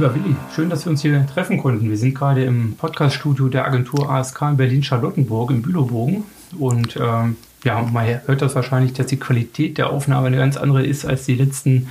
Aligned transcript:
Lieber 0.00 0.14
Willi, 0.14 0.34
schön, 0.56 0.70
dass 0.70 0.86
wir 0.86 0.92
uns 0.92 1.02
hier 1.02 1.26
treffen 1.26 1.58
konnten. 1.58 1.90
Wir 1.90 1.98
sind 1.98 2.14
gerade 2.14 2.42
im 2.42 2.74
Podcaststudio 2.76 3.48
der 3.48 3.66
Agentur 3.66 4.08
ASK 4.08 4.40
in 4.40 4.56
Berlin-Charlottenburg 4.56 5.50
im 5.50 5.60
Bülowbogen. 5.60 6.24
Und 6.58 6.96
ähm, 6.96 7.36
ja, 7.64 7.82
man 7.82 8.06
hört 8.24 8.40
das 8.40 8.54
wahrscheinlich, 8.54 8.94
dass 8.94 9.08
die 9.08 9.18
Qualität 9.18 9.76
der 9.76 9.90
Aufnahme 9.90 10.28
eine 10.28 10.38
ganz 10.38 10.56
andere 10.56 10.86
ist 10.86 11.04
als 11.04 11.26
die 11.26 11.34
letzten 11.34 11.88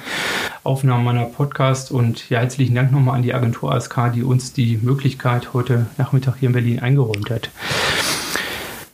Aufnahmen 0.64 1.04
meiner 1.04 1.26
Podcast. 1.26 1.92
Und 1.92 2.32
ja, 2.32 2.40
herzlichen 2.40 2.74
Dank 2.74 2.92
nochmal 2.92 3.18
an 3.18 3.22
die 3.22 3.36
Agentur 3.36 3.76
ASK, 3.76 4.12
die 4.16 4.24
uns 4.24 4.54
die 4.54 4.80
Möglichkeit 4.82 5.54
heute 5.54 5.86
Nachmittag 6.00 6.38
hier 6.40 6.50
in 6.50 6.54
Berlin 6.54 6.80
eingeräumt 6.80 7.30
hat. 7.30 7.52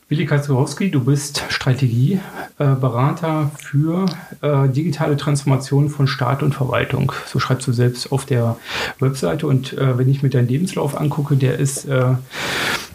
Willi 0.08 0.28
Kaczorowski, 0.28 0.92
du 0.92 1.04
bist 1.04 1.44
Strategieberater 1.50 3.50
für 3.58 4.06
äh, 4.42 4.70
digitale 4.70 5.18
Transformation 5.18 5.90
von 5.90 6.06
Staat 6.06 6.44
und 6.44 6.54
Verwaltung. 6.54 7.12
So 7.26 7.40
schreibst 7.40 7.68
du 7.68 7.74
selbst 7.74 8.12
auf 8.12 8.28
der 8.28 8.56
Webseite. 9.00 9.48
Und 9.48 9.74
äh, 9.74 9.98
wenn 9.98 10.08
ich 10.08 10.22
mir 10.22 10.30
deinen 10.30 10.48
Lebenslauf 10.48 10.96
angucke, 10.96 11.38
der 11.38 11.58
ist 11.58 11.86
äh, 11.86 12.14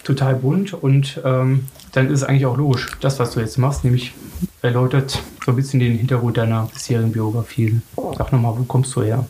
total 0.05 0.37
bunt 0.37 0.73
und 0.73 1.21
ähm, 1.25 1.65
dann 1.91 2.07
ist 2.07 2.23
es 2.23 2.25
eigentlich 2.29 2.47
auch 2.47 2.57
logisch, 2.57 2.87
das, 3.01 3.19
was 3.19 3.33
du 3.33 3.41
jetzt 3.41 3.59
machst, 3.59 3.83
nämlich 3.83 4.15
erläutert 4.63 5.21
so 5.45 5.51
ein 5.51 5.57
bisschen 5.57 5.81
den 5.81 5.99
Hintergrund 5.99 6.37
deiner 6.37 6.69
bisherigen 6.73 7.11
Biografie. 7.11 7.81
Sag 8.17 8.31
nochmal, 8.31 8.55
wo 8.57 8.63
kommst 8.63 8.95
du 8.95 9.03
her? 9.03 9.27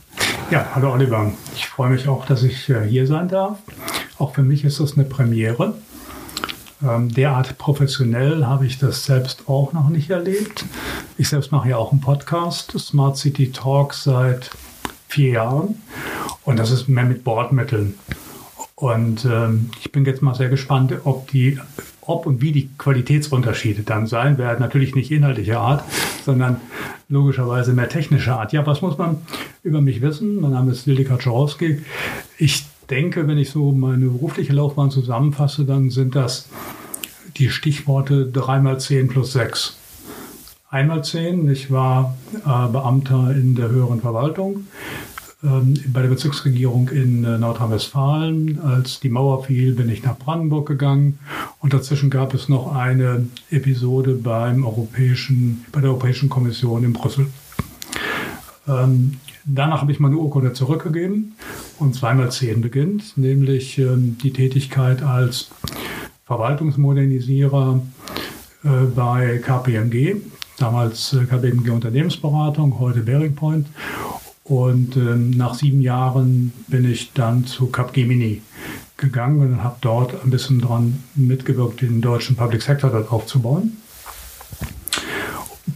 Ja, 0.51 0.69
hallo 0.75 0.93
Oliver. 0.93 1.33
Ich 1.55 1.67
freue 1.67 1.89
mich 1.89 2.09
auch, 2.09 2.27
dass 2.27 2.43
ich 2.43 2.71
hier 2.89 3.07
sein 3.07 3.29
darf. 3.29 3.57
Auch 4.19 4.35
für 4.35 4.43
mich 4.43 4.67
ist 4.67 4.81
das 4.81 4.99
eine 4.99 5.05
Premiere. 5.05 5.73
Ähm, 6.83 7.13
derart 7.13 7.59
professionell 7.59 8.47
habe 8.47 8.67
ich 8.67 8.79
das 8.79 9.05
selbst 9.05 9.49
auch 9.49 9.73
noch 9.73 9.91
nicht 9.91 10.11
erlebt. 10.11 10.65
Ich 11.19 11.29
selbst 11.29 11.53
mache 11.53 11.69
ja 11.71 11.77
auch 11.77 11.93
einen 11.93 12.01
Podcast, 12.01 12.73
Smart 12.79 13.19
City 13.19 13.53
Talk, 13.53 13.93
seit 13.95 14.51
vier 15.09 15.33
Jahren. 15.33 15.83
Und 16.45 16.59
das 16.59 16.71
ist 16.71 16.89
mehr 16.89 17.05
mit 17.05 17.23
Bordmitteln. 17.25 17.95
Und 18.77 19.27
ähm, 19.27 19.71
ich 19.79 19.93
bin 19.93 20.07
jetzt 20.07 20.23
mal 20.23 20.35
sehr 20.35 20.49
gespannt, 20.49 20.95
ob 21.05 21.29
die, 21.31 21.59
ob 22.01 22.25
und 22.25 22.41
wie 22.41 22.51
die 22.51 22.71
Qualitätsunterschiede 22.79 23.83
dann 23.83 24.07
sein 24.07 24.39
werden. 24.39 24.61
Natürlich 24.61 24.95
nicht 24.95 25.11
inhaltlicher 25.11 25.61
Art, 25.61 25.85
sondern 26.25 26.63
logischerweise 27.11 27.75
mehr 27.75 27.91
technischer 27.91 28.41
Art. 28.41 28.55
Ja, 28.55 28.67
was 28.67 28.81
muss 28.81 28.97
man 28.97 29.19
über 29.63 29.83
mich 29.83 30.01
wissen? 30.01 30.41
Mein 30.41 30.53
Name 30.53 30.73
ist 30.73 30.87
Lili 30.87 31.05
Kaczorowski. 31.05 31.83
Ich 32.39 32.65
denke, 32.91 33.27
wenn 33.29 33.39
ich 33.39 33.51
so 33.51 33.73
meine 33.73 34.07
berufliche 34.07 34.53
Laufbahn 34.53 34.91
zusammenfasse, 34.91 35.65
dann 35.65 35.91
sind 35.91 36.15
das 36.15 36.49
die 37.37 37.51
Stichworte 37.51 38.27
3 38.27 38.61
mal 38.61 38.81
10 38.81 39.09
plus 39.09 39.33
6. 39.33 39.77
Einmal 40.69 41.03
10, 41.03 41.51
ich 41.51 41.71
war 41.71 42.17
äh, 42.45 42.69
Beamter 42.69 43.35
in 43.35 43.57
der 43.57 43.71
höheren 43.71 44.01
Verwaltung 44.01 44.67
ähm, 45.43 45.75
bei 45.93 46.03
der 46.03 46.09
Bezirksregierung 46.09 46.91
in 46.91 47.25
äh, 47.25 47.39
Nordrhein-Westfalen. 47.39 48.61
Als 48.61 49.01
die 49.01 49.09
Mauer 49.09 49.45
fiel, 49.45 49.75
bin 49.75 49.89
ich 49.89 50.03
nach 50.03 50.19
Brandenburg 50.19 50.69
gegangen 50.69 51.19
und 51.61 51.73
dazwischen 51.73 52.11
gab 52.11 52.35
es 52.35 52.49
noch 52.49 52.75
eine 52.75 53.27
Episode 53.51 54.15
beim 54.15 54.65
Europäischen, 54.65 55.65
bei 55.73 55.81
der 55.81 55.91
Europäischen 55.91 56.29
Kommission 56.29 56.85
in 56.85 56.93
Brüssel. 56.93 57.27
Ähm, 58.69 59.19
danach 59.45 59.83
habe 59.83 59.93
ich 59.93 60.01
meine 60.01 60.17
Urkunde 60.17 60.53
zurückgegeben 60.53 61.35
und 61.79 61.95
zweimal 61.95 62.31
zehn 62.31 62.61
beginnt, 62.61 63.17
nämlich 63.17 63.79
ähm, 63.79 64.17
die 64.23 64.33
Tätigkeit 64.33 65.03
als 65.03 65.51
Verwaltungsmodernisierer 66.27 67.81
äh, 68.65 68.69
bei 68.95 69.39
KPMG, 69.39 70.17
damals 70.59 71.13
äh, 71.13 71.25
KPMG 71.25 71.71
Unternehmensberatung, 71.71 72.79
heute 72.79 73.01
Bearing 73.01 73.35
Point. 73.35 73.67
Und 74.45 74.97
ähm, 74.97 75.31
nach 75.31 75.55
sieben 75.55 75.81
Jahren 75.81 76.53
bin 76.67 76.91
ich 76.91 77.13
dann 77.13 77.47
zu 77.47 77.67
Capgemini 77.67 78.43
gegangen 78.97 79.41
und 79.41 79.65
habe 79.65 79.77
dort 79.81 80.23
ein 80.25 80.31
bisschen 80.31 80.61
daran 80.61 81.03
mitgewirkt, 81.15 81.83
den 81.83 82.01
deutschen 82.01 82.37
Public 82.37 82.63
Sector 82.63 82.91
dort 82.91 83.11
aufzubauen. 83.13 83.77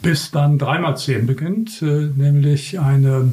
Bis 0.04 0.30
dann 0.30 0.58
dreimal 0.58 0.96
zehn 0.96 1.26
beginnt, 1.26 1.82
äh, 1.82 2.10
nämlich 2.14 2.78
eine 2.78 3.32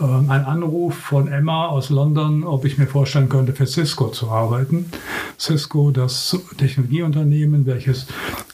ähm, 0.00 0.30
ein 0.30 0.44
Anruf 0.44 0.94
von 0.94 1.28
Emma 1.28 1.66
aus 1.66 1.90
London, 1.90 2.44
ob 2.44 2.64
ich 2.64 2.78
mir 2.78 2.86
vorstellen 2.86 3.28
könnte, 3.28 3.52
für 3.52 3.66
Cisco 3.66 4.08
zu 4.08 4.30
arbeiten. 4.30 4.86
Cisco, 5.38 5.90
das 5.90 6.36
Technologieunternehmen, 6.56 7.66
welches 7.66 8.06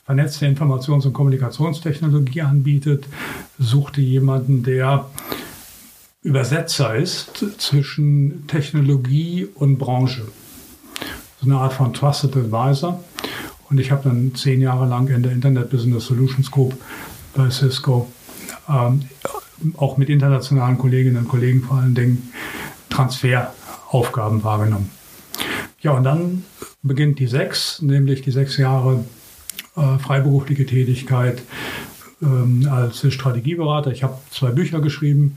vernetzte 0.04 0.46
Informations- 0.46 1.06
und 1.06 1.12
Kommunikationstechnologie 1.12 2.42
anbietet, 2.42 3.06
suchte 3.58 4.00
jemanden, 4.00 4.64
der 4.64 5.06
Übersetzer 6.22 6.96
ist 6.96 7.44
zwischen 7.58 8.48
Technologie 8.48 9.48
und 9.54 9.78
Branche. 9.78 10.26
So 11.40 11.46
eine 11.46 11.58
Art 11.58 11.72
von 11.72 11.92
Trusted 11.92 12.36
Advisor. 12.36 13.04
Und 13.68 13.78
ich 13.78 13.90
habe 13.90 14.08
dann 14.08 14.34
zehn 14.34 14.60
Jahre 14.60 14.86
lang 14.86 15.08
in 15.08 15.22
der 15.22 15.32
Internet 15.32 15.70
Business 15.70 16.06
Solutions 16.06 16.50
Group 16.50 16.74
bei 17.34 17.50
Cisco 17.50 18.08
ähm, 18.68 19.02
auch 19.76 19.96
mit 19.96 20.08
internationalen 20.08 20.78
Kolleginnen 20.78 21.18
und 21.18 21.28
Kollegen 21.28 21.62
vor 21.62 21.78
allen 21.78 21.94
Dingen 21.94 22.30
Transferaufgaben 22.90 24.44
wahrgenommen. 24.44 24.90
Ja, 25.80 25.92
und 25.92 26.04
dann 26.04 26.44
beginnt 26.82 27.18
die 27.18 27.26
sechs, 27.26 27.82
nämlich 27.82 28.22
die 28.22 28.30
sechs 28.30 28.56
Jahre 28.56 29.04
äh, 29.76 29.98
freiberufliche 29.98 30.66
Tätigkeit 30.66 31.42
ähm, 32.22 32.68
als 32.70 33.12
Strategieberater. 33.12 33.90
Ich 33.90 34.02
habe 34.02 34.18
zwei 34.30 34.50
Bücher 34.50 34.80
geschrieben, 34.80 35.36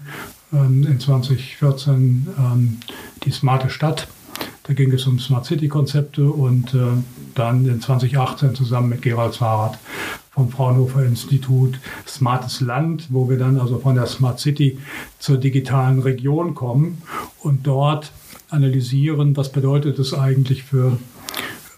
ähm, 0.53 0.85
in 0.87 0.99
2014 0.99 2.27
ähm, 2.37 2.77
Die 3.23 3.31
smarte 3.31 3.69
Stadt. 3.69 4.07
Da 4.69 4.75
ging 4.75 4.91
es 4.91 5.07
um 5.07 5.17
Smart 5.17 5.47
City 5.47 5.67
Konzepte 5.67 6.29
und 6.29 6.75
äh, 6.75 6.77
dann 7.33 7.65
in 7.67 7.81
2018 7.81 8.53
zusammen 8.53 8.89
mit 8.89 9.01
Gerald 9.01 9.35
Fahrrad 9.35 9.79
vom 10.29 10.51
Fraunhofer 10.51 11.03
Institut 11.03 11.79
Smartes 12.05 12.61
Land, 12.61 13.07
wo 13.09 13.27
wir 13.27 13.39
dann 13.39 13.59
also 13.59 13.79
von 13.79 13.95
der 13.95 14.05
Smart 14.05 14.39
City 14.39 14.77
zur 15.17 15.37
digitalen 15.37 16.03
Region 16.03 16.53
kommen 16.53 17.01
und 17.39 17.65
dort 17.65 18.11
analysieren, 18.49 19.35
was 19.35 19.51
bedeutet 19.51 19.97
es 19.97 20.13
eigentlich 20.13 20.61
für, 20.61 20.99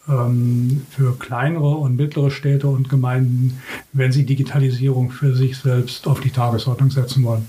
ähm, 0.10 0.82
für 0.90 1.18
kleinere 1.18 1.70
und 1.70 1.96
mittlere 1.96 2.30
Städte 2.30 2.68
und 2.68 2.90
Gemeinden, 2.90 3.62
wenn 3.94 4.12
sie 4.12 4.26
Digitalisierung 4.26 5.12
für 5.12 5.34
sich 5.34 5.58
selbst 5.58 6.08
auf 6.08 6.20
die 6.20 6.32
Tagesordnung 6.32 6.92
setzen 6.92 7.24
wollen. 7.24 7.48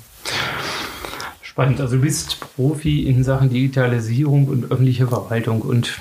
Spannend. 1.52 1.82
Also 1.82 1.96
du 1.96 2.02
bist 2.02 2.38
Profi 2.56 3.06
in 3.06 3.24
Sachen 3.24 3.50
Digitalisierung 3.50 4.48
und 4.48 4.72
öffentliche 4.72 5.06
Verwaltung 5.06 5.60
und 5.60 6.00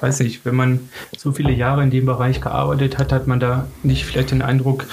weiß 0.00 0.20
nicht, 0.20 0.44
wenn 0.44 0.54
man 0.54 0.80
so 1.16 1.32
viele 1.32 1.50
Jahre 1.50 1.82
in 1.82 1.88
dem 1.88 2.04
Bereich 2.04 2.42
gearbeitet 2.42 2.98
hat, 2.98 3.10
hat 3.10 3.26
man 3.26 3.40
da 3.40 3.68
nicht 3.82 4.04
vielleicht 4.04 4.32
den 4.32 4.42
Eindruck, 4.42 4.84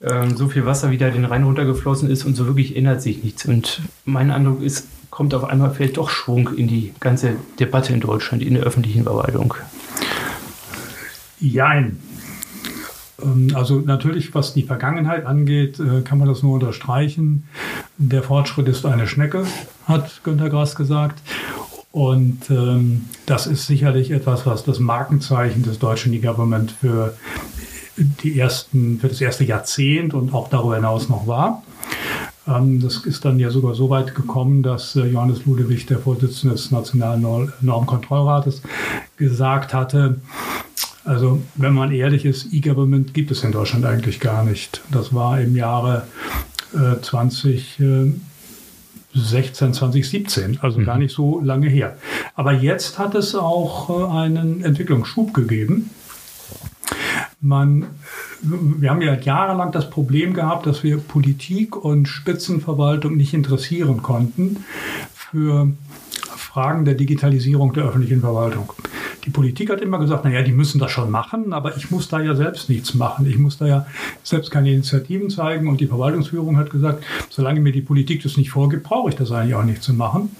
ähm, 0.00 0.34
so 0.34 0.48
viel 0.48 0.64
Wasser 0.64 0.90
wieder 0.90 1.10
den 1.10 1.26
Rhein 1.26 1.44
runtergeflossen 1.44 2.08
ist 2.08 2.24
und 2.24 2.36
so 2.36 2.46
wirklich 2.46 2.74
ändert 2.74 3.02
sich 3.02 3.22
nichts. 3.22 3.44
Und 3.44 3.82
mein 4.06 4.30
Eindruck 4.30 4.62
ist, 4.62 4.88
kommt 5.10 5.34
auf 5.34 5.44
einmal 5.44 5.74
fällt 5.74 5.98
doch 5.98 6.08
Schwung 6.08 6.48
in 6.56 6.66
die 6.66 6.94
ganze 6.98 7.36
Debatte 7.60 7.92
in 7.92 8.00
Deutschland, 8.00 8.42
in 8.42 8.54
der 8.54 8.62
öffentlichen 8.62 9.02
Verwaltung. 9.02 9.52
Jein. 11.38 11.98
Ähm, 13.22 13.48
also 13.54 13.80
natürlich, 13.80 14.34
was 14.34 14.54
die 14.54 14.62
Vergangenheit 14.62 15.26
angeht, 15.26 15.80
äh, 15.80 16.02
kann 16.02 16.18
man 16.18 16.28
das 16.28 16.42
nur 16.42 16.54
unterstreichen. 16.54 17.44
Der 17.98 18.22
Fortschritt 18.22 18.68
ist 18.68 18.86
eine 18.86 19.06
Schnecke, 19.06 19.44
hat 19.86 20.22
Günter 20.24 20.50
Grass 20.50 20.74
gesagt. 20.74 21.20
Und 21.90 22.50
ähm, 22.50 23.06
das 23.26 23.46
ist 23.46 23.66
sicherlich 23.66 24.10
etwas, 24.10 24.46
was 24.46 24.64
das 24.64 24.78
Markenzeichen 24.78 25.62
des 25.62 25.78
deutschen 25.78 26.12
E-Government 26.14 26.72
für, 26.72 27.14
die 27.96 28.38
ersten, 28.38 28.98
für 28.98 29.08
das 29.08 29.20
erste 29.20 29.44
Jahrzehnt 29.44 30.14
und 30.14 30.32
auch 30.32 30.48
darüber 30.48 30.76
hinaus 30.76 31.10
noch 31.10 31.26
war. 31.26 31.62
Ähm, 32.48 32.80
das 32.80 33.04
ist 33.04 33.24
dann 33.24 33.38
ja 33.38 33.50
sogar 33.50 33.74
so 33.74 33.90
weit 33.90 34.14
gekommen, 34.14 34.62
dass 34.62 34.96
äh, 34.96 35.04
Johannes 35.04 35.44
Ludewig, 35.44 35.86
der 35.86 35.98
Vorsitzende 35.98 36.54
des 36.54 36.70
Nationalen 36.70 37.50
Normkontrollrates, 37.60 38.62
gesagt 39.16 39.74
hatte, 39.74 40.20
also 41.04 41.42
wenn 41.56 41.74
man 41.74 41.92
ehrlich 41.92 42.24
ist, 42.24 42.52
E-Government 42.52 43.14
gibt 43.14 43.30
es 43.30 43.42
in 43.44 43.52
Deutschland 43.52 43.84
eigentlich 43.84 44.20
gar 44.20 44.44
nicht. 44.44 44.82
Das 44.90 45.14
war 45.14 45.40
im 45.40 45.56
Jahre 45.56 46.06
äh, 46.74 47.00
20. 47.00 47.80
Äh, 47.80 48.12
16, 49.14 49.74
2017, 49.74 50.58
also 50.62 50.80
mhm. 50.80 50.84
gar 50.84 50.98
nicht 50.98 51.14
so 51.14 51.40
lange 51.40 51.68
her. 51.68 51.96
Aber 52.34 52.52
jetzt 52.52 52.98
hat 52.98 53.14
es 53.14 53.34
auch 53.34 53.90
äh, 53.90 54.16
einen 54.16 54.64
Entwicklungsschub 54.64 55.34
gegeben. 55.34 55.90
Man, 57.40 57.86
wir 58.40 58.90
haben 58.90 59.02
ja 59.02 59.14
jahrelang 59.14 59.72
das 59.72 59.90
Problem 59.90 60.32
gehabt, 60.32 60.66
dass 60.66 60.82
wir 60.82 60.98
Politik 60.98 61.76
und 61.76 62.06
Spitzenverwaltung 62.06 63.16
nicht 63.16 63.34
interessieren 63.34 64.00
konnten 64.02 64.64
für 65.12 65.72
Fragen 66.36 66.84
der 66.84 66.94
Digitalisierung 66.94 67.72
der 67.72 67.84
öffentlichen 67.84 68.20
Verwaltung. 68.20 68.72
Die 69.24 69.30
Politik 69.30 69.70
hat 69.70 69.80
immer 69.80 69.98
gesagt, 69.98 70.24
naja, 70.24 70.42
die 70.42 70.52
müssen 70.52 70.80
das 70.80 70.90
schon 70.90 71.10
machen, 71.10 71.52
aber 71.52 71.76
ich 71.76 71.90
muss 71.90 72.08
da 72.08 72.20
ja 72.20 72.34
selbst 72.34 72.68
nichts 72.68 72.94
machen. 72.94 73.24
Ich 73.26 73.38
muss 73.38 73.56
da 73.56 73.66
ja 73.66 73.86
selbst 74.24 74.50
keine 74.50 74.72
Initiativen 74.72 75.30
zeigen. 75.30 75.68
Und 75.68 75.80
die 75.80 75.86
Verwaltungsführung 75.86 76.56
hat 76.56 76.70
gesagt, 76.70 77.04
solange 77.30 77.60
mir 77.60 77.72
die 77.72 77.82
Politik 77.82 78.22
das 78.22 78.36
nicht 78.36 78.50
vorgibt, 78.50 78.82
brauche 78.82 79.10
ich 79.10 79.14
das 79.14 79.30
eigentlich 79.30 79.54
auch 79.54 79.64
nicht 79.64 79.82
zu 79.82 79.94
machen. 79.94 80.34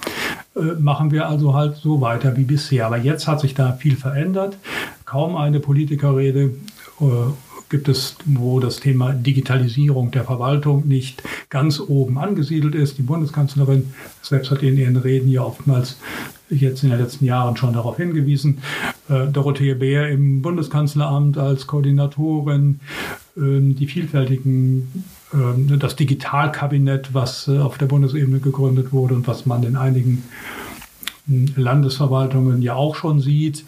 Äh, 0.57 0.81
machen 0.81 1.13
wir 1.13 1.29
also 1.29 1.55
halt 1.55 1.77
so 1.77 2.01
weiter 2.01 2.37
wie 2.37 2.45
bisher. 2.45 2.87
Aber 2.87 2.99
jetzt 2.99 3.29
hat 3.29 3.41
sich 3.41 3.55
da 3.55 3.73
viel 3.73 3.97
verändert. 3.97 4.57
Kaum 5.05 5.37
eine 5.37 5.61
Politikerrede 5.61 6.51
äh, 7.01 7.05
gibt 7.73 7.89
es, 7.89 8.17
wo 8.27 8.61
das 8.61 8.81
Thema 8.81 9.13
Digitalisierung 9.15 10.11
der 10.11 10.25
Verwaltung 10.25 10.87
nicht 10.87 11.23
ganz 11.49 11.81
oben 11.81 12.19
angesiedelt 12.19 12.75
ist. 12.75 12.99
Die 12.99 13.03
Bundeskanzlerin 13.03 13.95
selbst 14.21 14.51
hat 14.51 14.63
in 14.63 14.77
ihren 14.77 14.97
Reden 14.97 15.31
ja 15.31 15.43
oftmals 15.43 15.97
jetzt 16.61 16.83
in 16.83 16.91
den 16.91 16.99
letzten 16.99 17.25
Jahren 17.25 17.57
schon 17.57 17.73
darauf 17.73 17.97
hingewiesen. 17.97 18.59
Äh, 19.09 19.27
Dorothee 19.29 19.75
Bär 19.75 20.09
im 20.09 20.43
Bundeskanzleramt 20.43 21.39
als 21.39 21.67
Koordinatorin, 21.67 22.81
äh, 23.37 23.41
die 23.41 23.87
vielfältigen, 23.87 25.05
äh, 25.33 25.77
das 25.79 25.97
Digitalkabinett, 25.97 27.15
was 27.15 27.49
äh, 27.49 27.59
auf 27.59 27.79
der 27.79 27.87
Bundesebene 27.87 28.41
gegründet 28.41 28.93
wurde 28.93 29.15
und 29.15 29.27
was 29.27 29.47
man 29.47 29.63
in 29.63 29.77
einigen 29.77 30.25
hm, 31.27 31.55
Landesverwaltungen 31.57 32.63
ja 32.63 32.75
auch 32.75 32.95
schon 32.95 33.21
sieht. 33.21 33.65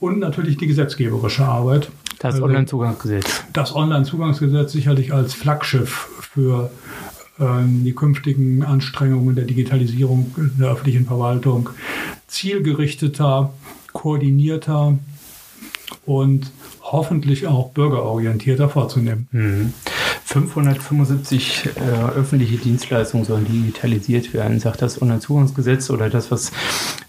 Und 0.00 0.18
natürlich 0.18 0.56
die 0.56 0.66
gesetzgeberische 0.66 1.44
Arbeit. 1.44 1.90
Das 2.18 2.34
also 2.34 2.44
Onlinezugangsgesetz. 2.46 3.44
Das 3.52 3.74
Onlinezugangsgesetz 3.74 4.72
sicherlich 4.72 5.12
als 5.12 5.34
Flaggschiff 5.34 6.08
für 6.32 6.70
ähm, 6.70 6.70
die 7.38 7.92
künftigen 7.92 8.62
Anstrengungen 8.62 9.34
der 9.34 9.44
Digitalisierung 9.44 10.32
der 10.58 10.70
öffentlichen 10.70 11.06
Verwaltung 11.06 11.70
zielgerichteter, 12.28 13.52
koordinierter 13.92 14.98
und 16.06 16.52
hoffentlich 16.82 17.46
auch 17.46 17.70
bürgerorientierter 17.70 18.68
vorzunehmen. 18.68 19.28
Mhm. 19.32 19.72
575 20.34 21.66
äh, 21.76 22.18
öffentliche 22.18 22.56
Dienstleistungen 22.56 23.24
sollen 23.24 23.44
digitalisiert 23.44 24.34
werden, 24.34 24.58
sagt 24.58 24.82
das 24.82 25.00
Onlinezugangsgesetz 25.00 25.90
oder 25.90 26.10
das, 26.10 26.32
was 26.32 26.50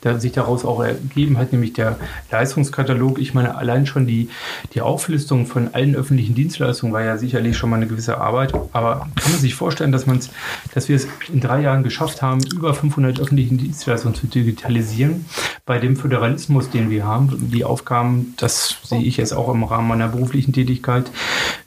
da 0.01 0.19
sich 0.19 0.33
daraus 0.33 0.63
auch 0.63 0.83
ergeben 0.83 1.39
hat, 1.39 1.51
nämlich 1.51 1.73
der 1.73 1.97
Leistungskatalog. 2.29 3.17
Ich 3.17 3.33
meine, 3.33 3.55
allein 3.55 3.87
schon 3.87 4.05
die, 4.05 4.29
die 4.75 4.81
Auflistung 4.81 5.47
von 5.47 5.73
allen 5.73 5.95
öffentlichen 5.95 6.35
Dienstleistungen 6.35 6.93
war 6.93 7.03
ja 7.03 7.17
sicherlich 7.17 7.57
schon 7.57 7.71
mal 7.71 7.77
eine 7.77 7.87
gewisse 7.87 8.19
Arbeit. 8.19 8.53
Aber 8.73 9.07
kann 9.15 9.31
man 9.31 9.41
sich 9.41 9.55
vorstellen, 9.55 9.91
dass, 9.91 10.05
man's, 10.05 10.29
dass 10.75 10.87
wir 10.87 10.95
es 10.95 11.07
in 11.33 11.39
drei 11.39 11.61
Jahren 11.61 11.83
geschafft 11.83 12.21
haben, 12.21 12.41
über 12.53 12.75
500 12.75 13.19
öffentliche 13.19 13.55
Dienstleistungen 13.55 14.13
zu 14.13 14.27
digitalisieren? 14.27 15.25
Bei 15.65 15.79
dem 15.79 15.95
Föderalismus, 15.95 16.69
den 16.69 16.91
wir 16.91 17.05
haben, 17.05 17.49
die 17.51 17.65
Aufgaben, 17.65 18.35
das 18.37 18.77
sehe 18.83 19.01
ich 19.01 19.17
jetzt 19.17 19.33
auch 19.33 19.51
im 19.51 19.63
Rahmen 19.63 19.87
meiner 19.87 20.09
beruflichen 20.09 20.53
Tätigkeit, 20.53 21.09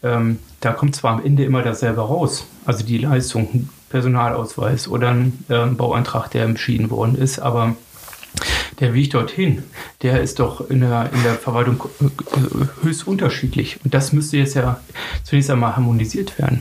ähm, 0.05 0.39
da 0.61 0.73
kommt 0.73 0.97
zwar 0.97 1.13
am 1.13 1.25
Ende 1.25 1.45
immer 1.49 1.63
dasselbe 1.63 2.03
raus, 2.03 2.47
also 2.65 2.85
die 2.85 2.99
Leistung, 2.99 3.69
Personalausweis 3.89 4.87
oder 4.87 5.09
ein 5.09 5.45
äh, 5.49 5.65
Bauantrag, 5.67 6.31
der 6.31 6.45
entschieden 6.45 6.91
worden 6.91 7.17
ist, 7.17 7.39
aber 7.39 7.75
der 8.81 8.93
Weg 8.93 9.11
dorthin, 9.11 9.63
der 10.03 10.21
ist 10.21 10.39
doch 10.39 10.69
in 10.69 10.81
der, 10.81 11.11
in 11.13 11.23
der 11.23 11.35
Verwaltung 11.35 11.89
äh, 12.01 12.85
höchst 12.85 13.07
unterschiedlich. 13.07 13.81
Und 13.83 13.95
das 13.95 14.13
müsste 14.13 14.37
jetzt 14.37 14.55
ja 14.55 14.79
zunächst 15.25 15.51
einmal 15.51 15.75
harmonisiert 15.75 16.39
werden. 16.39 16.61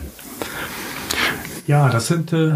Ja, 1.67 1.89
das 1.89 2.07
sind, 2.07 2.31
äh, 2.31 2.53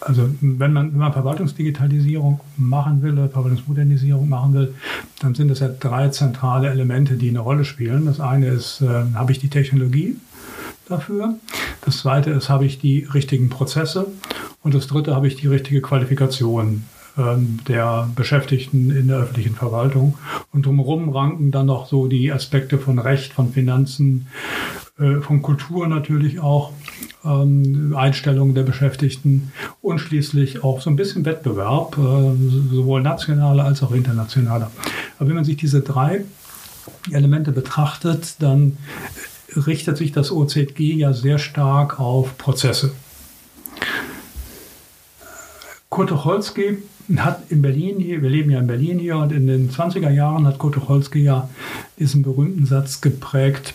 also 0.00 0.30
wenn 0.40 0.72
man, 0.72 0.92
wenn 0.92 0.98
man 0.98 1.12
Verwaltungsdigitalisierung 1.12 2.40
machen 2.56 3.02
will 3.02 3.12
oder 3.12 3.28
Verwaltungsmodernisierung 3.28 4.26
machen 4.26 4.54
will, 4.54 4.74
dann 5.20 5.34
sind 5.34 5.48
das 5.48 5.60
ja 5.60 5.68
drei 5.68 6.08
zentrale 6.08 6.70
Elemente, 6.70 7.14
die 7.14 7.28
eine 7.28 7.40
Rolle 7.40 7.66
spielen. 7.66 8.06
Das 8.06 8.20
eine 8.20 8.46
ist, 8.46 8.80
äh, 8.80 9.14
habe 9.14 9.32
ich 9.32 9.38
die 9.38 9.50
Technologie? 9.50 10.16
Dafür. 10.92 11.34
Das 11.84 11.98
zweite 11.98 12.30
ist, 12.30 12.48
habe 12.48 12.64
ich 12.64 12.78
die 12.78 13.06
richtigen 13.12 13.48
Prozesse. 13.48 14.06
Und 14.62 14.74
das 14.74 14.86
dritte, 14.86 15.14
habe 15.14 15.26
ich 15.26 15.36
die 15.36 15.48
richtige 15.48 15.82
Qualifikation 15.82 16.84
ähm, 17.18 17.58
der 17.68 18.08
Beschäftigten 18.14 18.90
in 18.90 19.08
der 19.08 19.18
öffentlichen 19.18 19.54
Verwaltung. 19.54 20.16
Und 20.52 20.66
drumherum 20.66 21.10
ranken 21.10 21.50
dann 21.50 21.66
noch 21.66 21.86
so 21.86 22.06
die 22.06 22.32
Aspekte 22.32 22.78
von 22.78 22.98
Recht, 22.98 23.32
von 23.32 23.52
Finanzen, 23.52 24.28
äh, 24.98 25.20
von 25.20 25.42
Kultur 25.42 25.88
natürlich 25.88 26.40
auch, 26.40 26.72
ähm, 27.24 27.94
Einstellungen 27.96 28.54
der 28.54 28.62
Beschäftigten 28.62 29.52
und 29.80 29.98
schließlich 29.98 30.64
auch 30.64 30.80
so 30.80 30.90
ein 30.90 30.96
bisschen 30.96 31.24
Wettbewerb, 31.24 31.98
äh, 31.98 32.74
sowohl 32.74 33.02
nationaler 33.02 33.64
als 33.64 33.82
auch 33.82 33.92
internationaler. 33.92 34.70
Aber 35.18 35.28
wenn 35.28 35.36
man 35.36 35.44
sich 35.44 35.56
diese 35.56 35.82
drei 35.82 36.24
Elemente 37.10 37.52
betrachtet, 37.52 38.36
dann 38.38 38.76
richtet 39.56 39.96
sich 39.96 40.12
das 40.12 40.30
OZG 40.30 40.78
ja 40.78 41.12
sehr 41.12 41.38
stark 41.38 42.00
auf 42.00 42.36
Prozesse. 42.38 42.92
Kurt 45.88 46.08
Tucholsky 46.08 46.78
hat 47.16 47.50
in 47.50 47.60
Berlin 47.60 47.98
hier, 47.98 48.22
wir 48.22 48.30
leben 48.30 48.50
ja 48.50 48.58
in 48.58 48.66
Berlin 48.66 48.98
hier 48.98 49.16
und 49.16 49.32
in 49.32 49.46
den 49.46 49.70
20er 49.70 50.10
Jahren 50.10 50.46
hat 50.46 50.58
Kurt 50.58 50.74
Tucholsky 50.74 51.22
ja 51.22 51.50
diesen 51.98 52.22
berühmten 52.22 52.64
Satz 52.64 53.00
geprägt, 53.00 53.74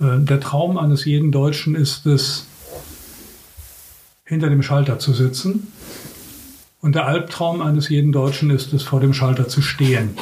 äh, 0.00 0.18
der 0.18 0.40
Traum 0.40 0.78
eines 0.78 1.04
jeden 1.04 1.32
Deutschen 1.32 1.74
ist 1.74 2.06
es, 2.06 2.46
hinter 4.24 4.48
dem 4.48 4.62
Schalter 4.62 4.98
zu 4.98 5.12
sitzen. 5.12 5.68
Und 6.80 6.94
der 6.94 7.06
Albtraum 7.06 7.62
eines 7.62 7.88
jeden 7.88 8.12
Deutschen 8.12 8.50
ist 8.50 8.72
es, 8.72 8.82
vor 8.82 9.00
dem 9.00 9.12
Schalter 9.12 9.48
zu 9.48 9.62
stehen. 9.62 10.16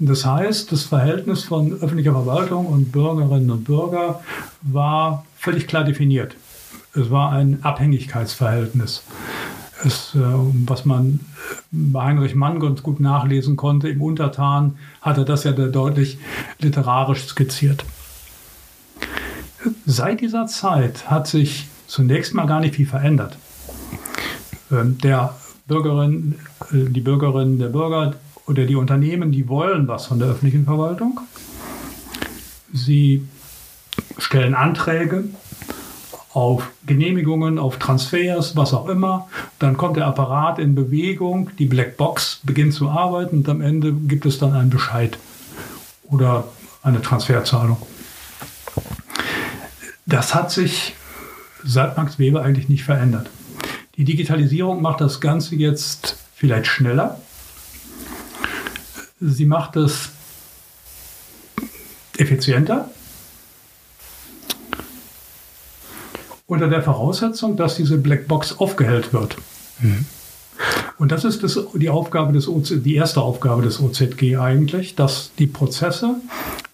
Das 0.00 0.24
heißt, 0.24 0.70
das 0.70 0.84
Verhältnis 0.84 1.44
von 1.44 1.72
öffentlicher 1.72 2.12
Verwaltung 2.12 2.66
und 2.66 2.92
Bürgerinnen 2.92 3.50
und 3.50 3.64
Bürger 3.64 4.20
war 4.62 5.24
völlig 5.36 5.66
klar 5.66 5.82
definiert. 5.82 6.36
Es 6.94 7.10
war 7.10 7.32
ein 7.32 7.62
Abhängigkeitsverhältnis. 7.62 9.02
Es, 9.84 10.14
äh, 10.14 10.20
was 10.20 10.84
man 10.84 11.20
bei 11.70 12.02
Heinrich 12.02 12.34
Mann 12.34 12.60
ganz 12.60 12.82
gut 12.82 13.00
nachlesen 13.00 13.56
konnte, 13.56 13.88
im 13.88 14.02
Untertan 14.02 14.76
hat 15.00 15.18
er 15.18 15.24
das 15.24 15.44
ja 15.44 15.52
deutlich 15.52 16.18
literarisch 16.58 17.26
skizziert. 17.26 17.84
Seit 19.84 20.20
dieser 20.20 20.46
Zeit 20.46 21.10
hat 21.10 21.26
sich 21.26 21.68
zunächst 21.86 22.34
mal 22.34 22.46
gar 22.46 22.60
nicht 22.60 22.76
viel 22.76 22.86
verändert. 22.86 23.36
Ähm, 24.70 24.98
der 24.98 25.34
Bürgerin, 25.66 26.36
äh, 26.72 26.88
die 26.88 27.00
Bürgerinnen, 27.00 27.58
der 27.58 27.68
Bürger 27.68 28.14
oder 28.48 28.64
die 28.64 28.76
Unternehmen, 28.76 29.30
die 29.30 29.48
wollen 29.48 29.86
was 29.86 30.06
von 30.06 30.18
der 30.18 30.28
öffentlichen 30.28 30.64
Verwaltung. 30.64 31.20
Sie 32.72 33.26
stellen 34.16 34.54
Anträge 34.54 35.24
auf 36.32 36.70
Genehmigungen, 36.86 37.58
auf 37.58 37.78
Transfers, 37.78 38.56
was 38.56 38.72
auch 38.72 38.88
immer. 38.88 39.28
Dann 39.58 39.76
kommt 39.76 39.96
der 39.96 40.06
Apparat 40.06 40.58
in 40.58 40.74
Bewegung, 40.74 41.50
die 41.58 41.66
Blackbox 41.66 42.40
beginnt 42.44 42.74
zu 42.74 42.88
arbeiten 42.88 43.38
und 43.38 43.48
am 43.48 43.60
Ende 43.60 43.92
gibt 43.92 44.24
es 44.26 44.38
dann 44.38 44.52
einen 44.52 44.70
Bescheid 44.70 45.18
oder 46.04 46.44
eine 46.82 47.02
Transferzahlung. 47.02 47.78
Das 50.06 50.34
hat 50.34 50.50
sich 50.50 50.94
seit 51.64 51.96
Max 51.96 52.18
Weber 52.18 52.42
eigentlich 52.42 52.68
nicht 52.68 52.84
verändert. 52.84 53.28
Die 53.96 54.04
Digitalisierung 54.04 54.80
macht 54.80 55.00
das 55.00 55.20
Ganze 55.20 55.56
jetzt 55.56 56.16
vielleicht 56.34 56.66
schneller, 56.66 57.20
Sie 59.20 59.46
macht 59.46 59.76
es 59.76 60.10
effizienter. 62.16 62.90
Unter 66.46 66.68
der 66.68 66.82
Voraussetzung, 66.82 67.56
dass 67.56 67.76
diese 67.76 67.98
Blackbox 67.98 68.58
aufgehellt 68.58 69.12
wird. 69.12 69.36
Mhm. 69.80 70.06
Und 70.98 71.12
das 71.12 71.24
ist 71.24 71.44
das, 71.44 71.58
die 71.74 71.90
Aufgabe 71.90 72.32
des 72.32 72.48
OZ, 72.48 72.82
die 72.82 72.96
erste 72.96 73.20
Aufgabe 73.20 73.62
des 73.62 73.80
OZG 73.80 74.36
eigentlich, 74.36 74.96
dass 74.96 75.30
die 75.38 75.46
Prozesse 75.46 76.16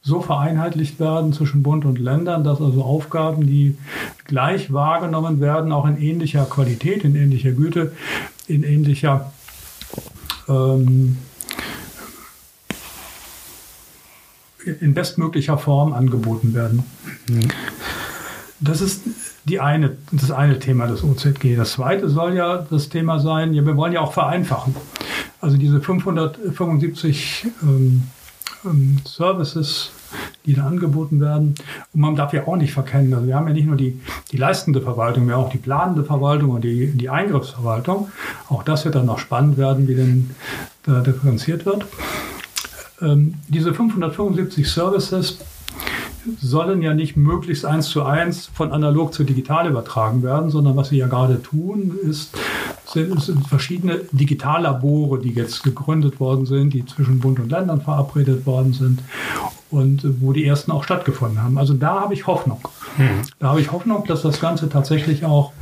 so 0.03 0.23
vereinheitlicht 0.23 0.99
werden 0.99 1.33
zwischen 1.33 1.63
Bund 1.63 1.85
und 1.85 1.99
Ländern, 1.99 2.45
dass 2.45 2.61
also 2.61 2.83
Aufgaben, 2.83 3.47
die 3.47 3.77
gleich 4.27 4.73
wahrgenommen 4.73 5.41
werden, 5.41 5.73
auch 5.73 5.87
in 5.87 6.01
ähnlicher 6.01 6.45
Qualität, 6.45 7.05
in 7.05 7.17
ähnlicher 7.17 7.53
Güte, 7.53 7.93
in 8.47 8.65
ähnlicher 8.65 9.33
ähm, 10.49 11.19
in 14.81 14.95
bestmöglicher 14.95 15.59
Form 15.59 15.93
angeboten 15.93 16.55
werden. 16.55 16.85
Mhm. 17.29 17.49
Das 18.61 18.81
ist 18.81 19.03
die 19.45 19.61
eine, 19.61 19.97
das 20.11 20.31
eine 20.31 20.59
Thema 20.59 20.87
des 20.87 21.03
OZG. 21.03 21.57
Das 21.57 21.73
zweite 21.73 22.09
soll 22.09 22.35
ja 22.35 22.67
das 22.71 22.89
Thema 22.89 23.19
sein, 23.19 23.53
ja, 23.53 23.65
wir 23.67 23.77
wollen 23.77 23.93
ja 23.93 24.01
auch 24.01 24.13
vereinfachen. 24.13 24.75
Also 25.41 25.59
diese 25.59 25.81
575 25.81 27.47
ähm, 27.63 28.05
ähm, 28.65 28.99
Services, 29.05 29.91
die 30.47 30.55
da 30.55 30.67
angeboten 30.67 31.21
werden. 31.21 31.55
Und 31.93 32.01
man 32.01 32.17
darf 32.17 32.33
ja 32.33 32.47
auch 32.47 32.57
nicht 32.57 32.73
verkennen, 32.73 33.13
also 33.13 33.27
wir 33.27 33.35
haben 33.35 33.49
ja 33.49 33.53
nicht 33.55 33.67
nur 33.67 33.77
die, 33.77 34.01
die 34.33 34.37
leistende 34.37 34.81
Verwaltung, 34.81 35.27
wir 35.27 35.35
haben 35.35 35.45
auch 35.45 35.53
die 35.53 35.59
planende 35.59 36.05
Verwaltung 36.05 36.51
und 36.51 36.65
die, 36.65 36.93
die 36.93 37.11
Eingriffsverwaltung. 37.11 38.09
Auch 38.49 38.63
das 38.63 38.85
wird 38.85 38.95
dann 38.95 39.07
noch 39.07 39.19
spannend 39.19 39.59
werden, 39.59 39.89
wie 39.89 39.95
denn 39.95 40.31
da 40.85 41.01
differenziert 41.01 41.67
wird. 41.67 41.87
Ähm, 43.01 43.35
diese 43.49 43.75
575 43.75 44.69
Services 44.71 45.39
sollen 46.41 46.83
ja 46.83 46.95
nicht 46.95 47.17
möglichst 47.17 47.65
eins 47.65 47.89
zu 47.89 48.03
eins 48.03 48.47
von 48.47 48.73
analog 48.73 49.13
zu 49.13 49.25
digital 49.25 49.69
übertragen 49.69 50.23
werden, 50.23 50.51
sondern 50.51 50.77
was 50.77 50.89
sie 50.89 50.97
ja 50.97 51.07
gerade 51.07 51.43
tun, 51.43 51.99
ist, 52.03 52.37
sind, 52.87 53.21
sind 53.21 53.47
verschiedene 53.47 54.01
Digitallabore, 54.13 55.19
die 55.19 55.33
jetzt 55.33 55.63
gegründet 55.63 56.21
worden 56.21 56.47
sind, 56.47 56.73
die 56.73 56.85
zwischen 56.87 57.21
Bund 57.21 57.41
und 57.41 57.51
Ländern 57.51 57.81
verabredet 57.81 58.47
worden 58.47 58.73
sind 58.73 59.01
und 59.71 60.03
wo 60.21 60.33
die 60.33 60.47
ersten 60.47 60.71
auch 60.71 60.85
stattgefunden 60.85 61.43
haben. 61.43 61.59
Also 61.59 61.75
da 61.75 62.01
habe 62.01 62.15
ich 62.15 62.27
Hoffnung. 62.27 62.61
Mhm. 62.97 63.23
Da 63.39 63.49
habe 63.49 63.61
ich 63.61 63.73
Hoffnung, 63.73 64.05
dass 64.07 64.23
das 64.23 64.41
Ganze 64.41 64.69
tatsächlich 64.69 65.25
auch 65.25 65.53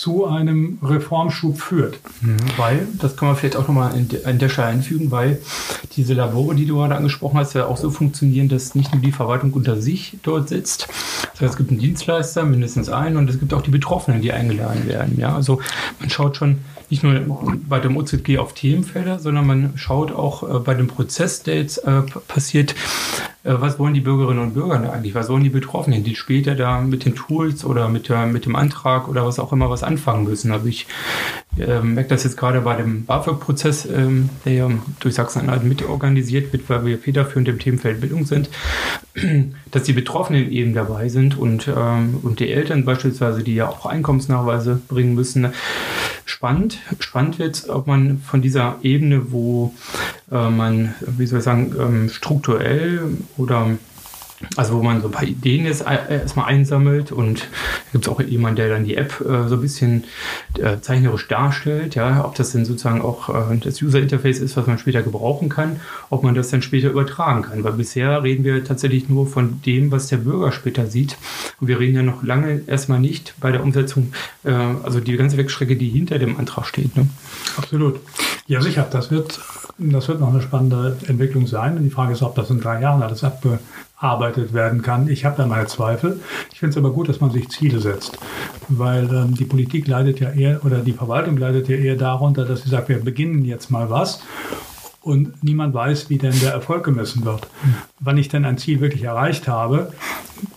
zu 0.00 0.26
einem 0.26 0.78
Reformschub 0.80 1.60
führt. 1.60 1.98
Mhm, 2.20 2.36
weil, 2.56 2.86
das 3.00 3.16
kann 3.16 3.28
man 3.28 3.36
vielleicht 3.36 3.56
auch 3.56 3.66
nochmal 3.66 3.92
an 4.24 4.38
der 4.38 4.48
Stelle 4.48 4.68
einfügen, 4.68 5.10
weil 5.10 5.40
diese 5.96 6.14
Labore, 6.14 6.54
die 6.54 6.66
du 6.66 6.76
gerade 6.76 6.94
angesprochen 6.94 7.38
hast, 7.38 7.54
ja 7.54 7.66
auch 7.66 7.76
so 7.76 7.90
funktionieren, 7.90 8.48
dass 8.48 8.76
nicht 8.76 8.92
nur 8.92 9.02
die 9.02 9.10
Verwaltung 9.10 9.52
unter 9.52 9.80
sich 9.80 10.16
dort 10.22 10.48
sitzt. 10.48 10.86
Das 11.32 11.40
heißt, 11.40 11.52
es 11.52 11.56
gibt 11.56 11.70
einen 11.70 11.80
Dienstleister, 11.80 12.44
mindestens 12.44 12.88
einen, 12.88 13.16
und 13.16 13.28
es 13.28 13.40
gibt 13.40 13.52
auch 13.52 13.62
die 13.62 13.70
Betroffenen, 13.70 14.22
die 14.22 14.32
eingeladen 14.32 14.86
werden. 14.86 15.18
Ja, 15.18 15.34
also 15.34 15.60
man 15.98 16.10
schaut 16.10 16.36
schon 16.36 16.58
nicht 16.90 17.02
nur 17.02 17.20
bei 17.68 17.80
dem 17.80 17.96
OZG 17.96 18.38
auf 18.38 18.54
Themenfelder, 18.54 19.18
sondern 19.18 19.46
man 19.46 19.72
schaut 19.74 20.12
auch 20.12 20.42
äh, 20.42 20.58
bei 20.60 20.74
dem 20.74 20.86
Prozess, 20.86 21.42
der 21.42 21.56
jetzt 21.56 21.78
äh, 21.78 22.02
passiert, 22.28 22.74
was 23.48 23.78
wollen 23.78 23.94
die 23.94 24.00
Bürgerinnen 24.00 24.42
und 24.42 24.54
Bürger 24.54 24.78
da 24.78 24.90
eigentlich? 24.90 25.14
Was 25.14 25.28
wollen 25.28 25.42
die 25.42 25.48
Betroffenen, 25.48 26.04
die 26.04 26.14
später 26.14 26.54
da 26.54 26.80
mit 26.80 27.04
den 27.04 27.14
Tools 27.14 27.64
oder 27.64 27.88
mit, 27.88 28.08
der, 28.08 28.26
mit 28.26 28.44
dem 28.44 28.56
Antrag 28.56 29.08
oder 29.08 29.24
was 29.26 29.38
auch 29.38 29.52
immer 29.52 29.70
was 29.70 29.82
anfangen 29.82 30.24
müssen? 30.24 30.52
Also 30.52 30.66
ich 30.66 30.86
äh, 31.56 31.80
merke 31.80 32.10
das 32.10 32.24
jetzt 32.24 32.36
gerade 32.36 32.60
bei 32.60 32.76
dem 32.76 33.04
BAföG-Prozess, 33.04 33.86
ähm, 33.86 34.30
der 34.44 34.52
ja 34.52 34.70
durch 35.00 35.14
Sachsen-Anhalt 35.14 35.64
mitorganisiert 35.64 36.52
wird, 36.52 36.68
weil 36.68 36.84
wir 36.84 36.98
federführend 36.98 37.48
im 37.48 37.58
Themenfeld 37.58 38.00
Bildung 38.00 38.26
sind, 38.26 38.50
dass 39.70 39.82
die 39.82 39.92
Betroffenen 39.92 40.50
eben 40.50 40.74
dabei 40.74 41.08
sind 41.08 41.38
und, 41.38 41.68
ähm, 41.68 42.20
und 42.22 42.40
die 42.40 42.52
Eltern 42.52 42.84
beispielsweise, 42.84 43.42
die 43.42 43.54
ja 43.54 43.68
auch 43.68 43.86
Einkommensnachweise 43.86 44.80
bringen 44.88 45.14
müssen. 45.14 45.48
Spannend. 46.24 46.78
Spannend 47.00 47.38
wird, 47.38 47.68
ob 47.68 47.86
man 47.86 48.20
von 48.20 48.42
dieser 48.42 48.76
Ebene, 48.82 49.32
wo 49.32 49.74
äh, 50.30 50.50
man, 50.50 50.94
wie 51.00 51.26
soll 51.26 51.38
ich 51.38 51.44
sagen, 51.44 51.74
ähm, 51.78 52.08
strukturell 52.08 53.16
oder 53.36 53.78
also 54.56 54.74
wo 54.74 54.82
man 54.82 55.00
so 55.00 55.08
ein 55.08 55.12
paar 55.12 55.24
Ideen 55.24 55.64
jetzt 55.64 55.84
erstmal 55.84 56.46
einsammelt 56.46 57.10
und 57.10 57.40
da 57.40 57.46
gibt 57.92 58.06
es 58.06 58.12
auch 58.12 58.20
jemanden, 58.20 58.56
der 58.56 58.68
dann 58.68 58.84
die 58.84 58.96
App 58.96 59.20
äh, 59.20 59.48
so 59.48 59.56
ein 59.56 59.60
bisschen 59.60 60.04
äh, 60.58 60.80
zeichnerisch 60.80 61.26
darstellt, 61.28 61.96
ja, 61.96 62.24
ob 62.24 62.36
das 62.36 62.52
denn 62.52 62.64
sozusagen 62.64 63.00
auch 63.00 63.28
äh, 63.28 63.56
das 63.58 63.82
User-Interface 63.82 64.38
ist, 64.38 64.56
was 64.56 64.66
man 64.66 64.78
später 64.78 65.02
gebrauchen 65.02 65.48
kann, 65.48 65.80
ob 66.10 66.22
man 66.22 66.34
das 66.34 66.50
dann 66.50 66.62
später 66.62 66.90
übertragen 66.90 67.42
kann. 67.42 67.64
Weil 67.64 67.72
bisher 67.72 68.22
reden 68.22 68.44
wir 68.44 68.62
tatsächlich 68.64 69.08
nur 69.08 69.26
von 69.26 69.60
dem, 69.62 69.90
was 69.90 70.06
der 70.06 70.18
Bürger 70.18 70.52
später 70.52 70.86
sieht. 70.86 71.16
Und 71.60 71.68
wir 71.68 71.80
reden 71.80 71.96
ja 71.96 72.02
noch 72.02 72.22
lange 72.22 72.62
erstmal 72.66 73.00
nicht 73.00 73.34
bei 73.40 73.50
der 73.50 73.62
Umsetzung, 73.62 74.12
äh, 74.44 74.52
also 74.52 75.00
die 75.00 75.16
ganze 75.16 75.36
Wegstrecke, 75.36 75.76
die 75.76 75.88
hinter 75.88 76.18
dem 76.18 76.38
Antrag 76.38 76.66
steht. 76.66 76.96
Ne? 76.96 77.08
Absolut. 77.56 78.00
Ja, 78.46 78.60
sicher. 78.62 78.86
Das 78.90 79.10
wird, 79.10 79.40
das 79.78 80.08
wird 80.08 80.20
noch 80.20 80.32
eine 80.32 80.42
spannende 80.42 80.96
Entwicklung 81.06 81.46
sein. 81.46 81.76
Und 81.76 81.82
die 81.82 81.90
Frage 81.90 82.12
ist, 82.12 82.22
ob 82.22 82.36
das 82.36 82.50
in 82.50 82.60
drei 82.60 82.80
Jahren 82.80 83.02
alles 83.02 83.24
abge 83.24 83.58
arbeitet 83.98 84.52
werden 84.52 84.82
kann. 84.82 85.08
Ich 85.08 85.24
habe 85.24 85.36
da 85.36 85.46
meine 85.46 85.66
Zweifel. 85.66 86.20
Ich 86.52 86.60
finde 86.60 86.70
es 86.70 86.76
aber 86.76 86.92
gut, 86.92 87.08
dass 87.08 87.20
man 87.20 87.30
sich 87.30 87.48
Ziele 87.48 87.80
setzt, 87.80 88.18
weil 88.68 89.12
ähm, 89.12 89.34
die 89.34 89.44
Politik 89.44 89.88
leidet 89.88 90.20
ja 90.20 90.30
eher 90.30 90.64
oder 90.64 90.78
die 90.78 90.92
Verwaltung 90.92 91.36
leidet 91.36 91.68
ja 91.68 91.76
eher 91.76 91.96
darunter, 91.96 92.44
dass 92.44 92.62
sie 92.62 92.68
sagt, 92.68 92.88
wir 92.88 93.02
beginnen 93.02 93.44
jetzt 93.44 93.70
mal 93.70 93.90
was 93.90 94.20
und 95.00 95.42
niemand 95.42 95.74
weiß, 95.74 96.10
wie 96.10 96.18
denn 96.18 96.38
der 96.40 96.52
Erfolg 96.52 96.84
gemessen 96.84 97.24
wird. 97.24 97.48
Wann 97.98 98.18
ich 98.18 98.28
denn 98.28 98.44
ein 98.44 98.58
Ziel 98.58 98.80
wirklich 98.80 99.04
erreicht 99.04 99.48
habe, 99.48 99.92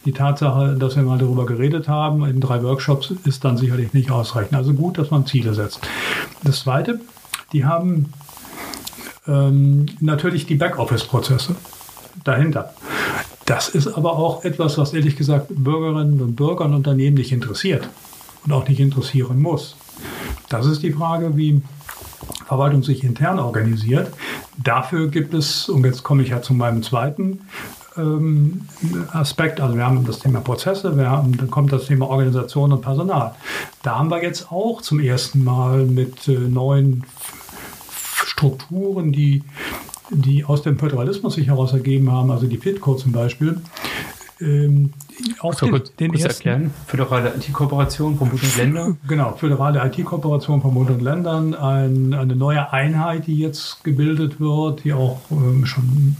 die 0.05 0.11
Tatsache, 0.11 0.75
dass 0.77 0.95
wir 0.95 1.03
mal 1.03 1.17
darüber 1.17 1.45
geredet 1.45 1.87
haben 1.87 2.25
in 2.25 2.39
drei 2.39 2.61
Workshops, 2.61 3.13
ist 3.23 3.43
dann 3.43 3.57
sicherlich 3.57 3.93
nicht 3.93 4.11
ausreichend. 4.11 4.55
Also 4.55 4.73
gut, 4.73 4.97
dass 4.97 5.09
man 5.09 5.25
Ziele 5.25 5.53
setzt. 5.53 5.81
Das 6.43 6.61
Zweite, 6.61 6.99
die 7.53 7.65
haben 7.65 8.11
ähm, 9.27 9.85
natürlich 9.99 10.45
die 10.45 10.55
Backoffice-Prozesse 10.55 11.55
dahinter. 12.23 12.73
Das 13.45 13.69
ist 13.69 13.87
aber 13.87 14.13
auch 14.13 14.43
etwas, 14.43 14.77
was 14.77 14.93
ehrlich 14.93 15.15
gesagt 15.15 15.47
Bürgerinnen 15.49 16.21
und 16.21 16.35
Bürger 16.35 16.65
und 16.65 16.73
Unternehmen 16.73 17.17
nicht 17.17 17.31
interessiert 17.31 17.89
und 18.45 18.51
auch 18.51 18.67
nicht 18.67 18.79
interessieren 18.79 19.41
muss. 19.41 19.75
Das 20.49 20.65
ist 20.65 20.83
die 20.83 20.91
Frage, 20.91 21.35
wie 21.37 21.61
Verwaltung 22.45 22.83
sich 22.83 23.03
intern 23.03 23.39
organisiert. 23.39 24.11
Dafür 24.61 25.07
gibt 25.07 25.33
es, 25.33 25.69
und 25.69 25.85
jetzt 25.85 26.03
komme 26.03 26.23
ich 26.23 26.29
ja 26.29 26.41
zu 26.41 26.53
meinem 26.53 26.83
zweiten 26.83 27.39
ähm, 27.97 28.67
Aspekt, 29.11 29.59
also 29.59 29.75
wir 29.75 29.85
haben 29.85 30.05
das 30.05 30.19
Thema 30.19 30.41
Prozesse, 30.41 30.95
wir 30.97 31.09
haben, 31.09 31.35
dann 31.37 31.49
kommt 31.49 31.71
das 31.71 31.85
Thema 31.85 32.07
Organisation 32.09 32.71
und 32.71 32.81
Personal. 32.81 33.35
Da 33.83 33.97
haben 33.97 34.09
wir 34.09 34.21
jetzt 34.21 34.51
auch 34.51 34.81
zum 34.81 34.99
ersten 34.99 35.43
Mal 35.43 35.85
mit 35.85 36.27
äh, 36.27 36.31
neuen 36.31 37.03
Strukturen, 38.25 39.11
die 39.11 39.43
die 40.11 40.45
aus 40.45 40.61
dem 40.61 40.77
Föderalismus 40.77 41.35
sich 41.35 41.47
heraus 41.47 41.73
ergeben 41.73 42.11
haben, 42.11 42.31
also 42.31 42.47
die 42.47 42.57
FITCO 42.57 42.95
zum 42.95 43.11
Beispiel, 43.11 43.61
ähm, 44.41 44.91
auch 45.39 45.53
so, 45.53 45.67
den, 45.67 45.71
kurz, 45.71 45.95
den 45.95 46.11
kurz 46.11 46.23
ersten, 46.23 46.47
erklären. 46.47 46.73
Föderale 46.87 47.33
IT-Kooperation 47.35 48.17
von 48.17 48.29
Bund 48.29 48.41
und 48.43 48.57
Ländern. 48.57 48.97
Genau, 49.07 49.33
föderale 49.33 49.85
IT-Kooperation 49.85 50.61
von 50.61 50.73
Bund 50.73 50.89
und 50.89 51.01
Ländern, 51.01 51.53
ein, 51.53 52.13
eine 52.13 52.35
neue 52.35 52.73
Einheit, 52.73 53.27
die 53.27 53.37
jetzt 53.37 53.83
gebildet 53.83 54.39
wird, 54.39 54.83
die 54.83 54.93
auch 54.93 55.19
ähm, 55.29 55.65
schon 55.65 56.15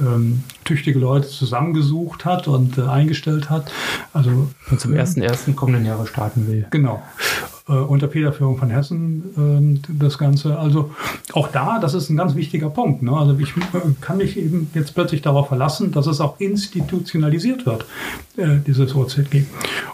ähm, 0.00 0.42
tüchtige 0.64 0.98
Leute 0.98 1.28
zusammengesucht 1.28 2.24
hat 2.24 2.48
und 2.48 2.78
äh, 2.78 2.82
eingestellt 2.82 3.50
hat. 3.50 3.72
Also 4.12 4.48
und 4.70 4.80
zum 4.80 4.92
ersten 4.94 5.22
ersten 5.22 5.54
kommenden 5.54 5.84
Jahre 5.84 6.06
starten 6.06 6.48
will. 6.48 6.66
Genau 6.70 7.02
äh, 7.68 7.72
unter 7.72 8.08
Federführung 8.08 8.58
von 8.58 8.70
Hessen 8.70 9.80
äh, 9.86 9.92
das 9.92 10.18
Ganze. 10.18 10.58
Also 10.58 10.90
auch 11.32 11.48
da, 11.48 11.78
das 11.78 11.94
ist 11.94 12.08
ein 12.10 12.16
ganz 12.16 12.34
wichtiger 12.34 12.70
Punkt. 12.70 13.02
Ne? 13.02 13.12
Also 13.12 13.38
ich 13.38 13.56
äh, 13.56 13.80
kann 14.00 14.18
mich 14.18 14.36
eben 14.36 14.70
jetzt 14.74 14.94
plötzlich 14.94 15.22
darauf 15.22 15.48
verlassen, 15.48 15.92
dass 15.92 16.06
es 16.06 16.20
auch 16.20 16.40
institutionalisiert 16.40 17.66
wird, 17.66 17.84
äh, 18.36 18.58
dieses 18.66 18.94
OZG. 18.94 19.44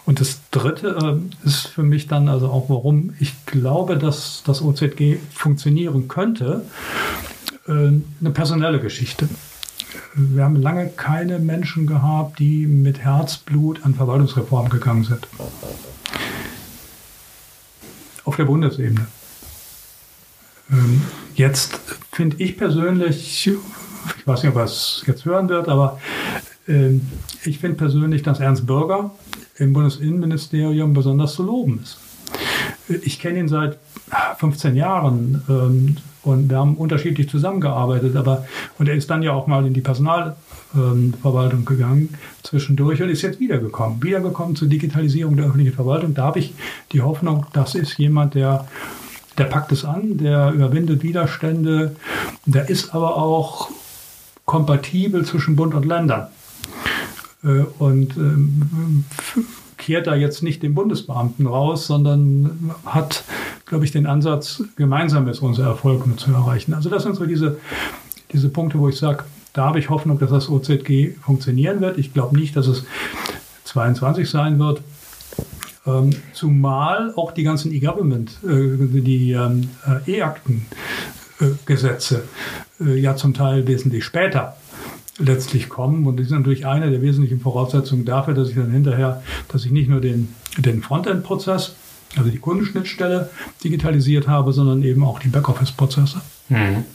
Und 0.05 0.19
das 0.19 0.41
Dritte 0.51 1.19
äh, 1.43 1.47
ist 1.47 1.67
für 1.67 1.83
mich 1.83 2.07
dann 2.07 2.29
also 2.29 2.47
auch, 2.47 2.69
warum 2.69 3.13
ich 3.19 3.45
glaube, 3.45 3.97
dass 3.97 4.43
das 4.45 4.61
OZG 4.61 5.17
funktionieren 5.33 6.07
könnte, 6.07 6.63
äh, 7.67 7.71
eine 7.71 8.31
personelle 8.33 8.79
Geschichte. 8.79 9.27
Wir 10.13 10.45
haben 10.45 10.55
lange 10.55 10.87
keine 10.87 11.39
Menschen 11.39 11.87
gehabt, 11.87 12.39
die 12.39 12.67
mit 12.67 12.99
Herzblut 12.99 13.83
an 13.83 13.95
Verwaltungsreform 13.95 14.69
gegangen 14.69 15.03
sind 15.03 15.27
auf 18.25 18.35
der 18.35 18.45
Bundesebene. 18.45 19.07
Ähm, 20.71 21.01
jetzt 21.35 21.79
finde 22.11 22.37
ich 22.39 22.57
persönlich, 22.57 23.47
ich 23.47 24.27
weiß 24.27 24.43
nicht, 24.43 24.55
ob 24.55 24.61
es 24.63 25.03
jetzt 25.05 25.25
hören 25.25 25.47
wird, 25.49 25.69
aber 25.69 25.99
äh, 26.67 26.99
ich 27.43 27.59
finde 27.59 27.77
persönlich, 27.77 28.23
dass 28.23 28.39
Ernst 28.39 28.65
Bürger 28.65 29.11
im 29.57 29.73
Bundesinnenministerium 29.73 30.93
besonders 30.93 31.35
zu 31.35 31.43
loben 31.43 31.79
ist. 31.81 31.97
Ich 32.87 33.19
kenne 33.19 33.39
ihn 33.39 33.47
seit 33.47 33.79
15 34.37 34.75
Jahren 34.75 35.43
ähm, 35.49 35.97
und 36.25 36.49
wir 36.49 36.57
haben 36.57 36.75
unterschiedlich 36.75 37.29
zusammengearbeitet, 37.29 38.15
aber 38.15 38.45
und 38.79 38.89
er 38.89 38.95
ist 38.95 39.09
dann 39.09 39.23
ja 39.23 39.31
auch 39.31 39.47
mal 39.47 39.65
in 39.65 39.73
die 39.73 39.81
Personalverwaltung 39.81 41.59
ähm, 41.59 41.65
gegangen 41.65 42.15
zwischendurch 42.43 43.01
und 43.01 43.09
ist 43.09 43.21
jetzt 43.21 43.39
wiedergekommen. 43.39 44.01
Wiedergekommen 44.03 44.55
zur 44.55 44.67
Digitalisierung 44.67 45.35
der 45.37 45.45
öffentlichen 45.45 45.73
Verwaltung. 45.73 46.13
Da 46.13 46.23
habe 46.23 46.39
ich 46.39 46.53
die 46.91 47.01
Hoffnung, 47.01 47.45
das 47.53 47.75
ist 47.75 47.97
jemand, 47.97 48.35
der 48.35 48.67
der 49.37 49.45
packt 49.45 49.71
es 49.73 49.83
an, 49.83 50.17
der 50.17 50.51
überwindet 50.51 51.03
Widerstände, 51.03 51.95
der 52.45 52.69
ist 52.69 52.95
aber 52.95 53.17
auch 53.17 53.69
kompatibel 54.45 55.25
zwischen 55.25 55.55
Bund 55.55 55.73
und 55.73 55.85
Ländern. 55.85 56.27
Äh, 57.43 57.65
und 57.79 58.15
ähm, 58.17 59.05
kehrt 59.77 60.07
da 60.07 60.15
jetzt 60.15 60.41
nicht 60.43 60.63
den 60.63 60.73
Bundesbeamten 60.73 61.47
raus, 61.47 61.87
sondern 61.87 62.71
hat, 62.85 63.23
glaube 63.65 63.85
ich, 63.85 63.91
den 63.91 64.05
Ansatz, 64.05 64.63
gemeinsam 64.75 65.27
ist 65.27 65.39
unser 65.39 65.65
Erfolg 65.65 66.03
zu 66.19 66.31
erreichen. 66.31 66.73
Also 66.73 66.89
das 66.89 67.03
sind 67.03 67.15
so 67.15 67.25
diese, 67.25 67.57
diese 68.31 68.49
Punkte, 68.49 68.79
wo 68.79 68.89
ich 68.89 68.97
sage, 68.97 69.23
da 69.53 69.65
habe 69.65 69.79
ich 69.79 69.89
Hoffnung, 69.89 70.19
dass 70.19 70.31
das 70.31 70.49
OZG 70.49 71.15
funktionieren 71.21 71.79
wird. 71.81 71.97
Ich 71.97 72.13
glaube 72.13 72.37
nicht, 72.37 72.57
dass 72.57 72.67
es 72.67 72.83
22 73.63 74.29
sein 74.29 74.59
wird. 74.59 74.81
Ähm, 75.87 76.09
zumal 76.33 77.13
auch 77.15 77.31
die 77.31 77.43
ganzen 77.43 77.71
E-Government, 77.71 78.31
äh, 78.43 79.01
die 79.01 79.31
ähm, 79.31 79.69
äh, 79.85 79.99
E-Akten-Gesetze 80.17 82.23
äh, 82.81 82.99
ja 82.99 83.15
zum 83.15 83.35
Teil 83.35 83.67
wesentlich 83.67 84.03
später 84.03 84.57
letztlich 85.17 85.69
kommen. 85.69 86.05
Und 86.05 86.17
das 86.17 86.27
ist 86.27 86.31
natürlich 86.31 86.65
eine 86.65 86.91
der 86.91 87.01
wesentlichen 87.01 87.39
Voraussetzungen 87.39 88.05
dafür, 88.05 88.33
dass 88.33 88.49
ich 88.49 88.55
dann 88.55 88.71
hinterher, 88.71 89.23
dass 89.47 89.65
ich 89.65 89.71
nicht 89.71 89.89
nur 89.89 90.01
den, 90.01 90.33
den 90.57 90.81
Frontend-Prozess 90.81 91.75
also 92.17 92.29
die 92.29 92.39
Kundenschnittstelle 92.39 93.29
digitalisiert 93.63 94.27
habe, 94.27 94.53
sondern 94.53 94.83
eben 94.83 95.03
auch 95.03 95.19
die 95.19 95.27
Backoffice-Prozesse. 95.27 96.21
Mhm. 96.49 96.85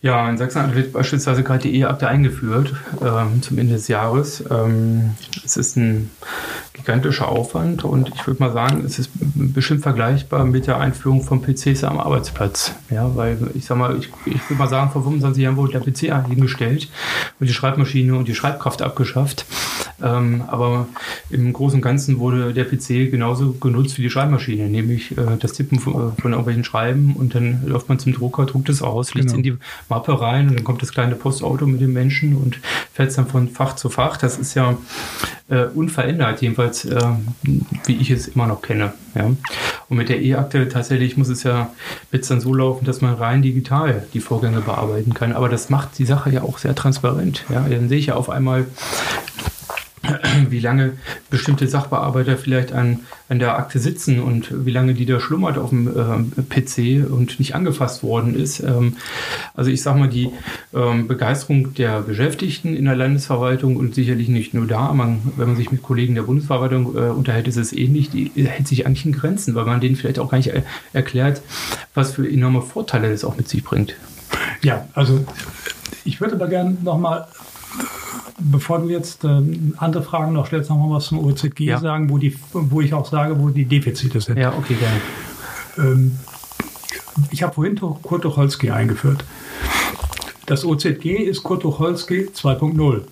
Ja, 0.00 0.30
in 0.30 0.38
Sachsen 0.38 0.74
wird 0.74 0.92
beispielsweise 0.92 1.42
gerade 1.42 1.62
die 1.62 1.80
E-Akte 1.80 2.06
eingeführt, 2.06 2.72
ähm, 3.02 3.42
zum 3.42 3.58
Ende 3.58 3.74
des 3.74 3.88
Jahres. 3.88 4.44
Ähm, 4.48 5.10
es 5.44 5.56
ist 5.56 5.76
ein 5.76 6.10
gigantischer 6.88 7.28
Aufwand 7.28 7.84
und 7.84 8.08
ich 8.14 8.26
würde 8.26 8.42
mal 8.42 8.50
sagen, 8.50 8.82
es 8.82 8.98
ist 8.98 9.10
bestimmt 9.14 9.82
vergleichbar 9.82 10.46
mit 10.46 10.66
der 10.66 10.78
Einführung 10.78 11.22
von 11.22 11.42
PCs 11.42 11.84
am 11.84 12.00
Arbeitsplatz. 12.00 12.72
Ja, 12.88 13.14
weil 13.14 13.50
ich 13.54 13.66
sag 13.66 13.76
mal, 13.76 13.98
ich, 13.98 14.08
ich 14.24 14.48
würde 14.48 14.54
mal 14.54 14.68
sagen, 14.68 14.90
vor 14.90 15.02
25 15.02 15.42
Jahren 15.42 15.58
wurde 15.58 15.72
der 15.72 15.80
PC 15.80 16.26
hingestellt 16.26 16.88
und 17.38 17.46
die 17.46 17.52
Schreibmaschine 17.52 18.14
und 18.14 18.26
die 18.26 18.34
Schreibkraft 18.34 18.80
abgeschafft. 18.80 19.44
Ähm, 20.02 20.44
aber 20.46 20.86
im 21.30 21.52
Großen 21.52 21.78
und 21.78 21.82
Ganzen 21.82 22.18
wurde 22.18 22.52
der 22.52 22.64
PC 22.64 23.10
genauso 23.10 23.52
genutzt 23.52 23.98
wie 23.98 24.02
die 24.02 24.10
Schreibmaschine, 24.10 24.68
nämlich 24.68 25.16
äh, 25.18 25.36
das 25.40 25.54
Tippen 25.54 25.80
von, 25.80 26.16
von, 26.16 26.32
irgendwelchen 26.32 26.64
Schreiben 26.64 27.14
und 27.16 27.34
dann 27.34 27.66
läuft 27.66 27.88
man 27.88 27.98
zum 27.98 28.12
Drucker, 28.12 28.46
druckt 28.46 28.68
es 28.68 28.80
aus, 28.80 29.14
legt 29.14 29.26
es 29.26 29.32
genau. 29.32 29.48
in 29.48 29.54
die 29.54 29.64
Mappe 29.88 30.20
rein 30.20 30.48
und 30.48 30.56
dann 30.56 30.64
kommt 30.64 30.82
das 30.82 30.92
kleine 30.92 31.16
Postauto 31.16 31.66
mit 31.66 31.80
dem 31.80 31.92
Menschen 31.92 32.36
und 32.36 32.60
fährt 32.92 33.10
es 33.10 33.16
dann 33.16 33.26
von 33.26 33.48
Fach 33.48 33.74
zu 33.74 33.88
Fach. 33.88 34.16
Das 34.16 34.38
ist 34.38 34.54
ja 34.54 34.76
äh, 35.48 35.64
unverändert, 35.64 36.42
jedenfalls 36.42 36.84
äh, 36.84 37.00
wie 37.86 37.96
ich 37.96 38.10
es 38.10 38.28
immer 38.28 38.46
noch 38.46 38.62
kenne. 38.62 38.92
Ja. 39.14 39.30
Und 39.88 39.96
mit 39.96 40.08
der 40.08 40.20
E-Akte 40.20 40.68
tatsächlich 40.68 41.16
muss 41.16 41.28
es 41.28 41.42
ja 41.42 41.70
jetzt 42.12 42.30
dann 42.30 42.40
so 42.40 42.54
laufen, 42.54 42.84
dass 42.84 43.00
man 43.00 43.14
rein 43.14 43.42
digital 43.42 44.06
die 44.14 44.20
Vorgänge 44.20 44.60
bearbeiten 44.60 45.14
kann. 45.14 45.32
Aber 45.32 45.48
das 45.48 45.70
macht 45.70 45.98
die 45.98 46.04
Sache 46.04 46.30
ja 46.30 46.42
auch 46.42 46.58
sehr 46.58 46.74
transparent. 46.74 47.44
Ja. 47.48 47.66
Dann 47.68 47.88
sehe 47.88 47.98
ich 47.98 48.06
ja 48.06 48.14
auf 48.14 48.30
einmal, 48.30 48.66
wie 50.48 50.60
lange 50.60 50.92
bestimmte 51.30 51.66
Sachbearbeiter 51.66 52.36
vielleicht 52.36 52.72
an, 52.72 53.00
an 53.28 53.38
der 53.38 53.56
Akte 53.56 53.78
sitzen 53.78 54.20
und 54.20 54.64
wie 54.64 54.70
lange 54.70 54.94
die 54.94 55.06
da 55.06 55.20
schlummert 55.20 55.58
auf 55.58 55.70
dem 55.70 55.88
äh, 55.88 56.42
PC 56.42 57.10
und 57.10 57.38
nicht 57.38 57.54
angefasst 57.54 58.02
worden 58.02 58.34
ist. 58.34 58.60
Ähm, 58.60 58.96
also 59.54 59.70
ich 59.70 59.82
sage 59.82 59.98
mal, 59.98 60.08
die 60.08 60.30
ähm, 60.74 61.08
Begeisterung 61.08 61.74
der 61.74 62.00
Beschäftigten 62.02 62.76
in 62.76 62.84
der 62.84 62.96
Landesverwaltung 62.96 63.76
und 63.76 63.94
sicherlich 63.94 64.28
nicht 64.28 64.54
nur 64.54 64.66
da, 64.66 64.92
man, 64.92 65.20
wenn 65.36 65.48
man 65.48 65.56
sich 65.56 65.70
mit 65.70 65.82
Kollegen 65.82 66.14
der 66.14 66.22
Bundesverwaltung 66.22 66.96
äh, 66.96 67.10
unterhält, 67.10 67.48
ist 67.48 67.56
es 67.56 67.72
ähnlich, 67.72 68.10
die 68.10 68.30
hält 68.34 68.68
sich 68.68 68.86
eigentlich 68.86 69.06
in 69.06 69.12
Grenzen, 69.12 69.54
weil 69.54 69.64
man 69.64 69.80
denen 69.80 69.96
vielleicht 69.96 70.18
auch 70.18 70.30
gar 70.30 70.38
nicht 70.38 70.52
erklärt, 70.92 71.42
was 71.94 72.12
für 72.12 72.28
enorme 72.28 72.62
Vorteile 72.62 73.10
das 73.10 73.24
auch 73.24 73.36
mit 73.36 73.48
sich 73.48 73.64
bringt. 73.64 73.94
Ja, 74.62 74.88
also 74.94 75.24
ich 76.04 76.20
würde 76.20 76.34
aber 76.34 76.48
gerne 76.48 76.76
nochmal 76.82 77.26
bevor 78.38 78.80
du 78.80 78.88
jetzt 78.88 79.24
äh, 79.24 79.42
andere 79.76 80.02
Fragen 80.02 80.32
noch 80.32 80.46
stellst, 80.46 80.70
noch 80.70 80.76
mal 80.76 80.96
was 80.96 81.06
zum 81.06 81.18
OZG 81.18 81.60
ja. 81.60 81.78
sagen, 81.78 82.10
wo, 82.10 82.18
die, 82.18 82.36
wo 82.52 82.80
ich 82.80 82.94
auch 82.94 83.06
sage, 83.06 83.38
wo 83.38 83.48
die 83.48 83.64
Defizite 83.64 84.20
sind. 84.20 84.38
Ja, 84.38 84.52
okay, 84.56 84.74
gerne. 84.74 85.00
Ähm, 85.78 86.18
ich 87.30 87.42
habe 87.42 87.54
vorhin 87.54 87.76
Kurt 87.76 88.22
Tucholsky 88.22 88.70
eingeführt. 88.70 89.24
Das 90.46 90.64
OZG 90.64 91.06
ist 91.06 91.42
Kurt 91.42 91.62
Tucholsky 91.62 92.30
2.0. 92.34 93.02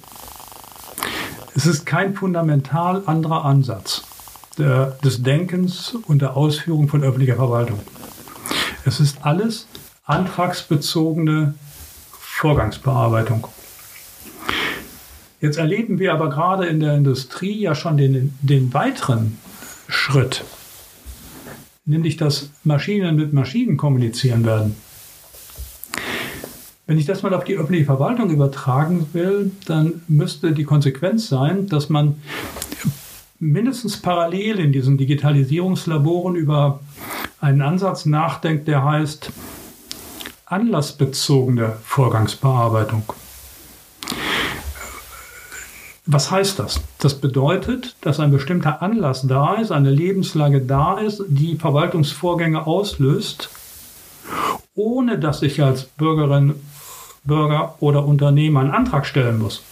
Es 1.54 1.66
ist 1.66 1.86
kein 1.86 2.14
fundamental 2.14 3.02
anderer 3.06 3.44
Ansatz 3.44 4.04
der, 4.58 4.96
des 5.02 5.22
Denkens 5.22 5.96
und 6.06 6.22
der 6.22 6.36
Ausführung 6.36 6.88
von 6.88 7.02
öffentlicher 7.02 7.36
Verwaltung. 7.36 7.80
Es 8.84 9.00
ist 9.00 9.18
alles 9.24 9.66
antragsbezogene 10.04 11.54
Vorgangsbearbeitung. 12.20 13.46
Jetzt 15.40 15.58
erleben 15.58 15.98
wir 15.98 16.14
aber 16.14 16.30
gerade 16.30 16.66
in 16.66 16.80
der 16.80 16.94
Industrie 16.94 17.60
ja 17.60 17.74
schon 17.74 17.96
den, 17.96 18.34
den 18.40 18.72
weiteren 18.72 19.38
Schritt, 19.86 20.44
nämlich 21.84 22.16
dass 22.16 22.50
Maschinen 22.64 23.16
mit 23.16 23.32
Maschinen 23.32 23.76
kommunizieren 23.76 24.44
werden. 24.46 24.76
Wenn 26.86 26.98
ich 26.98 27.04
das 27.04 27.22
mal 27.22 27.34
auf 27.34 27.44
die 27.44 27.56
öffentliche 27.56 27.84
Verwaltung 27.84 28.30
übertragen 28.30 29.08
will, 29.12 29.50
dann 29.66 30.02
müsste 30.08 30.52
die 30.52 30.64
Konsequenz 30.64 31.28
sein, 31.28 31.66
dass 31.66 31.88
man 31.88 32.14
mindestens 33.38 34.00
parallel 34.00 34.60
in 34.60 34.72
diesen 34.72 34.96
Digitalisierungslaboren 34.96 36.36
über 36.36 36.80
einen 37.40 37.60
Ansatz 37.60 38.06
nachdenkt, 38.06 38.68
der 38.68 38.84
heißt 38.84 39.32
anlassbezogene 40.46 41.76
Vorgangsbearbeitung. 41.82 43.02
Was 46.06 46.30
heißt 46.30 46.60
das? 46.60 46.80
Das 47.00 47.14
bedeutet, 47.14 47.96
dass 48.00 48.20
ein 48.20 48.30
bestimmter 48.30 48.80
Anlass 48.80 49.26
da 49.26 49.54
ist, 49.54 49.72
eine 49.72 49.90
Lebenslage 49.90 50.60
da 50.60 50.98
ist, 50.98 51.24
die 51.28 51.56
Verwaltungsvorgänge 51.56 52.64
auslöst, 52.64 53.50
ohne 54.76 55.18
dass 55.18 55.42
ich 55.42 55.62
als 55.62 55.84
Bürgerin, 55.84 56.54
Bürger 57.24 57.74
oder 57.80 58.06
Unternehmer 58.06 58.60
einen 58.60 58.70
Antrag 58.70 59.04
stellen 59.04 59.38
muss. 59.38 59.64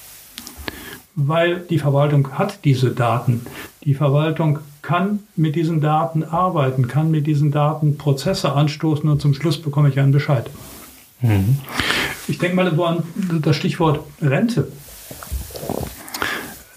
Weil 1.15 1.61
die 1.61 1.79
Verwaltung 1.79 2.33
hat 2.33 2.65
diese 2.65 2.91
Daten. 2.91 3.47
Die 3.85 3.95
Verwaltung 3.95 4.59
kann 4.83 5.21
mit 5.37 5.55
diesen 5.55 5.81
Daten 5.81 6.25
arbeiten, 6.25 6.89
kann 6.89 7.13
mit 7.13 7.29
diesen 7.29 7.53
Daten 7.53 7.97
Prozesse 7.97 8.53
anstoßen 8.53 9.09
und 9.09 9.21
zum 9.23 9.35
Schluss 9.35 9.63
bekomme 9.63 9.89
ich 9.89 10.01
einen 10.01 10.11
Bescheid. 10.11 10.51
Mhm. 11.21 11.59
Ich 12.27 12.39
denke 12.39 12.57
mal 12.57 12.75
so 12.75 12.85
an 12.85 13.05
das 13.41 13.55
Stichwort 13.55 14.01
Rente. 14.21 14.67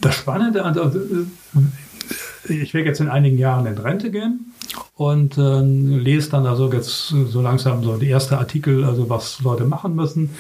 Das 0.02 0.16
Spannende, 0.16 0.64
also 0.64 0.82
äh, 0.84 2.54
ich 2.54 2.74
werde 2.74 2.88
jetzt 2.88 3.02
in 3.02 3.10
einigen 3.10 3.38
Jahren 3.38 3.66
in 3.66 3.78
Rente 3.78 4.12
gehen 4.12 4.54
und 4.96 5.38
äh, 5.38 5.62
lese 5.62 6.30
dann 6.32 6.46
also 6.46 6.72
jetzt 6.72 7.10
so 7.10 7.42
langsam 7.42 7.84
so 7.84 7.98
die 7.98 8.10
ersten 8.10 8.36
Artikel, 8.36 8.84
also 8.84 9.10
was 9.10 9.42
Leute 9.42 9.66
machen 9.66 9.96
müssen, 9.96 10.32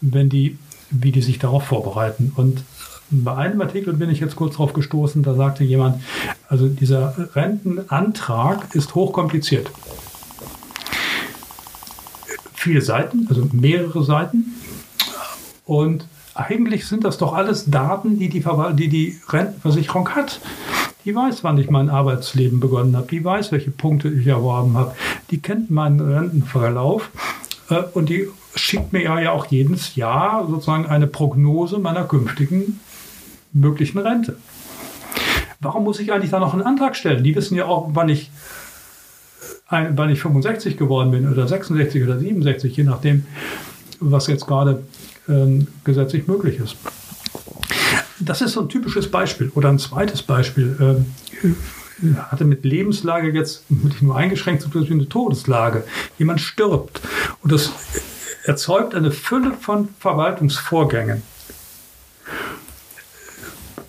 wenn 0.00 0.28
die, 0.28 0.58
wie 0.90 1.12
die 1.12 1.22
sich 1.22 1.38
darauf 1.38 1.64
vorbereiten. 1.64 2.32
Und 2.36 2.64
bei 3.10 3.34
einem 3.34 3.60
Artikel 3.60 3.92
bin 3.92 4.10
ich 4.10 4.20
jetzt 4.20 4.36
kurz 4.36 4.52
darauf 4.52 4.72
gestoßen, 4.72 5.22
da 5.22 5.34
sagte 5.34 5.64
jemand, 5.64 6.02
also 6.48 6.68
dieser 6.68 7.14
Rentenantrag 7.34 8.74
ist 8.74 8.94
hochkompliziert. 8.94 9.70
Viele 12.54 12.80
Seiten, 12.80 13.26
also 13.28 13.48
mehrere 13.52 14.02
Seiten. 14.04 14.54
Und 15.66 16.06
eigentlich 16.34 16.86
sind 16.86 17.04
das 17.04 17.18
doch 17.18 17.34
alles 17.34 17.70
Daten, 17.70 18.18
die 18.18 18.28
die, 18.28 18.44
die, 18.74 18.88
die 18.88 19.20
Rentenversicherung 19.28 20.08
hat. 20.10 20.40
Die 21.04 21.14
weiß, 21.14 21.42
wann 21.42 21.58
ich 21.58 21.68
mein 21.68 21.90
Arbeitsleben 21.90 22.60
begonnen 22.60 22.96
habe. 22.96 23.08
Die 23.08 23.24
weiß, 23.24 23.52
welche 23.52 23.70
Punkte 23.70 24.08
ich 24.08 24.26
erworben 24.26 24.76
habe. 24.76 24.94
Die 25.30 25.40
kennt 25.40 25.70
meinen 25.70 26.00
Rentenverlauf. 26.00 27.10
Äh, 27.68 27.82
und 27.92 28.08
die 28.08 28.28
schickt 28.54 28.92
mir 28.92 29.02
ja 29.02 29.32
auch 29.32 29.46
jedes 29.46 29.96
Jahr 29.96 30.46
sozusagen 30.48 30.86
eine 30.86 31.06
Prognose 31.06 31.78
meiner 31.78 32.04
künftigen 32.04 32.80
möglichen 33.52 33.98
Rente. 33.98 34.36
Warum 35.60 35.84
muss 35.84 36.00
ich 36.00 36.12
eigentlich 36.12 36.30
da 36.30 36.40
noch 36.40 36.52
einen 36.52 36.62
Antrag 36.62 36.96
stellen? 36.96 37.22
Die 37.22 37.34
wissen 37.34 37.56
ja 37.56 37.66
auch, 37.66 37.90
wann 37.92 38.08
ich, 38.08 38.30
wann 39.68 40.10
ich 40.10 40.20
65 40.20 40.76
geworden 40.76 41.10
bin 41.10 41.30
oder 41.30 41.46
66 41.46 42.02
oder 42.02 42.18
67, 42.18 42.76
je 42.76 42.84
nachdem, 42.84 43.26
was 44.00 44.26
jetzt 44.26 44.46
gerade 44.46 44.82
gesetzlich 45.84 46.26
möglich 46.26 46.58
ist. 46.58 46.76
Das 48.18 48.40
ist 48.40 48.52
so 48.52 48.60
ein 48.60 48.68
typisches 48.68 49.10
Beispiel. 49.10 49.50
Oder 49.54 49.68
ein 49.68 49.78
zweites 49.78 50.22
Beispiel. 50.22 50.76
Ähm, 50.80 51.56
hatte 52.30 52.44
mit 52.44 52.64
Lebenslage 52.64 53.30
jetzt 53.30 53.70
nicht 53.70 54.02
nur 54.02 54.16
eingeschränkt 54.16 54.62
zu 54.62 54.68
tun, 54.68 54.88
wie 54.88 54.92
eine 54.92 55.08
Todeslage. 55.08 55.84
Jemand 56.18 56.40
stirbt. 56.40 57.00
Und 57.42 57.52
das 57.52 57.72
erzeugt 58.44 58.94
eine 58.94 59.10
Fülle 59.10 59.52
von 59.52 59.88
Verwaltungsvorgängen. 59.98 61.22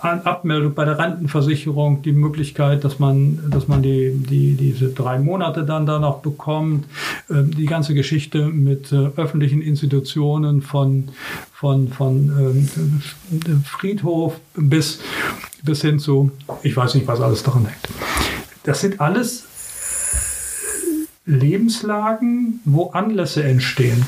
Abmeldung 0.04 0.74
bei 0.74 0.86
der 0.86 1.00
Rentenversicherung, 1.00 2.02
die 2.02 2.12
Möglichkeit, 2.12 2.84
dass 2.84 3.00
man, 3.00 3.50
dass 3.50 3.68
man 3.68 3.82
die, 3.82 4.12
die, 4.14 4.56
diese 4.56 4.90
drei 4.90 5.20
Monate 5.20 5.64
dann 5.64 5.86
da 5.86 6.00
noch 6.00 6.20
bekommt, 6.20 6.86
ähm, 7.30 7.52
die 7.56 7.66
ganze 7.66 7.94
Geschichte 7.94 8.48
mit 8.48 8.92
äh, 8.92 9.10
öffentlichen 9.16 9.62
Institutionen 9.62 10.62
von, 10.62 11.10
von, 11.54 11.88
von 11.88 12.68
ähm, 13.32 13.64
Friedhof 13.66 14.40
bis, 14.56 15.00
bis 15.64 15.82
hin 15.82 16.00
zu, 16.00 16.32
ich 16.64 16.76
weiß 16.76 16.96
nicht, 16.96 17.08
was 17.08 17.22
alles 17.22 17.44
daran 17.44 17.66
hängt. 17.66 17.88
Das 18.64 18.82
sind 18.82 19.00
alles 19.00 19.46
Lebenslagen, 21.26 22.60
wo 22.66 22.92
Anlässe 22.92 23.44
entstehen. 23.44 24.06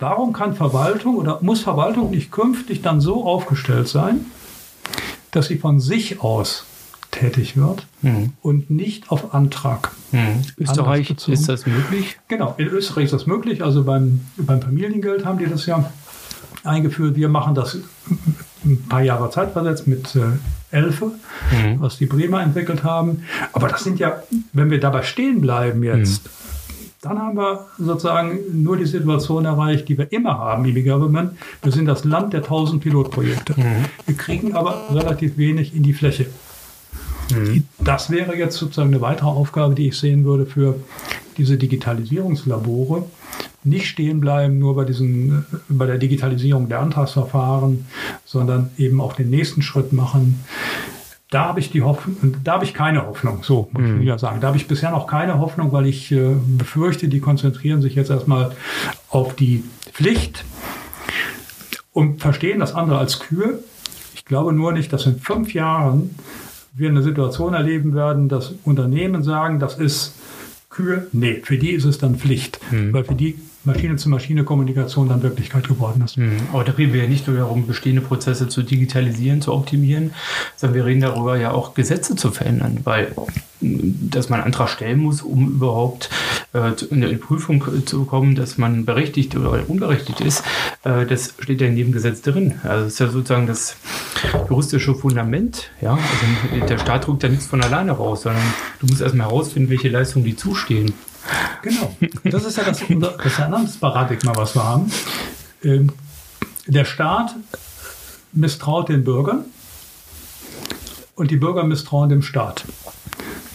Warum 0.00 0.32
kann 0.32 0.54
Verwaltung 0.54 1.16
oder 1.16 1.38
muss 1.42 1.60
Verwaltung 1.60 2.10
nicht 2.10 2.30
künftig 2.30 2.82
dann 2.82 3.00
so 3.00 3.24
aufgestellt 3.24 3.88
sein, 3.88 4.26
dass 5.38 5.46
sie 5.46 5.56
von 5.56 5.78
sich 5.78 6.20
aus 6.20 6.64
tätig 7.12 7.56
wird 7.56 7.86
mhm. 8.02 8.32
und 8.42 8.70
nicht 8.70 9.10
auf 9.10 9.34
Antrag. 9.34 9.92
Mhm. 10.10 10.42
Österreich 10.58 11.10
ist 11.28 11.48
das 11.48 11.64
möglich? 11.64 12.18
Genau, 12.26 12.56
in 12.58 12.66
Österreich 12.66 13.04
ist 13.04 13.12
das 13.12 13.26
möglich. 13.26 13.62
Also 13.62 13.84
beim, 13.84 14.22
beim 14.36 14.60
Familiengeld 14.60 15.24
haben 15.24 15.38
die 15.38 15.46
das 15.46 15.64
ja 15.66 15.90
eingeführt. 16.64 17.14
Wir 17.14 17.28
machen 17.28 17.54
das 17.54 17.78
ein 18.64 18.82
paar 18.88 19.02
Jahre 19.02 19.30
Zeit 19.30 19.52
versetzt 19.52 19.86
mit 19.86 20.16
äh, 20.16 20.22
Elfe, 20.70 21.12
mhm. 21.52 21.80
was 21.80 21.98
die 21.98 22.06
Bremer 22.06 22.42
entwickelt 22.42 22.82
haben. 22.82 23.22
Aber 23.52 23.68
das 23.68 23.84
sind 23.84 24.00
ja, 24.00 24.24
wenn 24.52 24.70
wir 24.70 24.80
dabei 24.80 25.02
stehen 25.02 25.40
bleiben 25.40 25.84
jetzt, 25.84 26.24
mhm. 26.24 26.30
Dann 27.00 27.18
haben 27.18 27.36
wir 27.36 27.66
sozusagen 27.78 28.62
nur 28.62 28.76
die 28.76 28.86
Situation 28.86 29.44
erreicht, 29.44 29.88
die 29.88 29.96
wir 29.96 30.10
immer 30.12 30.38
haben 30.38 30.64
im 30.64 30.76
E-Government. 30.76 31.32
Wir 31.62 31.70
sind 31.70 31.86
das 31.86 32.04
Land 32.04 32.32
der 32.32 32.40
1000 32.40 32.82
Pilotprojekte. 32.82 33.54
Mhm. 33.56 33.84
Wir 34.06 34.16
kriegen 34.16 34.54
aber 34.54 34.88
relativ 34.92 35.36
wenig 35.38 35.74
in 35.76 35.84
die 35.84 35.92
Fläche. 35.92 36.26
Mhm. 37.30 37.64
Das 37.78 38.10
wäre 38.10 38.36
jetzt 38.36 38.56
sozusagen 38.56 38.88
eine 38.88 39.00
weitere 39.00 39.28
Aufgabe, 39.28 39.74
die 39.74 39.88
ich 39.88 39.98
sehen 39.98 40.24
würde 40.24 40.46
für 40.46 40.74
diese 41.36 41.56
Digitalisierungslabore. 41.56 43.04
Nicht 43.62 43.86
stehen 43.86 44.20
bleiben 44.20 44.58
nur 44.58 44.74
bei, 44.74 44.84
diesen, 44.84 45.44
bei 45.68 45.86
der 45.86 45.98
Digitalisierung 45.98 46.68
der 46.68 46.80
Antragsverfahren, 46.80 47.86
sondern 48.24 48.70
eben 48.76 49.00
auch 49.00 49.12
den 49.12 49.30
nächsten 49.30 49.62
Schritt 49.62 49.92
machen. 49.92 50.40
Da 51.30 51.44
habe 51.44 51.60
ich 51.60 51.70
die 51.70 51.82
Hoffnung, 51.82 52.36
da 52.42 52.54
habe 52.54 52.64
ich 52.64 52.72
keine 52.72 53.06
Hoffnung, 53.06 53.42
so 53.42 53.68
muss 53.72 53.82
ich 53.82 53.90
mhm. 53.90 54.00
wieder 54.00 54.18
sagen. 54.18 54.40
Da 54.40 54.48
habe 54.48 54.56
ich 54.56 54.66
bisher 54.66 54.90
noch 54.90 55.06
keine 55.06 55.38
Hoffnung, 55.38 55.72
weil 55.72 55.86
ich 55.86 56.10
äh, 56.10 56.34
befürchte, 56.56 57.08
die 57.08 57.20
konzentrieren 57.20 57.82
sich 57.82 57.94
jetzt 57.94 58.10
erstmal 58.10 58.52
auf 59.10 59.36
die 59.36 59.62
Pflicht 59.92 60.44
und 61.92 62.20
verstehen 62.20 62.60
das 62.60 62.74
andere 62.74 62.98
als 62.98 63.20
Kür. 63.20 63.58
Ich 64.14 64.24
glaube 64.24 64.54
nur 64.54 64.72
nicht, 64.72 64.90
dass 64.92 65.04
in 65.04 65.18
fünf 65.18 65.52
Jahren 65.52 66.14
wir 66.72 66.88
eine 66.88 67.02
Situation 67.02 67.54
erleben 67.54 67.94
werden, 67.94 68.28
dass 68.28 68.54
Unternehmen 68.64 69.22
sagen, 69.22 69.58
das 69.58 69.76
ist 69.76 70.14
Kühe. 70.70 71.08
Nee, 71.12 71.42
für 71.44 71.58
die 71.58 71.72
ist 71.72 71.84
es 71.84 71.98
dann 71.98 72.16
Pflicht, 72.16 72.60
hm. 72.70 72.92
weil 72.92 73.04
für 73.04 73.14
die 73.14 73.38
Maschine-zu-Maschine-Kommunikation 73.64 75.08
dann 75.08 75.22
Wirklichkeit 75.22 75.68
geworden 75.68 76.02
ist. 76.04 76.16
Hm. 76.16 76.36
Aber 76.52 76.64
da 76.64 76.72
reden 76.72 76.92
wir 76.92 77.02
ja 77.02 77.08
nicht 77.08 77.26
nur 77.26 77.36
darum, 77.36 77.66
bestehende 77.66 78.02
Prozesse 78.02 78.48
zu 78.48 78.62
digitalisieren, 78.62 79.42
zu 79.42 79.52
optimieren, 79.52 80.12
sondern 80.56 80.76
wir 80.76 80.84
reden 80.86 81.00
darüber, 81.00 81.36
ja 81.36 81.52
auch 81.52 81.74
Gesetze 81.74 82.16
zu 82.16 82.30
verändern, 82.30 82.80
weil 82.84 83.12
dass 83.60 84.28
man 84.28 84.40
einen 84.40 84.46
Antrag 84.46 84.68
stellen 84.68 85.00
muss, 85.00 85.22
um 85.22 85.48
überhaupt 85.48 86.10
äh, 86.52 86.72
in 86.90 87.00
die 87.00 87.16
Prüfung 87.16 87.64
zu 87.86 88.04
kommen, 88.04 88.34
dass 88.34 88.56
man 88.56 88.84
berechtigt 88.84 89.36
oder 89.36 89.68
unberechtigt 89.68 90.20
ist, 90.20 90.44
äh, 90.84 91.06
das 91.06 91.34
steht 91.40 91.60
ja 91.60 91.66
in 91.66 91.76
jedem 91.76 91.92
Gesetz 91.92 92.22
drin. 92.22 92.60
Also 92.62 92.84
das 92.84 92.92
ist 92.92 92.98
ja 93.00 93.08
sozusagen 93.08 93.46
das 93.46 93.76
juristische 94.48 94.94
Fundament. 94.94 95.70
Ja? 95.80 95.92
Also 95.92 96.66
der 96.66 96.78
Staat 96.78 97.06
drückt 97.06 97.24
ja 97.24 97.28
nichts 97.28 97.46
von 97.46 97.62
alleine 97.62 97.92
raus, 97.92 98.22
sondern 98.22 98.42
du 98.80 98.86
musst 98.86 99.00
erstmal 99.00 99.26
herausfinden, 99.26 99.70
welche 99.70 99.88
Leistungen 99.88 100.24
die 100.24 100.36
zustehen. 100.36 100.92
Genau. 101.62 101.96
Das 102.24 102.44
ist 102.44 102.56
ja 102.56 102.64
das, 102.64 102.80
das 102.80 103.26
ist 103.26 103.40
ein 103.40 103.54
anderes 103.54 103.76
Paradigma, 103.76 104.32
was 104.36 104.54
wir 104.54 104.64
haben. 104.64 104.90
Ähm, 105.62 105.92
der 106.66 106.84
Staat 106.84 107.34
misstraut 108.32 108.88
den 108.88 109.04
Bürgern 109.04 109.44
und 111.14 111.30
die 111.30 111.36
Bürger 111.36 111.64
misstrauen 111.64 112.08
dem 112.08 112.22
Staat. 112.22 112.64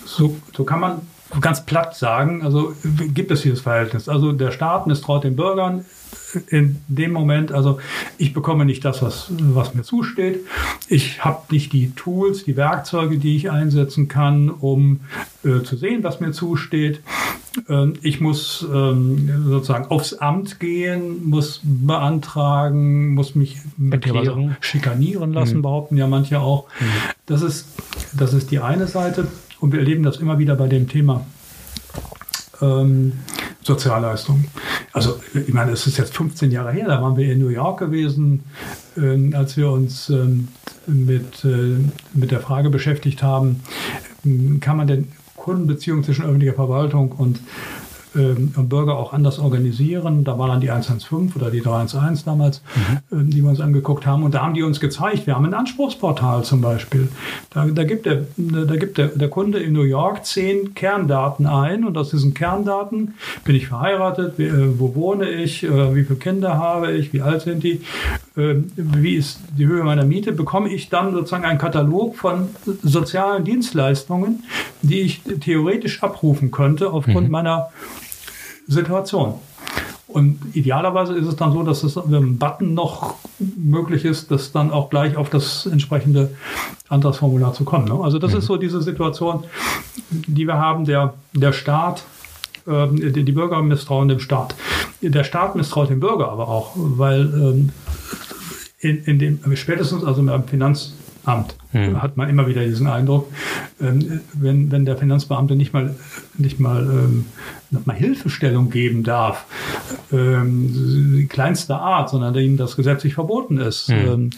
So, 0.06 0.36
so 0.56 0.64
kann 0.64 0.80
man 0.80 1.02
ganz 1.40 1.66
platt 1.66 1.96
sagen, 1.96 2.44
also 2.44 2.74
gibt 2.84 3.32
es 3.32 3.42
dieses 3.42 3.62
Verhältnis. 3.62 4.10
Also 4.10 4.32
der 4.32 4.52
Staat 4.52 4.88
misstraut 4.88 5.24
den 5.24 5.36
Bürgern 5.36 5.86
in 6.48 6.82
dem 6.88 7.12
Moment, 7.12 7.52
also 7.52 7.80
ich 8.18 8.34
bekomme 8.34 8.66
nicht 8.66 8.84
das, 8.86 9.02
was, 9.02 9.28
was 9.30 9.74
mir 9.74 9.84
zusteht. 9.84 10.40
Ich 10.88 11.24
habe 11.24 11.42
nicht 11.52 11.74
die 11.74 11.92
Tools, 11.92 12.44
die 12.44 12.58
Werkzeuge, 12.58 13.18
die 13.18 13.36
ich 13.36 13.52
einsetzen 13.52 14.08
kann, 14.08 14.50
um 14.50 15.02
äh, 15.44 15.64
zu 15.64 15.76
sehen, 15.76 16.04
was 16.04 16.20
mir 16.20 16.32
zusteht. 16.32 17.02
Ähm, 17.70 17.94
ich 18.02 18.20
muss 18.20 18.66
ähm, 18.74 19.30
sozusagen 19.46 19.86
aufs 19.92 20.14
Amt 20.14 20.60
gehen, 20.60 21.30
muss 21.30 21.62
beantragen, 21.64 23.14
muss 23.14 23.36
mich 23.36 23.58
schikanieren 24.60 25.34
lassen, 25.34 25.58
mhm. 25.58 25.62
behaupten 25.62 25.98
ja 25.98 26.08
manche 26.08 26.40
auch. 26.40 26.68
Mhm. 26.80 26.86
Das, 27.26 27.42
ist, 27.42 27.68
das 28.14 28.34
ist 28.34 28.52
die 28.52 28.60
eine 28.60 28.88
Seite. 28.88 29.28
Und 29.60 29.72
wir 29.72 29.80
erleben 29.80 30.04
das 30.04 30.18
immer 30.18 30.40
wieder 30.40 30.56
bei 30.56 30.68
dem 30.68 30.90
Thema 30.90 31.26
ähm, 32.62 33.14
Sozialleistungen. 33.62 34.48
Also 34.92 35.20
ich 35.34 35.54
meine, 35.54 35.72
es 35.72 35.88
ist 35.88 35.98
jetzt 35.98 36.16
15 36.16 36.52
Jahre 36.52 36.72
her, 36.72 36.88
da 36.88 37.02
waren 37.02 37.18
wir 37.18 37.32
in 37.32 37.40
New 37.40 37.50
York 37.50 37.80
gewesen, 37.80 38.44
äh, 38.98 39.34
als 39.34 39.58
wir 39.58 39.72
uns 39.72 40.10
äh, 40.10 40.28
mit, 40.86 41.46
äh, 41.46 41.78
mit 42.14 42.32
der 42.32 42.42
Frage 42.42 42.70
beschäftigt 42.70 43.24
haben, 43.24 43.62
kann 44.60 44.78
man 44.78 44.88
denn 44.88 45.08
Kundenbeziehungen 45.44 46.06
zwischen 46.06 46.24
öffentlicher 46.24 46.54
Verwaltung 46.54 47.12
und 47.12 47.40
ähm, 48.16 48.52
Bürger 48.70 48.98
auch 48.98 49.14
anders 49.14 49.40
organisieren. 49.40 50.24
Da 50.24 50.38
war 50.38 50.48
dann 50.48 50.62
die 50.62 50.70
115 50.70 51.34
oder 51.36 51.52
die 51.52 51.62
311 51.62 52.24
damals, 52.24 52.62
mhm. 53.12 53.20
äh, 53.20 53.32
die 53.32 53.42
wir 53.42 53.50
uns 53.50 53.60
angeguckt 53.60 54.06
haben. 54.06 54.24
Und 54.24 54.36
da 54.36 54.42
haben 54.42 54.54
die 54.54 54.64
uns 54.64 54.80
gezeigt, 54.80 55.26
wir 55.28 55.36
haben 55.36 55.46
ein 55.46 55.54
Anspruchsportal 55.54 56.44
zum 56.44 56.62
Beispiel. 56.62 57.10
Da, 57.50 57.66
da 57.66 57.84
gibt, 57.84 58.06
der, 58.06 58.26
da 58.38 58.76
gibt 58.76 58.98
der, 58.98 59.08
der 59.08 59.30
Kunde 59.30 59.60
in 59.60 59.74
New 59.74 59.84
York 59.84 60.26
zehn 60.26 60.76
Kerndaten 60.76 61.46
ein 61.46 61.84
und 61.86 61.98
aus 61.98 62.12
diesen 62.12 62.34
Kerndaten 62.34 63.16
bin 63.46 63.56
ich 63.56 63.68
verheiratet, 63.68 64.36
wie, 64.38 64.46
äh, 64.46 64.80
wo 64.80 64.96
wohne 64.96 65.30
ich, 65.30 65.64
äh, 65.64 65.96
wie 65.96 66.04
viele 66.04 66.20
Kinder 66.20 66.58
habe 66.58 66.92
ich, 66.92 67.14
wie 67.14 67.22
alt 67.22 67.42
sind 67.42 67.64
die, 67.64 67.82
wie 68.36 69.16
ist 69.16 69.40
die 69.58 69.68
Höhe 69.68 69.84
meiner 69.84 70.06
Miete, 70.06 70.32
bekomme 70.32 70.70
ich 70.70 70.90
dann 70.90 71.14
sozusagen 71.14 71.46
einen 71.46 71.60
Katalog 71.60 72.16
von 72.16 72.50
sozialen 72.82 73.44
Dienstleistungen, 73.44 74.44
die 74.82 75.02
ich 75.02 75.22
theoretisch 75.42 76.02
abrufen 76.02 76.50
könnte 76.50 76.92
aufgrund 76.92 77.28
mhm. 77.28 77.32
meiner 77.32 77.70
Situation. 78.68 79.36
Und 80.14 80.40
idealerweise 80.54 81.16
ist 81.16 81.26
es 81.26 81.36
dann 81.36 81.54
so, 81.54 81.64
dass 81.64 81.82
es 81.82 81.96
mit 81.96 82.06
einem 82.06 82.38
Button 82.38 82.76
noch 82.76 83.16
möglich 83.40 84.06
ist, 84.06 84.30
das 84.30 84.52
dann 84.52 84.70
auch 84.70 84.92
gleich 84.92 85.18
auf 85.18 85.32
das 85.32 85.66
entsprechende 85.66 86.36
Antragsformular 86.88 87.54
zu 87.54 87.64
kommen. 87.64 87.86
Ne? 87.86 88.00
Also 88.04 88.20
das 88.20 88.34
mhm. 88.34 88.38
ist 88.38 88.46
so 88.46 88.58
diese 88.58 88.82
Situation, 88.84 89.44
die 90.12 90.46
wir 90.46 90.60
haben, 90.60 90.86
der, 90.86 91.16
der 91.34 91.52
Staat, 91.52 92.04
äh, 92.68 92.88
die, 92.92 93.24
die, 93.24 93.32
Bürger 93.32 93.64
misstrauen 93.64 94.08
dem 94.08 94.20
Staat. 94.20 94.54
Der 95.02 95.24
Staat 95.24 95.56
misstraut 95.56 95.90
dem 95.90 96.00
Bürger 96.00 96.32
aber 96.32 96.48
auch, 96.48 96.74
weil 96.76 97.22
ähm, 97.22 97.70
in, 98.84 99.04
in 99.06 99.20
dem, 99.20 99.56
spätestens 99.56 100.04
also 100.04 100.22
mit 100.22 100.34
einem 100.34 100.48
Finanz, 100.48 100.94
Amt. 101.26 101.56
Hm. 101.72 102.02
Hat 102.02 102.18
man 102.18 102.30
immer 102.30 102.48
wieder 102.48 102.66
diesen 102.66 102.86
Eindruck, 102.86 103.32
ähm, 103.82 104.20
wenn, 104.34 104.72
wenn 104.72 104.84
der 104.84 104.98
Finanzbeamte 104.98 105.56
nicht 105.56 105.72
mal, 105.72 105.96
nicht 106.38 106.60
mal, 106.60 106.84
ähm, 106.84 107.26
noch 107.72 107.86
mal 107.86 107.96
Hilfestellung 107.96 108.70
geben 108.70 109.04
darf, 109.04 109.46
ähm, 110.12 111.28
kleinster 111.30 111.80
Art, 111.80 112.10
sondern 112.10 112.36
ihm 112.36 112.58
das 112.58 112.76
gesetzlich 112.76 113.14
verboten 113.14 113.58
ist, 113.58 113.88
hm. 113.88 113.96
ähm, 113.96 114.30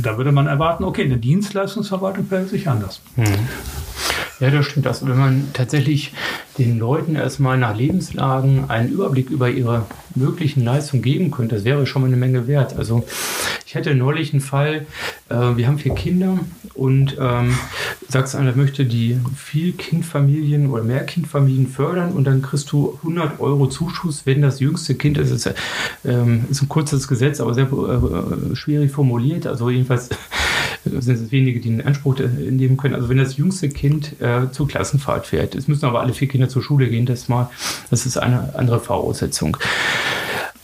da 0.00 0.16
würde 0.16 0.30
man 0.30 0.46
erwarten, 0.46 0.84
okay, 0.84 1.02
eine 1.02 1.18
Dienstleistungsverwaltung 1.18 2.26
verhält 2.26 2.50
sich 2.50 2.68
anders. 2.68 3.00
Hm. 3.16 3.24
Ja, 4.40 4.50
das 4.50 4.66
stimmt. 4.66 4.86
Also 4.86 5.08
wenn 5.08 5.18
man 5.18 5.48
tatsächlich 5.52 6.12
den 6.58 6.78
Leuten 6.78 7.16
erstmal 7.16 7.58
nach 7.58 7.76
Lebenslagen 7.76 8.70
einen 8.70 8.88
Überblick 8.88 9.30
über 9.30 9.50
ihre 9.50 9.86
möglichen 10.14 10.62
Leistungen 10.62 11.02
geben 11.02 11.32
könnte, 11.32 11.56
das 11.56 11.64
wäre 11.64 11.86
schon 11.86 12.02
mal 12.02 12.08
eine 12.08 12.16
Menge 12.16 12.46
wert. 12.46 12.76
Also 12.76 13.04
ich 13.68 13.76
hatte 13.76 13.94
neulich 13.94 14.32
einen 14.32 14.40
Fall, 14.40 14.86
äh, 15.28 15.34
wir 15.34 15.66
haben 15.66 15.78
vier 15.78 15.94
Kinder 15.94 16.38
und 16.72 17.18
ähm, 17.20 17.54
einer 18.14 18.56
möchte 18.56 18.86
die 18.86 19.18
Vielkindfamilien 19.36 20.70
oder 20.70 20.82
Mehrkindfamilien 20.82 21.68
fördern 21.68 22.12
und 22.12 22.24
dann 22.24 22.40
kriegst 22.40 22.72
du 22.72 22.98
100 23.02 23.38
Euro 23.40 23.66
Zuschuss, 23.66 24.24
wenn 24.24 24.40
das 24.40 24.60
jüngste 24.60 24.94
Kind 24.94 25.18
ist. 25.18 25.30
Ist, 25.30 25.54
ähm, 26.06 26.46
ist 26.50 26.62
ein 26.62 26.70
kurzes 26.70 27.08
Gesetz, 27.08 27.42
aber 27.42 27.52
sehr 27.52 27.66
äh, 27.66 28.56
schwierig 28.56 28.90
formuliert. 28.90 29.46
Also 29.46 29.68
jedenfalls 29.68 30.08
sind 30.86 31.26
es 31.26 31.30
wenige, 31.30 31.60
die 31.60 31.68
einen 31.68 31.82
Anspruch 31.82 32.18
nehmen 32.18 32.78
können. 32.78 32.94
Also 32.94 33.10
wenn 33.10 33.18
das 33.18 33.36
jüngste 33.36 33.68
Kind 33.68 34.18
äh, 34.22 34.50
zur 34.50 34.66
Klassenfahrt 34.66 35.26
fährt, 35.26 35.54
es 35.54 35.68
müssen 35.68 35.84
aber 35.84 36.00
alle 36.00 36.14
vier 36.14 36.28
Kinder 36.28 36.48
zur 36.48 36.62
Schule 36.62 36.88
gehen, 36.88 37.04
das, 37.04 37.28
mal, 37.28 37.50
das 37.90 38.06
ist 38.06 38.16
eine 38.16 38.54
andere 38.54 38.80
Voraussetzung. 38.80 39.58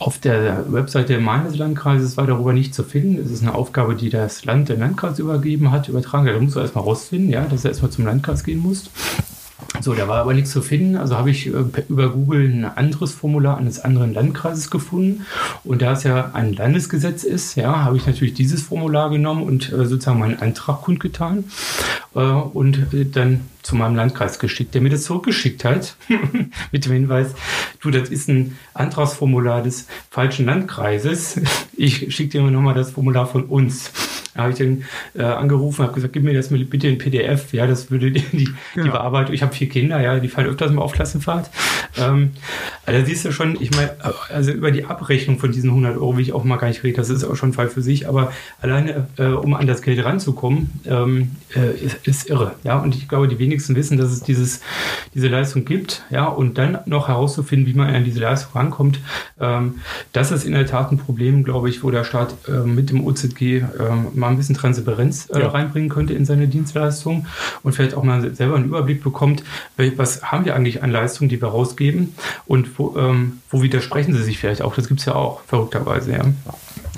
Auf 0.05 0.19
der 0.19 0.71
Webseite 0.71 1.19
meines 1.19 1.57
Landkreises 1.57 2.15
war 2.15 2.27
darüber 2.27 2.53
nicht 2.53 2.75
zu 2.75 2.83
finden. 2.83 3.17
Es 3.17 3.31
ist 3.31 3.41
eine 3.41 3.55
Aufgabe, 3.55 3.95
die 3.95 4.11
das 4.11 4.45
Land 4.45 4.69
dem 4.69 4.79
Landkreis 4.79 5.17
übergeben 5.17 5.71
hat, 5.71 5.89
übertragen. 5.89 6.27
Da 6.27 6.39
musst 6.39 6.55
du 6.55 6.59
erstmal 6.59 6.83
rausfinden, 6.83 7.31
ja, 7.31 7.43
dass 7.45 7.63
du 7.63 7.69
erstmal 7.69 7.89
zum 7.89 8.05
Landkreis 8.05 8.43
gehen 8.43 8.59
musst. 8.59 8.91
So, 9.81 9.93
da 9.93 10.07
war 10.07 10.21
aber 10.21 10.33
nichts 10.33 10.51
zu 10.51 10.61
finden. 10.61 10.95
Also 10.95 11.17
habe 11.17 11.29
ich 11.29 11.47
äh, 11.47 11.63
über 11.89 12.09
Google 12.09 12.47
ein 12.47 12.65
anderes 12.65 13.13
Formular 13.13 13.57
eines 13.57 13.79
anderen 13.79 14.13
Landkreises 14.13 14.69
gefunden. 14.69 15.25
Und 15.63 15.81
da 15.81 15.93
es 15.93 16.03
ja 16.03 16.31
ein 16.33 16.53
Landesgesetz 16.53 17.23
ist, 17.23 17.55
ja, 17.55 17.83
habe 17.83 17.97
ich 17.97 18.05
natürlich 18.05 18.33
dieses 18.33 18.63
Formular 18.63 19.09
genommen 19.09 19.43
und 19.43 19.71
äh, 19.71 19.85
sozusagen 19.85 20.19
meinen 20.19 20.39
Antrag 20.39 20.81
kundgetan 20.81 21.45
äh, 22.15 22.19
und 22.19 22.87
dann 23.13 23.41
zu 23.61 23.75
meinem 23.75 23.95
Landkreis 23.95 24.37
geschickt, 24.37 24.75
der 24.75 24.81
mir 24.81 24.89
das 24.89 25.03
zurückgeschickt 25.03 25.65
hat 25.65 25.95
mit 26.71 26.85
dem 26.85 26.91
Hinweis, 26.91 27.33
du, 27.81 27.89
das 27.89 28.09
ist 28.09 28.29
ein 28.29 28.57
Antragsformular 28.75 29.63
des 29.63 29.87
falschen 30.11 30.45
Landkreises. 30.45 31.41
Ich 31.75 32.15
schicke 32.15 32.37
dir 32.37 32.51
nochmal 32.51 32.75
das 32.75 32.91
Formular 32.91 33.25
von 33.25 33.43
uns. 33.45 33.91
Da 34.35 34.41
habe 34.41 34.51
ich 34.51 34.57
den 34.57 34.83
äh, 35.13 35.23
angerufen, 35.23 35.83
habe 35.83 35.93
gesagt, 35.93 36.13
gib 36.13 36.23
mir 36.23 36.33
das 36.33 36.49
bitte 36.49 36.87
in 36.87 36.97
PDF. 36.97 37.53
Ja, 37.53 37.67
das 37.67 37.89
würde 37.89 38.11
die, 38.11 38.19
die, 38.19 38.49
genau. 38.73 38.85
die 38.85 38.89
Bearbeitung. 38.91 39.33
Ich 39.33 39.41
habe 39.41 39.53
vier 39.53 39.69
Kinder, 39.69 40.01
ja, 40.01 40.19
die 40.19 40.27
fallen 40.27 40.47
öfters 40.47 40.71
mal 40.71 40.81
auf 40.81 40.91
Klassenfahrt. 40.91 41.49
Ähm, 41.97 42.31
also 42.85 43.05
siehst 43.05 43.25
du 43.25 43.31
schon, 43.31 43.57
ich 43.59 43.71
meine, 43.71 43.91
also 44.29 44.51
über 44.51 44.71
die 44.71 44.85
Abrechnung 44.85 45.39
von 45.39 45.51
diesen 45.51 45.69
100 45.69 45.95
Euro 45.95 46.17
will 46.17 46.21
ich 46.21 46.33
auch 46.33 46.43
mal 46.43 46.57
gar 46.57 46.67
nicht 46.67 46.83
reden. 46.83 46.97
Das 46.97 47.09
ist 47.09 47.23
auch 47.23 47.35
schon 47.35 47.49
ein 47.49 47.53
Fall 47.53 47.69
für 47.69 47.81
sich. 47.81 48.07
Aber 48.07 48.31
alleine, 48.61 49.07
äh, 49.17 49.27
um 49.27 49.53
an 49.53 49.67
das 49.67 49.81
Geld 49.81 50.03
ranzukommen, 50.03 50.69
ähm, 50.85 51.31
äh, 51.55 51.71
ist, 51.73 52.07
ist, 52.07 52.29
irre. 52.29 52.55
Ja, 52.63 52.77
und 52.79 52.93
ich 52.95 53.07
glaube, 53.07 53.27
die 53.27 53.39
wenigsten 53.39 53.75
wissen, 53.75 53.97
dass 53.97 54.11
es 54.11 54.21
dieses, 54.21 54.61
diese 55.13 55.29
Leistung 55.29 55.63
gibt. 55.63 56.03
Ja, 56.09 56.25
und 56.25 56.57
dann 56.57 56.79
noch 56.85 57.07
herauszufinden, 57.07 57.67
wie 57.67 57.77
man 57.77 57.93
an 57.93 58.03
diese 58.03 58.19
Leistung 58.19 58.51
rankommt, 58.53 58.99
ähm, 59.39 59.75
das 60.11 60.31
ist 60.31 60.43
in 60.43 60.51
der 60.51 60.65
Tat 60.65 60.91
ein 60.91 60.97
Problem, 60.97 61.43
glaube 61.43 61.69
ich, 61.69 61.83
wo 61.83 61.91
der 61.91 62.03
Staat 62.03 62.35
äh, 62.47 62.67
mit 62.67 62.89
dem 62.89 63.05
OZG 63.05 63.41
äh, 63.41 63.63
mal 64.25 64.31
ein 64.31 64.37
bisschen 64.37 64.55
Transparenz 64.55 65.29
äh, 65.29 65.39
ja. 65.39 65.47
reinbringen 65.47 65.89
könnte 65.89 66.13
in 66.13 66.25
seine 66.25 66.47
Dienstleistung 66.47 67.27
und 67.63 67.73
vielleicht 67.73 67.95
auch 67.95 68.03
mal 68.03 68.33
selber 68.33 68.55
einen 68.55 68.65
Überblick 68.65 69.03
bekommt, 69.03 69.43
was 69.95 70.23
haben 70.23 70.45
wir 70.45 70.55
eigentlich 70.55 70.83
an 70.83 70.91
Leistungen, 70.91 71.29
die 71.29 71.41
wir 71.41 71.49
rausgeben 71.49 72.15
und 72.45 72.77
wo, 72.77 72.95
ähm, 72.97 73.41
wo 73.49 73.61
widersprechen 73.61 74.13
sie 74.13 74.23
sich 74.23 74.39
vielleicht 74.39 74.61
auch. 74.61 74.75
Das 74.75 74.87
gibt 74.87 74.99
es 74.99 75.05
ja 75.05 75.15
auch, 75.15 75.41
verrückterweise. 75.47 76.11
Ja. 76.11 76.25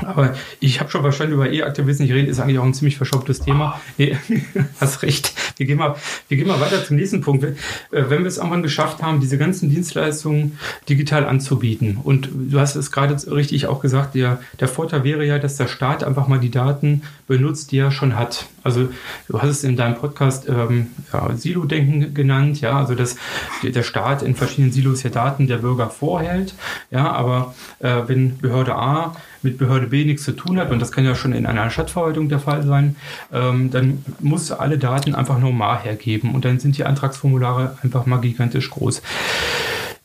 Aber 0.05 0.35
ich 0.59 0.79
habe 0.79 0.89
schon 0.89 1.01
verstanden, 1.01 1.33
über 1.33 1.51
E-Aktivisten 1.51 2.05
nicht 2.05 2.15
reden, 2.15 2.29
ist 2.29 2.39
eigentlich 2.39 2.59
auch 2.59 2.65
ein 2.65 2.73
ziemlich 2.73 2.97
verschopptes 2.97 3.39
Thema. 3.39 3.79
Nee, 3.97 4.17
hast 4.79 5.01
recht. 5.03 5.33
Wir 5.57 5.65
gehen, 5.65 5.77
mal, 5.77 5.95
wir 6.27 6.37
gehen 6.37 6.47
mal 6.47 6.59
weiter 6.59 6.83
zum 6.85 6.97
nächsten 6.97 7.21
Punkt. 7.21 7.43
Äh, 7.43 7.53
wenn 7.91 8.19
wir 8.19 8.27
es 8.27 8.37
irgendwann 8.37 8.63
geschafft 8.63 9.01
haben, 9.01 9.19
diese 9.19 9.37
ganzen 9.37 9.69
Dienstleistungen 9.69 10.59
digital 10.89 11.25
anzubieten, 11.25 11.97
und 12.03 12.29
du 12.33 12.59
hast 12.59 12.75
es 12.75 12.91
gerade 12.91 13.15
richtig 13.31 13.67
auch 13.67 13.81
gesagt, 13.81 14.15
der, 14.15 14.39
der 14.59 14.67
Vorteil 14.67 15.03
wäre 15.03 15.25
ja, 15.25 15.39
dass 15.39 15.57
der 15.57 15.67
Staat 15.67 16.03
einfach 16.03 16.27
mal 16.27 16.39
die 16.39 16.51
Daten 16.51 17.03
benutzt, 17.27 17.71
die 17.71 17.77
er 17.77 17.91
schon 17.91 18.15
hat. 18.15 18.45
Also 18.63 18.89
du 19.27 19.41
hast 19.41 19.49
es 19.49 19.63
in 19.63 19.77
deinem 19.77 19.95
Podcast 19.95 20.47
ähm, 20.49 20.87
ja, 21.13 21.35
Silo-Denken 21.35 22.13
genannt, 22.13 22.59
ja, 22.61 22.77
also 22.77 22.95
dass 22.95 23.15
der 23.63 23.83
Staat 23.83 24.23
in 24.23 24.35
verschiedenen 24.35 24.71
Silos 24.71 25.03
ja 25.03 25.09
Daten 25.09 25.47
der 25.47 25.57
Bürger 25.57 25.89
vorhält, 25.89 26.53
ja, 26.91 27.11
aber 27.11 27.55
äh, 27.79 28.01
wenn 28.07 28.37
Behörde 28.39 28.75
A 28.75 29.15
mit 29.43 29.57
Behörde 29.57 29.87
B 29.87 30.05
nichts 30.05 30.23
zu 30.23 30.33
tun 30.33 30.59
hat, 30.59 30.71
und 30.71 30.81
das 30.81 30.91
kann 30.91 31.05
ja 31.05 31.15
schon 31.15 31.33
in 31.33 31.45
einer 31.45 31.69
Stadtverwaltung 31.69 32.29
der 32.29 32.39
Fall 32.39 32.63
sein, 32.63 32.95
ähm, 33.31 33.71
dann 33.71 34.03
musst 34.19 34.49
du 34.49 34.59
alle 34.59 34.77
Daten 34.77 35.15
einfach 35.15 35.39
normal 35.39 35.79
hergeben 35.79 36.33
und 36.35 36.45
dann 36.45 36.59
sind 36.59 36.77
die 36.77 36.85
Antragsformulare 36.85 37.77
einfach 37.83 38.05
mal 38.05 38.17
gigantisch 38.17 38.69
groß. 38.69 39.01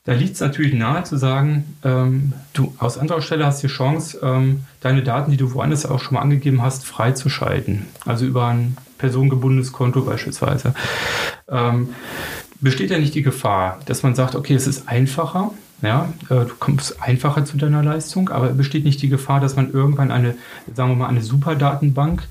Da 0.04 0.14
liegt 0.14 0.34
es 0.34 0.40
natürlich 0.40 0.74
nahe 0.74 1.04
zu 1.04 1.16
sagen, 1.16 1.76
ähm, 1.84 2.32
du 2.54 2.74
aus 2.78 2.98
anderer 2.98 3.22
Stelle 3.22 3.46
hast 3.46 3.62
die 3.62 3.68
Chance, 3.68 4.18
ähm, 4.20 4.64
deine 4.80 5.04
Daten, 5.04 5.30
die 5.30 5.36
du 5.36 5.54
woanders 5.54 5.86
auch 5.86 6.00
schon 6.00 6.14
mal 6.14 6.22
angegeben 6.22 6.60
hast, 6.60 6.84
freizuschalten. 6.84 7.86
Also 8.04 8.24
über 8.24 8.48
ein 8.48 8.76
personengebundenes 8.98 9.72
Konto 9.72 10.02
beispielsweise. 10.02 10.74
Ähm, 11.48 11.90
besteht 12.60 12.90
ja 12.90 12.98
nicht 12.98 13.14
die 13.14 13.22
Gefahr, 13.22 13.80
dass 13.86 14.02
man 14.02 14.16
sagt, 14.16 14.34
okay, 14.34 14.54
es 14.54 14.66
ist 14.66 14.88
einfacher, 14.88 15.52
ja, 15.82 16.12
äh, 16.30 16.44
du 16.46 16.52
kommst 16.58 17.02
einfacher 17.02 17.44
zu 17.44 17.56
deiner 17.56 17.82
Leistung, 17.82 18.28
aber 18.28 18.50
besteht 18.50 18.84
nicht 18.84 19.02
die 19.02 19.08
Gefahr, 19.08 19.40
dass 19.40 19.56
man 19.56 19.72
irgendwann 19.72 20.12
eine, 20.12 20.36
sagen 20.74 20.90
wir 20.90 20.96
mal, 20.96 21.08
eine 21.08 21.22
Superdatenbank 21.22 22.22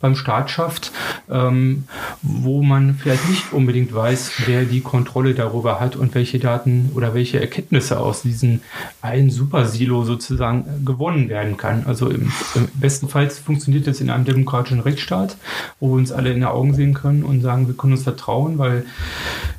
beim 0.00 0.16
Staat 0.16 0.50
schafft, 0.50 0.90
ähm, 1.30 1.84
wo 2.22 2.62
man 2.62 2.96
vielleicht 2.96 3.28
nicht 3.28 3.52
unbedingt 3.52 3.94
weiß, 3.94 4.32
wer 4.46 4.64
die 4.64 4.80
Kontrolle 4.80 5.34
darüber 5.34 5.78
hat 5.78 5.94
und 5.94 6.16
welche 6.16 6.40
Daten 6.40 6.90
oder 6.94 7.14
welche 7.14 7.40
Erkenntnisse 7.40 8.00
aus 8.00 8.22
diesem 8.22 8.60
einen 9.02 9.30
Supersilo 9.30 10.04
sozusagen 10.04 10.84
gewonnen 10.84 11.28
werden 11.28 11.56
kann. 11.56 11.84
Also 11.86 12.08
im, 12.08 12.32
im 12.56 12.68
besten 12.74 13.08
Fall 13.08 13.30
funktioniert 13.30 13.86
das 13.86 14.00
in 14.00 14.10
einem 14.10 14.24
demokratischen 14.24 14.80
Rechtsstaat, 14.80 15.36
wo 15.78 15.90
wir 15.90 15.96
uns 15.96 16.10
alle 16.10 16.32
in 16.32 16.40
die 16.40 16.46
Augen 16.46 16.74
sehen 16.74 16.94
können 16.94 17.22
und 17.22 17.40
sagen, 17.40 17.68
wir 17.68 17.76
können 17.76 17.92
uns 17.92 18.02
vertrauen, 18.02 18.58
weil 18.58 18.84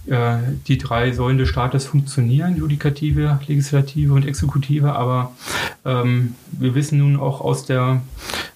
äh, 0.07 0.37
die 0.67 0.77
drei 0.77 1.11
Säulen 1.11 1.37
des 1.37 1.49
Staates 1.49 1.85
funktionieren, 1.85 2.57
Judikative, 2.57 3.36
Legislative 3.45 4.13
und 4.13 4.25
Exekutive, 4.25 4.93
aber 4.93 5.31
ähm, 5.85 6.35
wir 6.51 6.73
wissen 6.75 6.97
nun 6.97 7.19
auch 7.19 7.41
aus 7.41 7.65
der 7.65 8.01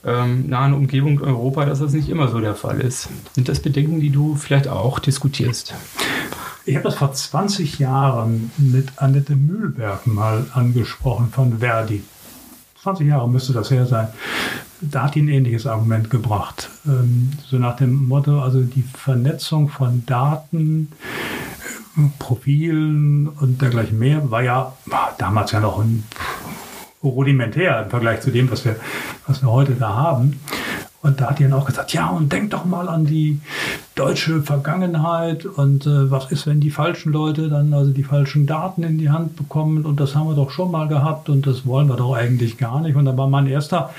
ähm, 0.06 0.50
nahen 0.50 0.74
Umgebung 0.74 1.22
Europa, 1.22 1.66
dass 1.66 1.80
das 1.80 1.94
nicht 1.94 2.10
immer 2.10 2.28
so 2.30 2.40
der 2.40 2.56
Fall 2.56 2.82
ist. 2.82 3.10
Sind 3.34 3.50
das 3.50 3.60
Bedenken, 3.60 4.00
die 4.00 4.10
du 4.10 4.36
vielleicht 4.36 4.68
auch 4.68 5.00
diskutierst? 5.00 5.74
Ich 6.66 6.76
habe 6.76 6.84
das 6.84 6.96
vor 6.96 7.12
20 7.12 7.80
Jahren 7.80 8.52
mit 8.58 8.94
Annette 8.98 9.36
Mühlberg 9.36 10.06
mal 10.08 10.46
angesprochen 10.54 11.30
von 11.32 11.60
Verdi. 11.60 12.04
20 12.84 13.08
Jahre 13.08 13.30
müsste 13.30 13.54
das 13.54 13.70
her 13.70 13.86
sein. 13.86 14.08
Da 14.82 15.04
hat 15.04 15.16
die 15.16 15.22
ein 15.22 15.28
ähnliches 15.28 15.68
Argument 15.68 16.10
gebracht. 16.10 16.70
Ähm, 16.88 17.32
so 17.46 17.58
nach 17.58 17.76
dem 17.76 18.08
Motto, 18.08 18.42
also 18.42 18.62
die 18.62 18.84
Vernetzung 18.84 19.70
von 19.70 20.04
Daten 20.08 20.90
Profilen 22.20 23.28
und 23.28 23.62
dergleichen 23.62 24.00
mehr 24.00 24.32
war 24.32 24.44
ja 24.44 24.74
damals 25.18 25.52
ja 25.52 25.60
noch 25.60 25.80
ein 25.80 26.04
rudimentär 27.04 27.84
im 27.84 27.90
Vergleich 27.90 28.22
zu 28.22 28.32
dem, 28.32 28.50
was 28.52 28.66
wir, 28.66 28.76
was 29.28 29.42
wir 29.42 29.52
heute 29.52 29.74
da 29.74 29.96
haben. 29.96 30.40
Und 31.02 31.20
da 31.20 31.32
hat 31.32 31.40
die 31.40 31.44
dann 31.44 31.54
auch 31.54 31.66
gesagt, 31.66 31.94
ja, 31.94 32.10
und 32.10 32.32
denk 32.32 32.52
doch 32.52 32.64
mal 32.64 32.88
an 32.88 33.06
die 33.06 33.40
deutsche 33.96 34.44
Vergangenheit 34.44 35.46
und 35.46 35.88
äh, 35.88 36.12
was 36.12 36.32
ist, 36.32 36.46
wenn 36.46 36.60
die 36.60 36.70
falschen 36.70 37.12
Leute 37.12 37.50
dann 37.50 37.74
also 37.74 37.92
die 37.92 38.04
falschen 38.04 38.46
Daten 38.46 38.84
in 38.84 39.00
die 39.00 39.10
Hand 39.10 39.36
bekommen 39.36 39.84
und 39.86 40.00
das 40.00 40.16
haben 40.16 40.28
wir 40.28 40.36
doch 40.36 40.52
schon 40.52 40.70
mal 40.70 40.88
gehabt 40.88 41.28
und 41.28 41.48
das 41.48 41.66
wollen 41.66 41.88
wir 41.88 41.96
doch 41.96 42.14
eigentlich 42.14 42.58
gar 42.58 42.82
nicht. 42.82 42.96
Und 42.96 43.06
da 43.06 43.18
war 43.18 43.28
mein 43.28 43.48
erster 43.48 43.90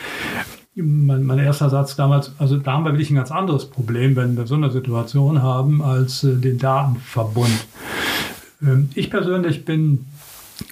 mein, 0.75 1.25
mein, 1.25 1.39
erster 1.39 1.69
Satz 1.69 1.97
damals, 1.97 2.33
also 2.39 2.57
da 2.57 2.73
haben 2.73 2.85
wir 2.85 2.93
wirklich 2.93 3.11
ein 3.11 3.17
ganz 3.17 3.31
anderes 3.31 3.67
Problem, 3.67 4.17
wenn 4.17 4.37
wir 4.37 4.47
so 4.47 4.55
eine 4.55 4.71
Situation 4.71 5.43
haben, 5.43 5.83
als 5.83 6.25
äh, 6.25 6.35
den 6.37 6.59
Datenverbund. 6.59 7.67
Ähm, 8.63 8.89
ich 8.95 9.11
persönlich 9.11 9.65
bin, 9.65 10.07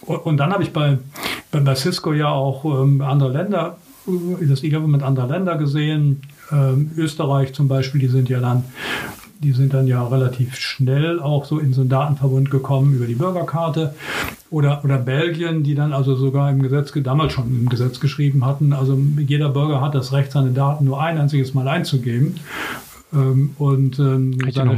und 0.07 0.39
dann 0.39 0.53
habe 0.53 0.63
ich 0.63 0.73
bei, 0.73 0.99
bei, 1.51 1.61
bei 1.61 1.75
Cisco 1.75 2.13
ja 2.13 2.29
auch 2.29 2.65
ähm, 2.65 3.03
andere 3.03 3.31
Länder, 3.31 3.77
äh, 4.07 4.47
das 4.47 4.63
E-Government 4.63 5.03
anderer 5.03 5.29
Länder 5.29 5.57
gesehen, 5.57 6.23
ähm, 6.51 6.91
Österreich 6.97 7.53
zum 7.53 7.69
Beispiel, 7.69 8.01
die 8.01 8.09
sind 8.09 8.29
ja 8.29 8.41
dann 8.41 8.65
die 9.43 9.53
sind 9.53 9.73
dann 9.73 9.87
ja 9.87 10.07
relativ 10.07 10.55
schnell 10.57 11.19
auch 11.19 11.47
so 11.47 11.59
in 11.59 11.73
so 11.73 11.81
einen 11.81 11.91
Datenverbund 11.91 12.51
gekommen 12.51 12.95
über 12.95 13.07
die 13.07 13.15
Bürgerkarte. 13.15 13.95
Oder, 14.51 14.85
oder 14.85 14.99
Belgien, 14.99 15.63
die 15.63 15.75
dann 15.75 15.93
also 15.93 16.17
sogar 16.17 16.51
im 16.51 16.61
Gesetz, 16.61 16.93
damals 16.97 17.33
schon 17.33 17.47
im 17.49 17.69
Gesetz 17.69 18.01
geschrieben 18.01 18.45
hatten, 18.45 18.73
also 18.73 18.99
jeder 19.17 19.49
Bürger 19.49 19.81
hat 19.81 19.95
das 19.95 20.13
Recht, 20.13 20.33
seine 20.33 20.51
Daten 20.51 20.85
nur 20.85 21.01
ein 21.01 21.19
einziges 21.19 21.55
Mal 21.55 21.69
einzugeben. 21.69 22.37
Ähm, 23.13 23.55
und 23.59 23.99
ähm, 23.99 24.39
seine, 24.51 24.77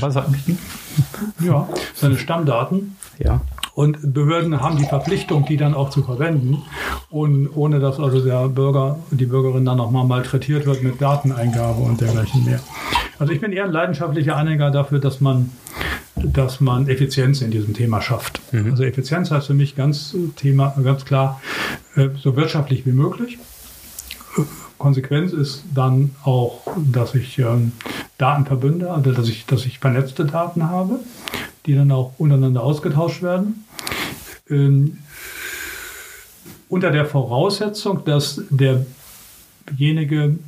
ja, 1.41 1.69
seine 1.95 2.19
Stammdaten. 2.19 2.97
Ja. 3.19 3.41
Und 3.75 4.13
Behörden 4.13 4.61
haben 4.61 4.77
die 4.77 4.85
Verpflichtung, 4.85 5.47
die 5.47 5.57
dann 5.57 5.75
auch 5.75 5.89
zu 5.91 6.03
verwenden, 6.03 6.63
und 7.11 7.49
ohne 7.55 7.81
dass 7.81 7.99
also 7.99 8.23
der 8.23 8.49
Bürger, 8.49 8.99
die 9.11 9.27
Bürgerin 9.27 9.65
dann 9.65 9.79
nochmal 9.79 10.05
malträtiert 10.05 10.67
wird 10.67 10.83
mit 10.83 11.01
Dateneingabe 11.01 11.81
und 11.81 12.01
dergleichen 12.01 12.45
mehr. 12.45 12.61
Also 13.19 13.33
ich 13.33 13.41
bin 13.41 13.53
eher 13.53 13.65
ein 13.65 13.73
leidenschaftlicher 13.73 14.37
Anhänger 14.37 14.71
dafür, 14.71 14.99
dass 14.99 15.21
man, 15.21 15.51
dass 16.17 16.61
man 16.61 16.89
Effizienz 16.89 17.41
in 17.41 17.51
diesem 17.51 17.73
Thema 17.73 18.03
schafft. 18.03 18.41
Mhm. 18.53 18.73
Also 18.73 18.83
Effizienz 18.83 19.31
heißt 19.31 19.47
für 19.47 19.55
mich 19.55 19.75
ganz, 19.75 20.15
Thema, 20.37 20.75
ganz 20.83 21.05
klar 21.05 21.41
äh, 21.97 22.09
so 22.21 22.37
wirtschaftlich 22.37 22.85
wie 22.85 22.93
möglich. 22.93 23.39
Konsequenz 24.83 25.33
ist 25.33 25.65
dann 25.75 26.11
auch, 26.25 26.61
dass 26.77 27.15
ich 27.15 27.39
ähm, 27.39 27.73
Daten 28.19 28.45
verbünde, 28.45 28.91
also 28.91 29.13
dass 29.13 29.29
ich, 29.29 29.47
dass 29.47 29.65
ich 29.65 29.79
vernetzte 29.79 30.25
Daten 30.27 30.69
habe 30.69 30.99
die 31.67 31.75
dann 31.75 31.93
auch 31.93 32.13
untereinander 32.19 32.63
ausgetauscht 32.63 33.23
werden. 33.23 33.65
Ähm, 34.49 34.99
unter 36.69 36.91
der 36.91 37.07
Voraussetzung, 37.07 38.05
dass 38.05 38.41
derjenige 38.51 40.39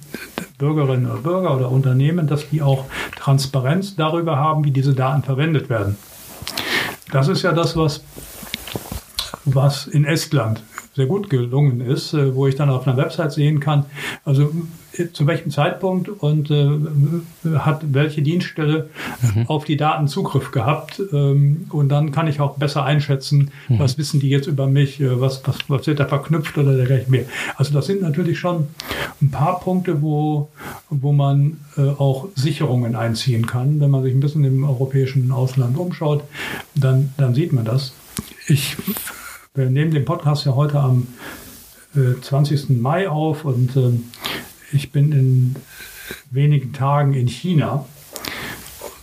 Bürgerinnen 0.58 1.10
oder 1.10 1.20
Bürger 1.20 1.56
oder 1.56 1.70
Unternehmen, 1.70 2.26
dass 2.26 2.48
die 2.48 2.62
auch 2.62 2.86
Transparenz 3.16 3.94
darüber 3.94 4.36
haben, 4.36 4.64
wie 4.64 4.70
diese 4.70 4.94
Daten 4.94 5.22
verwendet 5.22 5.68
werden. 5.68 5.96
Das 7.12 7.28
ist 7.28 7.42
ja 7.42 7.52
das, 7.52 7.76
was, 7.76 8.02
was 9.44 9.86
in 9.86 10.04
Estland 10.04 10.62
sehr 10.94 11.06
gut 11.06 11.30
gelungen 11.30 11.80
ist, 11.80 12.14
äh, 12.14 12.34
wo 12.34 12.46
ich 12.46 12.54
dann 12.54 12.70
auf 12.70 12.86
einer 12.86 12.96
Website 12.96 13.32
sehen 13.32 13.60
kann, 13.60 13.86
also 14.24 14.50
äh, 14.96 15.10
zu 15.12 15.26
welchem 15.26 15.50
Zeitpunkt 15.50 16.08
und 16.08 16.50
äh, 16.50 16.68
hat 17.58 17.82
welche 17.92 18.22
Dienststelle 18.22 18.88
mhm. 19.34 19.46
auf 19.48 19.64
die 19.64 19.76
Daten 19.76 20.08
Zugriff 20.08 20.50
gehabt. 20.50 21.02
Ähm, 21.12 21.66
und 21.70 21.88
dann 21.88 22.12
kann 22.12 22.28
ich 22.28 22.40
auch 22.40 22.56
besser 22.56 22.84
einschätzen, 22.84 23.50
mhm. 23.68 23.78
was 23.78 23.98
wissen 23.98 24.20
die 24.20 24.28
jetzt 24.28 24.46
über 24.46 24.66
mich, 24.66 25.00
äh, 25.00 25.20
was, 25.20 25.46
was, 25.46 25.58
was 25.68 25.86
wird 25.86 26.00
da 26.00 26.06
verknüpft 26.06 26.56
oder 26.58 26.76
dergleichen 26.76 27.10
mehr. 27.10 27.24
Also 27.56 27.72
das 27.74 27.86
sind 27.86 28.02
natürlich 28.02 28.38
schon 28.38 28.68
ein 29.20 29.30
paar 29.30 29.60
Punkte, 29.60 30.02
wo, 30.02 30.50
wo 30.90 31.12
man 31.12 31.58
äh, 31.76 31.82
auch 31.82 32.28
Sicherungen 32.34 32.94
einziehen 32.94 33.46
kann. 33.46 33.80
Wenn 33.80 33.90
man 33.90 34.02
sich 34.02 34.14
ein 34.14 34.20
bisschen 34.20 34.44
im 34.44 34.64
europäischen 34.64 35.32
Ausland 35.32 35.76
umschaut, 35.76 36.22
dann, 36.74 37.12
dann 37.16 37.34
sieht 37.34 37.52
man 37.52 37.64
das. 37.64 37.94
Ich 38.46 38.76
wir 39.56 39.70
nehmen 39.70 39.92
den 39.92 40.04
Podcast 40.04 40.46
ja 40.46 40.56
heute 40.56 40.80
am 40.80 41.06
äh, 41.94 42.20
20. 42.20 42.70
Mai 42.70 43.08
auf 43.08 43.44
und 43.44 43.76
äh, 43.76 43.92
ich 44.72 44.90
bin 44.90 45.12
in 45.12 45.56
wenigen 46.32 46.72
Tagen 46.72 47.14
in 47.14 47.28
China. 47.28 47.84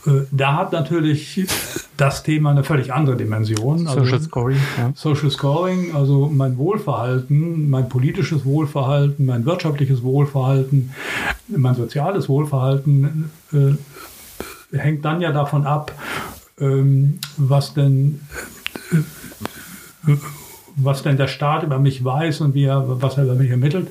Äh, 0.06 0.24
da 0.32 0.58
hat 0.58 0.74
natürlich 0.74 1.48
das 1.96 2.24
Thema 2.24 2.52
eine 2.52 2.66
völlig 2.66 2.92
andere 2.92 3.16
Dimension. 3.16 3.88
Also 3.88 4.04
Social 4.04 4.22
Scoring. 4.22 4.58
Ja. 4.78 4.92
Social 4.94 5.32
Scoring, 5.32 5.96
also 5.96 6.30
mein 6.30 6.58
Wohlverhalten, 6.58 7.70
mein 7.70 7.88
politisches 7.88 8.44
Wohlverhalten, 8.44 9.26
mein 9.26 9.46
wirtschaftliches 9.46 10.04
Wohlverhalten, 10.04 10.94
mein 11.48 11.76
soziales 11.76 12.28
Wohlverhalten 12.28 13.32
äh, 13.54 14.78
hängt 14.78 15.06
dann 15.06 15.22
ja 15.22 15.32
davon 15.32 15.66
ab, 15.66 15.94
ähm, 16.60 17.20
was 17.38 17.74
denn 17.74 18.20
äh, 18.92 20.18
was 20.76 21.04
denn 21.04 21.18
der 21.18 21.28
Staat 21.28 21.64
über 21.64 21.80
mich 21.80 22.04
weiß 22.04 22.42
und 22.42 22.54
wie 22.54 22.66
er, 22.66 23.02
was 23.02 23.18
er 23.18 23.24
über 23.26 23.36
mich 23.36 23.50
ermittelt 23.50 23.88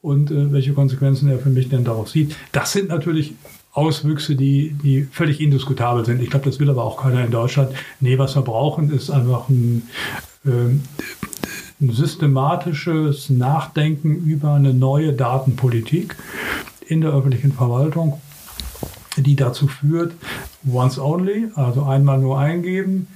und 0.00 0.30
äh, 0.30 0.52
welche 0.52 0.72
Konsequenzen 0.72 1.28
er 1.28 1.38
für 1.38 1.50
mich 1.50 1.68
denn 1.68 1.84
darauf 1.84 2.08
sieht. 2.08 2.36
Das 2.52 2.72
sind 2.72 2.88
natürlich 2.88 3.34
Auswüchse, 3.72 4.34
die, 4.34 4.72
die 4.82 5.02
völlig 5.04 5.40
indiskutabel 5.40 6.04
sind. 6.04 6.22
Ich 6.22 6.30
glaube, 6.30 6.46
das 6.46 6.58
will 6.58 6.70
aber 6.70 6.84
auch 6.84 7.00
keiner 7.00 7.24
in 7.24 7.30
Deutschland. 7.30 7.70
Nee, 8.00 8.18
was 8.18 8.34
wir 8.34 8.42
brauchen, 8.42 8.90
ist 8.90 9.10
einfach 9.10 9.48
ein, 9.48 9.88
äh, 10.44 10.50
ein 11.80 11.90
systematisches 11.92 13.30
Nachdenken 13.30 14.16
über 14.16 14.54
eine 14.54 14.74
neue 14.74 15.12
Datenpolitik 15.12 16.16
in 16.86 17.02
der 17.02 17.12
öffentlichen 17.12 17.52
Verwaltung, 17.52 18.20
die 19.16 19.36
dazu 19.36 19.68
führt, 19.68 20.12
once 20.66 20.98
only, 20.98 21.48
also 21.54 21.84
einmal 21.84 22.18
nur 22.18 22.38
eingeben, 22.38 23.06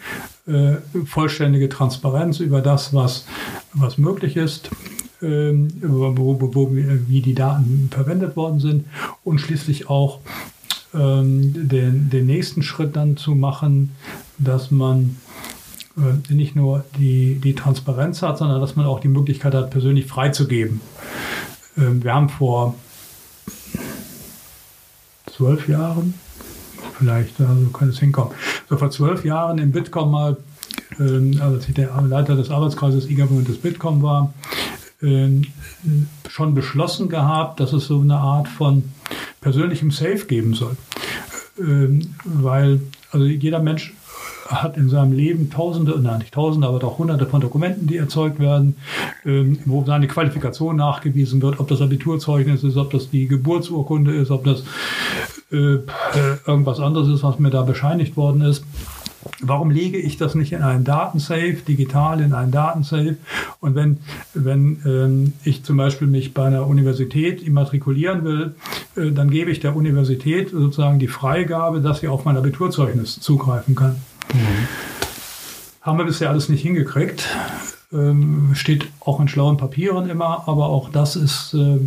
äh, 0.46 0.76
vollständige 1.04 1.68
Transparenz 1.68 2.40
über 2.40 2.60
das, 2.60 2.92
was, 2.94 3.26
was 3.72 3.98
möglich 3.98 4.36
ist, 4.36 4.70
äh, 5.20 5.52
wo, 5.82 6.16
wo, 6.16 6.54
wo, 6.54 6.70
wie 6.72 7.20
die 7.20 7.34
Daten 7.34 7.88
verwendet 7.90 8.36
worden 8.36 8.60
sind 8.60 8.86
und 9.24 9.40
schließlich 9.40 9.88
auch 9.88 10.20
ähm, 10.94 11.68
den, 11.68 12.10
den 12.10 12.26
nächsten 12.26 12.62
Schritt 12.62 12.96
dann 12.96 13.16
zu 13.16 13.34
machen, 13.34 13.90
dass 14.38 14.70
man 14.70 15.16
äh, 15.96 16.32
nicht 16.32 16.56
nur 16.56 16.84
die, 16.98 17.36
die 17.36 17.54
Transparenz 17.54 18.22
hat, 18.22 18.38
sondern 18.38 18.60
dass 18.60 18.76
man 18.76 18.86
auch 18.86 19.00
die 19.00 19.08
Möglichkeit 19.08 19.54
hat, 19.54 19.70
persönlich 19.70 20.06
freizugeben. 20.06 20.80
Ähm, 21.76 22.02
wir 22.02 22.14
haben 22.14 22.28
vor 22.28 22.74
zwölf 25.26 25.68
Jahren, 25.68 26.14
vielleicht, 26.98 27.40
also 27.40 27.66
kann 27.72 27.88
es 27.88 27.98
hinkommen, 27.98 28.34
so 28.68 28.76
vor 28.76 28.90
zwölf 28.90 29.24
Jahren 29.24 29.58
im 29.58 29.72
Bitkom 29.72 30.10
mal, 30.10 30.36
ähm, 30.98 31.40
als 31.40 31.68
ich 31.68 31.74
der 31.74 31.90
Leiter 32.02 32.36
des 32.36 32.50
Arbeitskreises 32.50 33.08
E-Government 33.08 33.48
des 33.48 33.58
Bitkom 33.58 34.02
war, 34.02 34.32
ähm, 35.02 35.42
schon 36.28 36.54
beschlossen 36.54 37.08
gehabt, 37.08 37.60
dass 37.60 37.72
es 37.72 37.86
so 37.86 38.00
eine 38.00 38.16
Art 38.16 38.48
von 38.48 38.84
persönlichem 39.40 39.90
Safe 39.90 40.24
geben 40.26 40.54
soll. 40.54 40.76
Ähm, 41.58 42.14
weil 42.24 42.80
also 43.10 43.26
jeder 43.26 43.60
Mensch 43.60 43.92
hat 44.46 44.76
in 44.76 44.88
seinem 44.88 45.12
Leben 45.12 45.50
Tausende, 45.50 45.98
nein, 46.00 46.18
nicht 46.18 46.34
Tausende, 46.34 46.66
aber 46.66 46.78
doch 46.78 46.98
Hunderte 46.98 47.26
von 47.26 47.40
Dokumenten, 47.40 47.86
die 47.86 47.96
erzeugt 47.96 48.38
werden, 48.38 48.76
ähm, 49.24 49.58
wo 49.64 49.84
seine 49.84 50.08
Qualifikation 50.08 50.76
nachgewiesen 50.76 51.40
wird, 51.42 51.60
ob 51.60 51.68
das 51.68 51.80
Abiturzeugnis 51.80 52.64
ist, 52.64 52.76
ob 52.76 52.90
das 52.90 53.10
die 53.10 53.28
Geburtsurkunde 53.28 54.14
ist, 54.14 54.30
ob 54.30 54.44
das 54.44 54.64
äh, 55.52 55.78
irgendwas 56.46 56.80
anderes 56.80 57.08
ist, 57.08 57.22
was 57.22 57.38
mir 57.38 57.50
da 57.50 57.62
bescheinigt 57.62 58.16
worden 58.16 58.42
ist. 58.42 58.64
Warum 59.40 59.70
lege 59.70 59.98
ich 59.98 60.16
das 60.16 60.34
nicht 60.34 60.52
in 60.52 60.62
einen 60.62 60.84
Datensafe, 60.84 61.58
digital 61.66 62.20
in 62.20 62.32
einen 62.32 62.50
Datensafe? 62.50 63.16
Und 63.60 63.74
wenn, 63.74 63.98
wenn 64.34 64.80
ähm, 64.84 65.32
ich 65.44 65.62
zum 65.62 65.76
Beispiel 65.76 66.08
mich 66.08 66.34
bei 66.34 66.46
einer 66.46 66.66
Universität 66.66 67.42
immatrikulieren 67.42 68.24
will, 68.24 68.54
äh, 68.96 69.12
dann 69.12 69.30
gebe 69.30 69.50
ich 69.50 69.60
der 69.60 69.76
Universität 69.76 70.50
sozusagen 70.50 70.98
die 70.98 71.08
Freigabe, 71.08 71.80
dass 71.80 72.00
sie 72.00 72.08
auf 72.08 72.24
mein 72.24 72.36
Abiturzeugnis 72.36 73.20
zugreifen 73.20 73.74
kann. 73.74 73.96
Mhm. 74.32 74.68
Haben 75.82 75.98
wir 75.98 76.04
bisher 76.04 76.30
alles 76.30 76.48
nicht 76.48 76.62
hingekriegt. 76.62 77.28
Ähm, 77.92 78.50
steht 78.54 78.88
auch 79.00 79.20
in 79.20 79.28
schlauen 79.28 79.56
Papieren 79.56 80.08
immer, 80.08 80.48
aber 80.48 80.66
auch 80.66 80.88
das 80.90 81.14
ist 81.14 81.54
äh, 81.54 81.78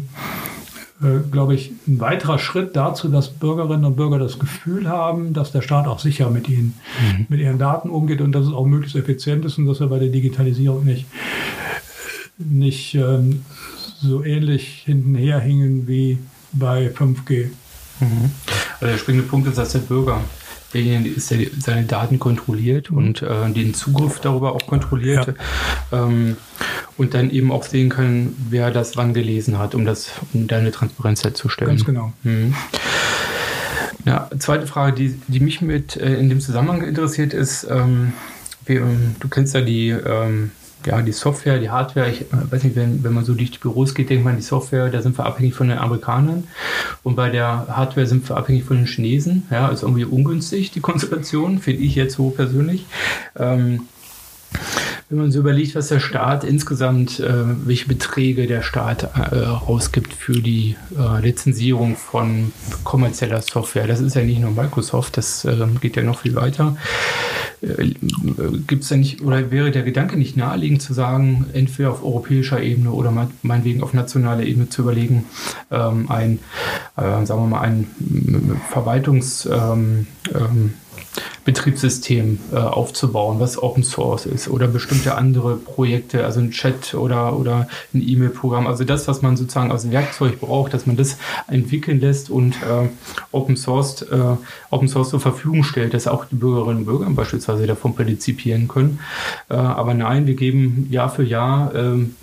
glaube 1.31 1.55
ich, 1.55 1.71
ein 1.87 1.99
weiterer 1.99 2.39
Schritt 2.39 2.75
dazu, 2.75 3.09
dass 3.09 3.29
Bürgerinnen 3.29 3.83
und 3.83 3.95
Bürger 3.97 4.17
das 4.17 4.39
Gefühl 4.39 4.87
haben, 4.87 5.33
dass 5.33 5.51
der 5.51 5.61
Staat 5.61 5.87
auch 5.87 5.99
sicher 5.99 6.29
mit 6.29 6.47
ihnen, 6.47 6.75
mhm. 7.01 7.25
mit 7.27 7.41
ihren 7.41 7.59
Daten 7.59 7.89
umgeht 7.89 8.21
und 8.21 8.31
dass 8.31 8.45
es 8.45 8.53
auch 8.53 8.65
möglichst 8.65 8.95
effizient 8.95 9.43
ist 9.43 9.57
und 9.57 9.65
dass 9.65 9.81
er 9.81 9.87
bei 9.87 9.99
der 9.99 10.07
Digitalisierung 10.07 10.85
nicht, 10.85 11.05
nicht 12.37 12.95
ähm, 12.95 13.43
so 13.99 14.23
ähnlich 14.23 14.83
hintenher 14.85 15.39
hingen 15.39 15.87
wie 15.87 16.17
bei 16.53 16.87
5G. 16.87 17.47
Mhm. 17.99 18.31
Also 18.79 18.85
der 18.85 18.97
springende 18.97 19.27
Punkt 19.27 19.47
ist, 19.47 19.57
dass 19.57 19.73
der 19.73 19.79
Bürger 19.79 20.21
derjenige 20.75 21.09
ist, 21.15 21.31
der 21.31 21.39
seine 21.59 21.83
Daten 21.83 22.19
kontrolliert 22.19 22.91
mhm. 22.91 22.97
und 22.97 23.21
äh, 23.21 23.49
den 23.51 23.73
Zugriff 23.73 24.19
darüber 24.19 24.53
auch 24.53 24.67
kontrolliert. 24.67 25.33
Ja. 25.91 26.05
Ähm, 26.05 26.37
und 26.97 27.13
dann 27.13 27.29
eben 27.29 27.51
auch 27.51 27.63
sehen 27.63 27.89
kann, 27.89 28.35
wer 28.49 28.71
das 28.71 28.95
wann 28.95 29.13
gelesen 29.13 29.57
hat, 29.57 29.75
um 29.75 29.85
das, 29.85 30.11
um 30.33 30.47
da 30.47 30.57
eine 30.57 30.71
Transparenz 30.71 31.23
herzustellen. 31.23 31.71
Ganz 31.71 31.85
genau. 31.85 32.13
Mhm. 32.23 32.53
Ja, 34.05 34.29
zweite 34.37 34.67
Frage, 34.67 34.93
die, 34.93 35.19
die 35.27 35.39
mich 35.39 35.61
mit 35.61 35.97
äh, 35.97 36.15
in 36.15 36.29
dem 36.29 36.39
Zusammenhang 36.39 36.83
interessiert, 36.83 37.33
ist, 37.33 37.67
ähm, 37.69 38.13
wie, 38.65 38.75
ähm, 38.75 39.15
du 39.19 39.27
kennst 39.27 39.55
ja 39.55 39.61
die 39.61 39.89
ähm, 39.89 40.51
ja, 40.85 41.01
die 41.01 41.11
Software, 41.11 41.59
die 41.59 41.69
Hardware, 41.69 42.09
ich 42.09 42.25
weiß 42.31 42.63
nicht, 42.63 42.75
wenn, 42.75 43.03
wenn 43.03 43.13
man 43.13 43.25
so 43.25 43.33
durch 43.33 43.51
die 43.51 43.57
Büros 43.57 43.93
geht, 43.93 44.09
denkt 44.09 44.25
man, 44.25 44.35
die 44.35 44.41
Software, 44.41 44.89
da 44.89 45.01
sind 45.01 45.17
wir 45.17 45.25
abhängig 45.25 45.53
von 45.53 45.69
den 45.69 45.77
Amerikanern 45.77 46.45
und 47.03 47.15
bei 47.15 47.29
der 47.29 47.67
Hardware 47.69 48.07
sind 48.07 48.27
wir 48.27 48.37
abhängig 48.37 48.63
von 48.63 48.77
den 48.77 48.85
Chinesen. 48.85 49.43
Ja, 49.51 49.69
ist 49.69 49.83
irgendwie 49.83 50.05
ungünstig, 50.05 50.71
die 50.71 50.79
Konzentration, 50.81 51.59
finde 51.59 51.83
ich 51.83 51.95
jetzt 51.95 52.15
so 52.15 52.29
persönlich. 52.29 52.85
Ähm, 53.37 53.81
wenn 55.09 55.19
man 55.19 55.31
so 55.31 55.39
überlegt, 55.39 55.75
was 55.75 55.89
der 55.89 55.99
Staat 55.99 56.43
insgesamt, 56.43 57.19
äh, 57.19 57.43
welche 57.65 57.87
Beträge 57.87 58.47
der 58.47 58.63
Staat 58.63 59.03
äh, 59.31 59.45
ausgibt 59.45 60.13
für 60.13 60.41
die 60.41 60.75
äh, 60.97 61.21
Lizenzierung 61.21 61.95
von 61.95 62.51
kommerzieller 62.83 63.41
Software. 63.41 63.85
Das 63.85 63.99
ist 63.99 64.15
ja 64.15 64.23
nicht 64.23 64.41
nur 64.41 64.51
Microsoft, 64.51 65.17
das 65.17 65.45
äh, 65.45 65.55
geht 65.79 65.95
ja 65.95 66.01
noch 66.01 66.21
viel 66.21 66.35
weiter. 66.35 66.75
Äh, 67.61 67.91
Gibt 68.65 68.83
es 68.83 68.91
nicht, 68.91 69.21
oder 69.21 69.51
wäre 69.51 69.69
der 69.69 69.83
Gedanke 69.83 70.17
nicht 70.17 70.37
naheliegend 70.37 70.81
zu 70.81 70.93
sagen, 70.93 71.45
entweder 71.53 71.91
auf 71.91 72.03
europäischer 72.03 72.61
Ebene 72.61 72.91
oder 72.91 73.29
meinetwegen 73.43 73.83
auf 73.83 73.93
nationaler 73.93 74.43
Ebene 74.43 74.69
zu 74.69 74.81
überlegen, 74.81 75.25
ähm, 75.69 76.09
ein, 76.09 76.39
äh, 76.97 77.25
sagen 77.25 77.41
wir 77.41 77.47
mal, 77.47 77.61
ein 77.61 77.87
Verwaltungs- 78.73 79.47
ähm, 79.47 80.07
ähm, 80.33 80.73
Betriebssystem 81.43 82.39
äh, 82.51 82.55
aufzubauen, 82.55 83.39
was 83.39 83.61
Open 83.61 83.83
Source 83.83 84.25
ist 84.25 84.47
oder 84.47 84.67
bestimmte 84.67 85.15
andere 85.15 85.55
Projekte, 85.55 86.25
also 86.25 86.39
ein 86.39 86.51
Chat 86.51 86.93
oder, 86.95 87.37
oder 87.37 87.67
ein 87.93 88.01
E-Mail-Programm. 88.05 88.67
Also 88.67 88.83
das, 88.83 89.07
was 89.07 89.21
man 89.21 89.37
sozusagen 89.37 89.71
als 89.71 89.89
Werkzeug 89.91 90.39
braucht, 90.39 90.73
dass 90.73 90.85
man 90.85 90.97
das 90.97 91.17
entwickeln 91.47 91.99
lässt 91.99 92.29
und 92.29 92.53
äh, 92.63 92.89
Open, 93.31 93.57
Source, 93.57 94.01
äh, 94.03 94.35
Open 94.71 94.87
Source 94.87 95.09
zur 95.09 95.19
Verfügung 95.19 95.63
stellt, 95.63 95.93
dass 95.93 96.07
auch 96.07 96.25
die 96.25 96.35
Bürgerinnen 96.35 96.79
und 96.79 96.85
Bürger 96.85 97.09
beispielsweise 97.09 97.67
davon 97.67 97.95
partizipieren 97.95 98.67
können. 98.67 98.99
Äh, 99.49 99.55
aber 99.55 99.93
nein, 99.93 100.27
wir 100.27 100.35
geben 100.35 100.87
Jahr 100.89 101.09
für 101.09 101.23
Jahr, 101.23 101.73
ähm, 101.75 102.15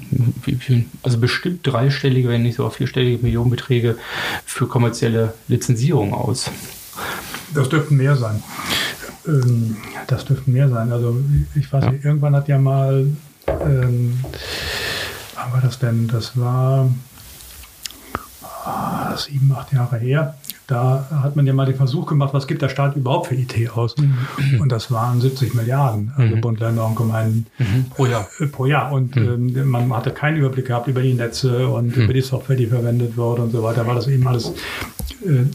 also 1.02 1.18
bestimmt 1.18 1.60
dreistellige, 1.62 2.28
wenn 2.28 2.42
nicht 2.42 2.56
sogar 2.56 2.72
vierstellige 2.72 3.22
Millionenbeträge 3.22 3.96
für 4.44 4.66
kommerzielle 4.66 5.34
Lizenzierung 5.48 6.14
aus. 6.14 6.50
Das 7.54 7.68
dürften 7.68 7.96
mehr 7.96 8.16
sein. 8.16 8.42
Ähm, 9.26 9.76
das 10.06 10.24
dürften 10.24 10.52
mehr 10.52 10.68
sein. 10.68 10.92
Also 10.92 11.16
ich 11.54 11.72
weiß 11.72 11.84
ja. 11.84 11.90
nicht, 11.92 12.04
irgendwann 12.04 12.34
hat 12.34 12.48
ja 12.48 12.58
mal, 12.58 13.06
ähm, 13.46 14.20
wann 15.34 15.52
war 15.52 15.60
das 15.60 15.78
denn? 15.78 16.08
Das 16.08 16.38
war 16.38 16.88
ah, 18.64 19.16
sieben, 19.16 19.52
acht 19.52 19.72
Jahre 19.72 19.98
her. 19.98 20.34
Da 20.68 21.06
hat 21.22 21.36
man 21.36 21.46
ja 21.46 21.52
mal 21.52 21.66
den 21.66 21.74
Versuch 21.74 22.06
gemacht, 22.06 22.32
was 22.32 22.46
gibt 22.46 22.62
der 22.62 22.68
Staat 22.68 22.96
überhaupt 22.96 23.26
für 23.26 23.34
IT 23.34 23.54
aus? 23.76 23.94
Mhm. 23.98 24.60
Und 24.60 24.70
das 24.70 24.90
waren 24.90 25.20
70 25.20 25.54
Milliarden, 25.54 26.12
also 26.16 26.36
mhm. 26.36 26.40
Bund, 26.40 26.60
Länder 26.60 26.86
und 26.86 26.96
Gemeinden 26.96 27.46
mhm. 27.58 27.90
pro 27.90 28.06
Jahr. 28.06 28.26
Äh, 28.38 28.46
pro 28.46 28.66
Jahr. 28.66 28.92
Und 28.92 29.16
mhm. 29.16 29.54
ähm, 29.56 29.68
man 29.68 29.92
hatte 29.92 30.12
keinen 30.12 30.38
Überblick 30.38 30.66
gehabt 30.66 30.86
über 30.86 31.02
die 31.02 31.14
Netze 31.14 31.68
und 31.68 31.96
mhm. 31.96 32.04
über 32.04 32.12
die 32.14 32.22
Software, 32.22 32.56
die 32.56 32.66
verwendet 32.66 33.16
wird 33.16 33.40
und 33.40 33.50
so 33.50 33.62
weiter, 33.62 33.86
weil 33.86 33.96
das 33.96 34.06
eben 34.06 34.26
alles 34.26 34.52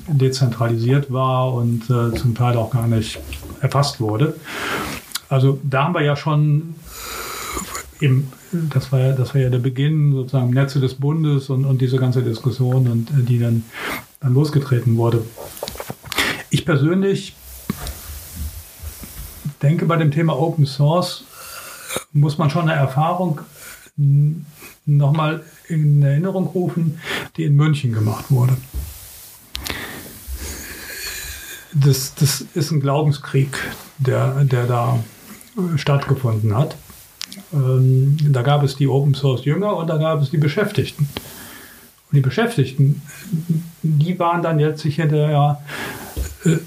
dezentralisiert 0.08 1.12
war 1.12 1.54
und 1.54 1.90
äh, 1.90 2.14
zum 2.16 2.36
Teil 2.36 2.58
auch 2.58 2.72
gar 2.72 2.88
nicht 2.88 3.20
erfasst 3.62 4.00
wurde. 4.00 4.36
Also 5.30 5.60
da 5.64 5.86
haben 5.86 5.94
wir 5.94 6.04
ja 6.04 6.16
schon 6.16 6.76
im, 8.00 8.28
das 8.52 8.92
war 8.92 9.00
ja, 9.00 9.12
das 9.14 9.34
war 9.34 9.42
ja 9.42 9.50
der 9.50 9.60
Beginn 9.60 10.14
sozusagen 10.14 10.52
Netze 10.52 10.80
des 10.80 10.96
Bundes 10.96 11.50
und, 11.50 11.66
und 11.66 11.82
diese 11.82 11.98
ganze 11.98 12.22
Diskussion 12.22 12.88
und 12.88 13.10
äh, 13.12 13.24
die 13.24 13.40
dann, 13.40 13.64
dann 14.20 14.34
losgetreten 14.34 14.98
wurde. 14.98 15.24
Ich 16.50 16.66
persönlich 16.66 17.36
denke, 19.62 19.86
bei 19.86 19.98
dem 19.98 20.12
Thema 20.12 20.38
Open 20.40 20.66
Source 20.66 21.26
muss 22.14 22.38
man 22.38 22.50
schon 22.50 22.70
eine 22.70 22.80
Erfahrung 22.80 23.42
nochmal 24.86 25.44
in 25.68 26.02
Erinnerung 26.04 26.46
rufen, 26.48 27.00
die 27.36 27.44
in 27.44 27.56
München 27.56 27.92
gemacht 27.92 28.26
wurde. 28.30 28.56
Das, 31.84 32.16
das 32.16 32.42
ist 32.54 32.72
ein 32.72 32.80
Glaubenskrieg, 32.80 33.58
der, 33.98 34.44
der 34.44 34.66
da 34.66 35.00
stattgefunden 35.76 36.56
hat. 36.56 36.76
Ähm, 37.54 38.18
da 38.32 38.42
gab 38.42 38.64
es 38.64 38.76
die 38.76 38.88
Open 38.88 39.14
Source 39.14 39.46
Jünger 39.46 39.76
und 39.76 39.88
da 39.88 39.98
gab 39.98 40.22
es 40.22 40.30
die 40.30 40.38
Beschäftigten. 40.38 41.10
Und 42.10 42.16
die 42.16 42.22
Beschäftigten, 42.22 43.02
die 43.84 44.18
waren 44.18 44.42
dann 44.42 44.60
jetzt 44.60 44.82
sich 44.82 44.96
hinterher 44.96 45.62
äh, 46.46 46.58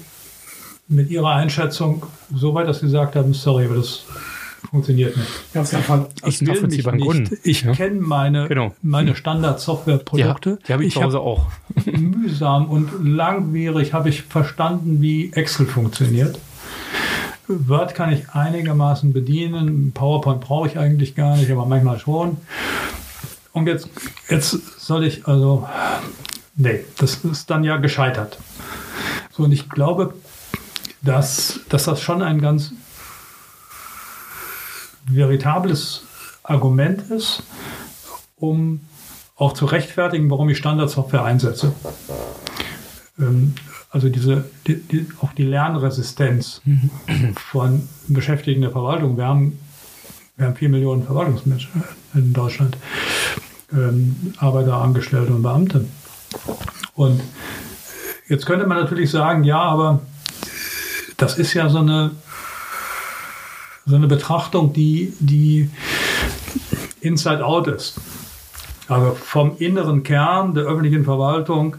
mit 0.87 1.09
ihrer 1.09 1.35
Einschätzung 1.35 2.05
so 2.33 2.53
weit, 2.53 2.67
dass 2.67 2.79
sie 2.79 2.85
gesagt 2.85 3.15
haben, 3.15 3.33
sorry, 3.33 3.65
aber 3.65 3.75
das 3.75 4.03
funktioniert 4.69 5.17
nicht. 5.17 5.29
Ja, 5.53 5.61
aus 5.61 5.73
einfach 5.73 6.05
ich 6.25 6.41
will 6.41 6.61
mich 6.61 6.85
nicht. 6.85 7.45
Ich 7.45 7.61
ja. 7.63 7.73
kenne 7.73 7.99
meine, 7.99 8.47
genau. 8.47 8.75
meine 8.81 9.15
Standard-Software-Produkte. 9.15 10.49
Ja, 10.49 10.57
die 10.67 10.73
habe 10.73 10.83
ich, 10.83 10.89
ich 10.89 10.93
zu 10.95 11.03
Hause 11.03 11.19
auch. 11.19 11.47
mühsam 11.85 12.69
und 12.69 12.89
langwierig 13.03 13.93
habe 13.93 14.09
ich 14.09 14.23
verstanden, 14.23 15.01
wie 15.01 15.31
Excel 15.33 15.65
funktioniert. 15.65 16.39
Word 17.47 17.95
kann 17.95 18.13
ich 18.13 18.29
einigermaßen 18.29 19.13
bedienen. 19.13 19.91
PowerPoint 19.93 20.41
brauche 20.41 20.67
ich 20.67 20.77
eigentlich 20.77 21.15
gar 21.15 21.35
nicht, 21.35 21.51
aber 21.51 21.65
manchmal 21.65 21.99
schon. 21.99 22.37
Und 23.53 23.67
jetzt, 23.67 23.89
jetzt 24.29 24.79
soll 24.79 25.03
ich 25.03 25.27
also, 25.27 25.67
nee, 26.55 26.85
das 26.97 27.25
ist 27.25 27.49
dann 27.49 27.63
ja 27.63 27.77
gescheitert. 27.77 28.37
So, 29.31 29.43
und 29.43 29.51
ich 29.51 29.69
glaube, 29.69 30.13
dass, 31.01 31.61
dass 31.69 31.85
das 31.85 32.01
schon 32.01 32.21
ein 32.21 32.39
ganz 32.39 32.73
veritables 35.05 36.03
Argument 36.43 37.01
ist, 37.11 37.43
um 38.35 38.81
auch 39.35 39.53
zu 39.53 39.65
rechtfertigen, 39.65 40.29
warum 40.29 40.49
ich 40.49 40.57
Standardsoftware 40.57 41.23
einsetze. 41.23 41.73
Ähm, 43.19 43.53
also 43.89 44.07
diese, 44.07 44.45
die, 44.67 44.75
die, 44.75 45.07
auch 45.21 45.33
die 45.33 45.43
Lernresistenz 45.43 46.61
von 47.35 47.87
Beschäftigten 48.07 48.61
der 48.61 48.71
Verwaltung. 48.71 49.17
Wir 49.17 49.25
haben, 49.25 49.59
wir 50.37 50.45
haben 50.47 50.55
vier 50.55 50.69
Millionen 50.69 51.03
Verwaltungsmenschen 51.03 51.83
in 52.13 52.31
Deutschland, 52.33 52.77
ähm, 53.73 54.33
Arbeiter, 54.37 54.75
Angestellte 54.75 55.33
und 55.33 55.41
Beamte. 55.41 55.85
Und 56.93 57.21
jetzt 58.29 58.45
könnte 58.45 58.65
man 58.65 58.77
natürlich 58.77 59.11
sagen, 59.11 59.43
ja, 59.43 59.59
aber 59.59 60.01
das 61.17 61.37
ist 61.37 61.53
ja 61.53 61.67
so 61.69 61.79
eine, 61.79 62.11
so 63.85 63.95
eine 63.95 64.07
Betrachtung, 64.07 64.73
die, 64.73 65.13
die 65.19 65.69
inside 67.01 67.45
out 67.45 67.67
ist. 67.67 67.99
Also 68.87 69.11
vom 69.11 69.57
inneren 69.57 70.03
Kern 70.03 70.53
der 70.53 70.65
öffentlichen 70.65 71.05
Verwaltung 71.05 71.77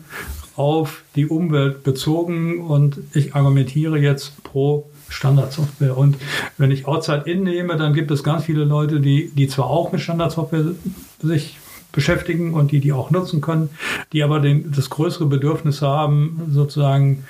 auf 0.56 1.02
die 1.14 1.26
Umwelt 1.26 1.82
bezogen 1.82 2.60
und 2.60 2.98
ich 3.14 3.34
argumentiere 3.34 3.98
jetzt 3.98 4.42
pro 4.42 4.90
Standardsoftware. 5.08 5.96
Und 5.96 6.16
wenn 6.58 6.70
ich 6.70 6.86
Outside-In 6.86 7.42
nehme, 7.42 7.76
dann 7.76 7.94
gibt 7.94 8.10
es 8.10 8.22
ganz 8.22 8.44
viele 8.44 8.64
Leute, 8.64 9.00
die, 9.00 9.30
die 9.30 9.48
zwar 9.48 9.66
auch 9.66 9.92
mit 9.92 10.00
Standardsoftware 10.00 10.72
sich 11.20 11.58
beschäftigen 11.92 12.54
und 12.54 12.72
die 12.72 12.80
die 12.80 12.92
auch 12.92 13.10
nutzen 13.10 13.40
können, 13.40 13.70
die 14.12 14.22
aber 14.22 14.40
den, 14.40 14.72
das 14.72 14.90
größere 14.90 15.26
Bedürfnis 15.26 15.82
haben, 15.82 16.42
sozusagen 16.50 17.24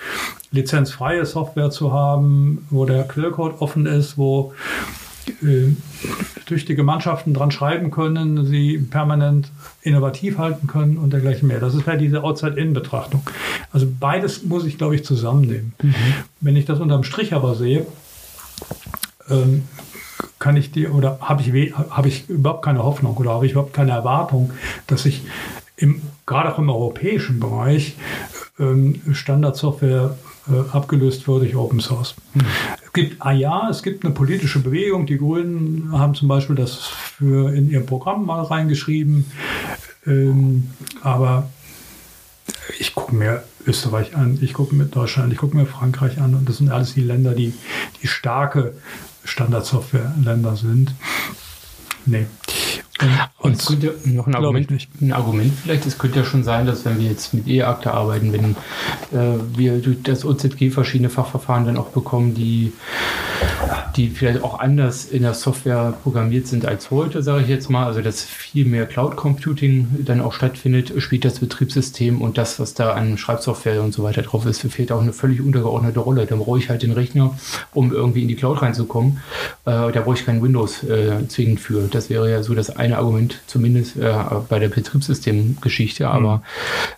lizenzfreie 0.53 1.27
Software 1.27 1.71
zu 1.71 1.93
haben, 1.93 2.67
wo 2.71 2.85
der 2.85 3.05
Quellcode 3.05 3.61
offen 3.61 3.87
ist, 3.87 4.17
wo 4.17 4.55
äh, 5.43 5.75
tüchtige 6.47 6.83
Mannschaften 6.83 7.35
dran 7.35 7.51
schreiben 7.51 7.91
können, 7.91 8.45
sie 8.47 8.79
permanent 8.79 9.51
innovativ 9.83 10.39
halten 10.39 10.67
können 10.67 10.99
und 10.99 11.13
dergleichen 11.13 11.49
mehr. 11.49 11.61
Das 11.61 11.75
ist 11.75 11.87
ja 11.87 11.97
diese 11.97 12.23
Outside-In-Betrachtung. 12.23 13.23
Also 13.73 13.87
beides 13.99 14.45
muss 14.45 14.65
ich, 14.65 14.79
glaube 14.79 14.95
ich, 14.95 15.05
zusammennehmen. 15.05 15.73
Mhm. 15.83 15.95
Wenn 16.41 16.57
ich 16.57 16.65
das 16.65 16.81
unterm 16.81 17.05
Strich 17.05 17.33
aber 17.33 17.55
sehe, 17.55 17.87
ähm, 19.31 19.63
kann 20.39 20.57
ich 20.57 20.73
die 20.73 20.89
oder 20.89 21.19
habe 21.21 21.43
ich, 21.43 21.75
hab 21.75 22.07
ich 22.07 22.29
überhaupt 22.29 22.65
keine 22.65 22.83
Hoffnung 22.83 23.17
oder 23.17 23.31
habe 23.31 23.47
ich 23.47 23.53
überhaupt 23.53 23.75
keine 23.75 23.93
Erwartung, 23.93 24.53
dass 24.87 25.07
ich 25.07 25.23
im, 25.77 26.03
gerade 26.27 26.53
auch 26.53 26.59
im 26.59 26.69
europäischen 26.69 27.41
Bereich 27.41 27.97
ähm, 28.59 29.01
Standardsoftware 29.13 30.17
äh, 30.49 30.77
abgelöst 30.77 31.27
wird 31.29 31.43
durch 31.43 31.57
Open 31.57 31.81
Source. 31.81 32.15
Mhm. 32.35 32.43
Es 32.85 32.93
gibt, 32.93 33.17
ah 33.25 33.33
ja, 33.33 33.69
es 33.71 33.83
gibt 33.83 34.05
eine 34.05 34.13
politische 34.13 34.59
Bewegung. 34.59 35.07
Die 35.07 35.17
Grünen 35.17 35.91
haben 35.93 36.15
zum 36.15 36.29
Beispiel 36.29 36.57
das 36.57 36.77
für 36.77 37.53
in 37.55 37.71
ihrem 37.71 37.87
Programm 37.87 38.27
mal 38.27 38.43
reingeschrieben. 38.43 39.25
Ähm, 40.07 40.71
aber 41.03 41.49
ich 42.79 42.95
gucke 42.95 43.15
mir 43.15 43.45
Österreich 43.67 44.17
an, 44.17 44.39
ich 44.43 44.53
gucke 44.53 44.75
mir 44.75 44.85
Deutschland, 44.85 45.33
ich 45.33 45.39
gucke 45.39 45.57
mir 45.57 45.67
Frankreich 45.67 46.21
an 46.21 46.35
und 46.35 46.49
das 46.49 46.59
sind 46.59 46.71
alles 46.71 46.95
die 46.95 47.03
Länder, 47.03 47.35
die, 47.35 47.55
die 48.03 48.09
starke 48.09 48.75
Standardsoftware-Länder 49.25 50.57
sind. 50.57 50.95
Nee, 52.05 52.27
und, 53.39 53.59
es 53.59 53.67
könnte 53.67 53.95
noch 54.05 54.27
ein 54.27 54.35
Argument, 54.35 54.71
ein 55.01 55.13
Argument 55.13 55.53
vielleicht, 55.63 55.87
es 55.87 55.99
könnte 55.99 56.21
ja 56.21 56.25
schon 56.25 56.45
sein, 56.45 56.67
dass 56.67 56.85
wenn 56.85 57.01
wir 57.01 57.09
jetzt 57.09 57.35
mit 57.35 57.49
E-Akte 57.49 57.93
arbeiten, 57.93 58.33
wenn 58.33 58.53
äh, 59.19 59.39
wir 59.57 59.79
durch 59.79 60.03
das 60.03 60.25
OZG 60.25 60.71
verschiedene 60.71 61.11
Fachverfahren 61.11 61.67
dann 61.67 61.77
auch 61.77 61.89
bekommen, 61.89 62.35
die, 62.35 62.73
die 63.97 64.09
vielleicht 64.09 64.43
auch 64.43 64.59
anders 64.61 65.05
in 65.05 65.23
der 65.23 65.35
Software 65.35 65.95
programmiert 66.03 66.47
sind 66.47 66.67
als 66.67 66.91
heute, 66.91 67.23
sage 67.23 67.43
ich 67.43 67.49
jetzt 67.49 67.71
mal, 67.71 67.87
also 67.87 68.01
dass 68.01 68.23
viel 68.23 68.65
mehr 68.65 68.87
Cloud 68.87 69.17
Computing 69.17 69.89
dann 70.05 70.21
auch 70.21 70.33
stattfindet, 70.33 70.93
spielt 70.99 71.25
das 71.25 71.41
Betriebssystem 71.41 72.21
und 72.21 72.39
das, 72.39 72.59
was 72.59 72.75
da 72.75 72.93
an 72.93 73.19
Schreibsoftware 73.19 73.83
und 73.83 73.93
so 73.93 74.03
weiter 74.03 74.23
drauf 74.23 74.47
ist, 74.47 74.63
fehlt 74.63 74.93
auch 74.93 75.01
eine 75.01 75.13
völlig 75.13 75.41
untergeordnete 75.41 76.01
Rolle. 76.01 76.27
Dann 76.27 76.39
brauche 76.39 76.59
ich 76.59 76.71
halt 76.71 76.83
den 76.83 76.93
Rechner, 76.93 77.37
um 77.73 77.93
irgendwie 77.93 78.23
in 78.23 78.29
die 78.29 78.37
Cloud 78.37 78.63
reinzukommen. 78.63 79.21
Äh, 79.65 79.93
da 79.93 80.01
brauche 80.01 80.17
ich 80.17 80.27
kein 80.27 80.43
Windows 80.43 80.83
äh, 80.85 81.27
zwingend 81.29 81.61
für. 81.61 81.89
Das 81.89 82.11
wäre 82.11 82.31
ja 82.31 82.43
so 82.43 82.55
das 82.55 82.71
eine 82.77 82.99
Argument, 82.99 83.41
zumindest 83.47 83.97
äh, 83.97 84.15
bei 84.49 84.59
der 84.59 84.69
Betriebssystemgeschichte. 84.69 86.09
Aber 86.09 86.43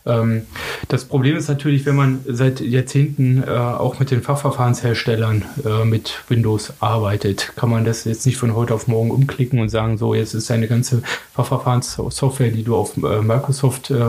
mhm. 0.05 0.11
ähm, 0.11 0.43
das 0.89 1.05
Problem 1.05 1.37
ist 1.37 1.49
natürlich, 1.49 1.87
wenn 1.87 1.97
man 1.97 2.21
seit 2.27 2.61
Jahrzehnten 2.61 3.43
äh, 3.43 3.51
auch 3.51 3.99
mit 3.99 4.11
den 4.11 4.23
Fachverfahrensherstellern 4.23 5.45
äh, 5.65 5.85
mit 5.85 6.23
Windows 6.29 6.73
arbeitet, 6.85 7.53
kann 7.57 7.70
man 7.70 7.85
das 7.85 8.05
jetzt 8.05 8.26
nicht 8.26 8.37
von 8.37 8.55
heute 8.55 8.74
auf 8.74 8.87
morgen 8.87 9.11
umklicken 9.11 9.61
und 9.61 9.68
sagen, 9.68 9.99
so, 9.99 10.14
jetzt 10.14 10.35
ist 10.35 10.51
deine 10.51 10.68
ganze 10.68 11.03
Fachverfahrenssoftware, 11.32 12.51
die 12.51 12.62
du 12.62 12.76
auf 12.76 12.97
äh, 12.97 13.20
Microsoft 13.20 13.91
äh, 13.91 14.05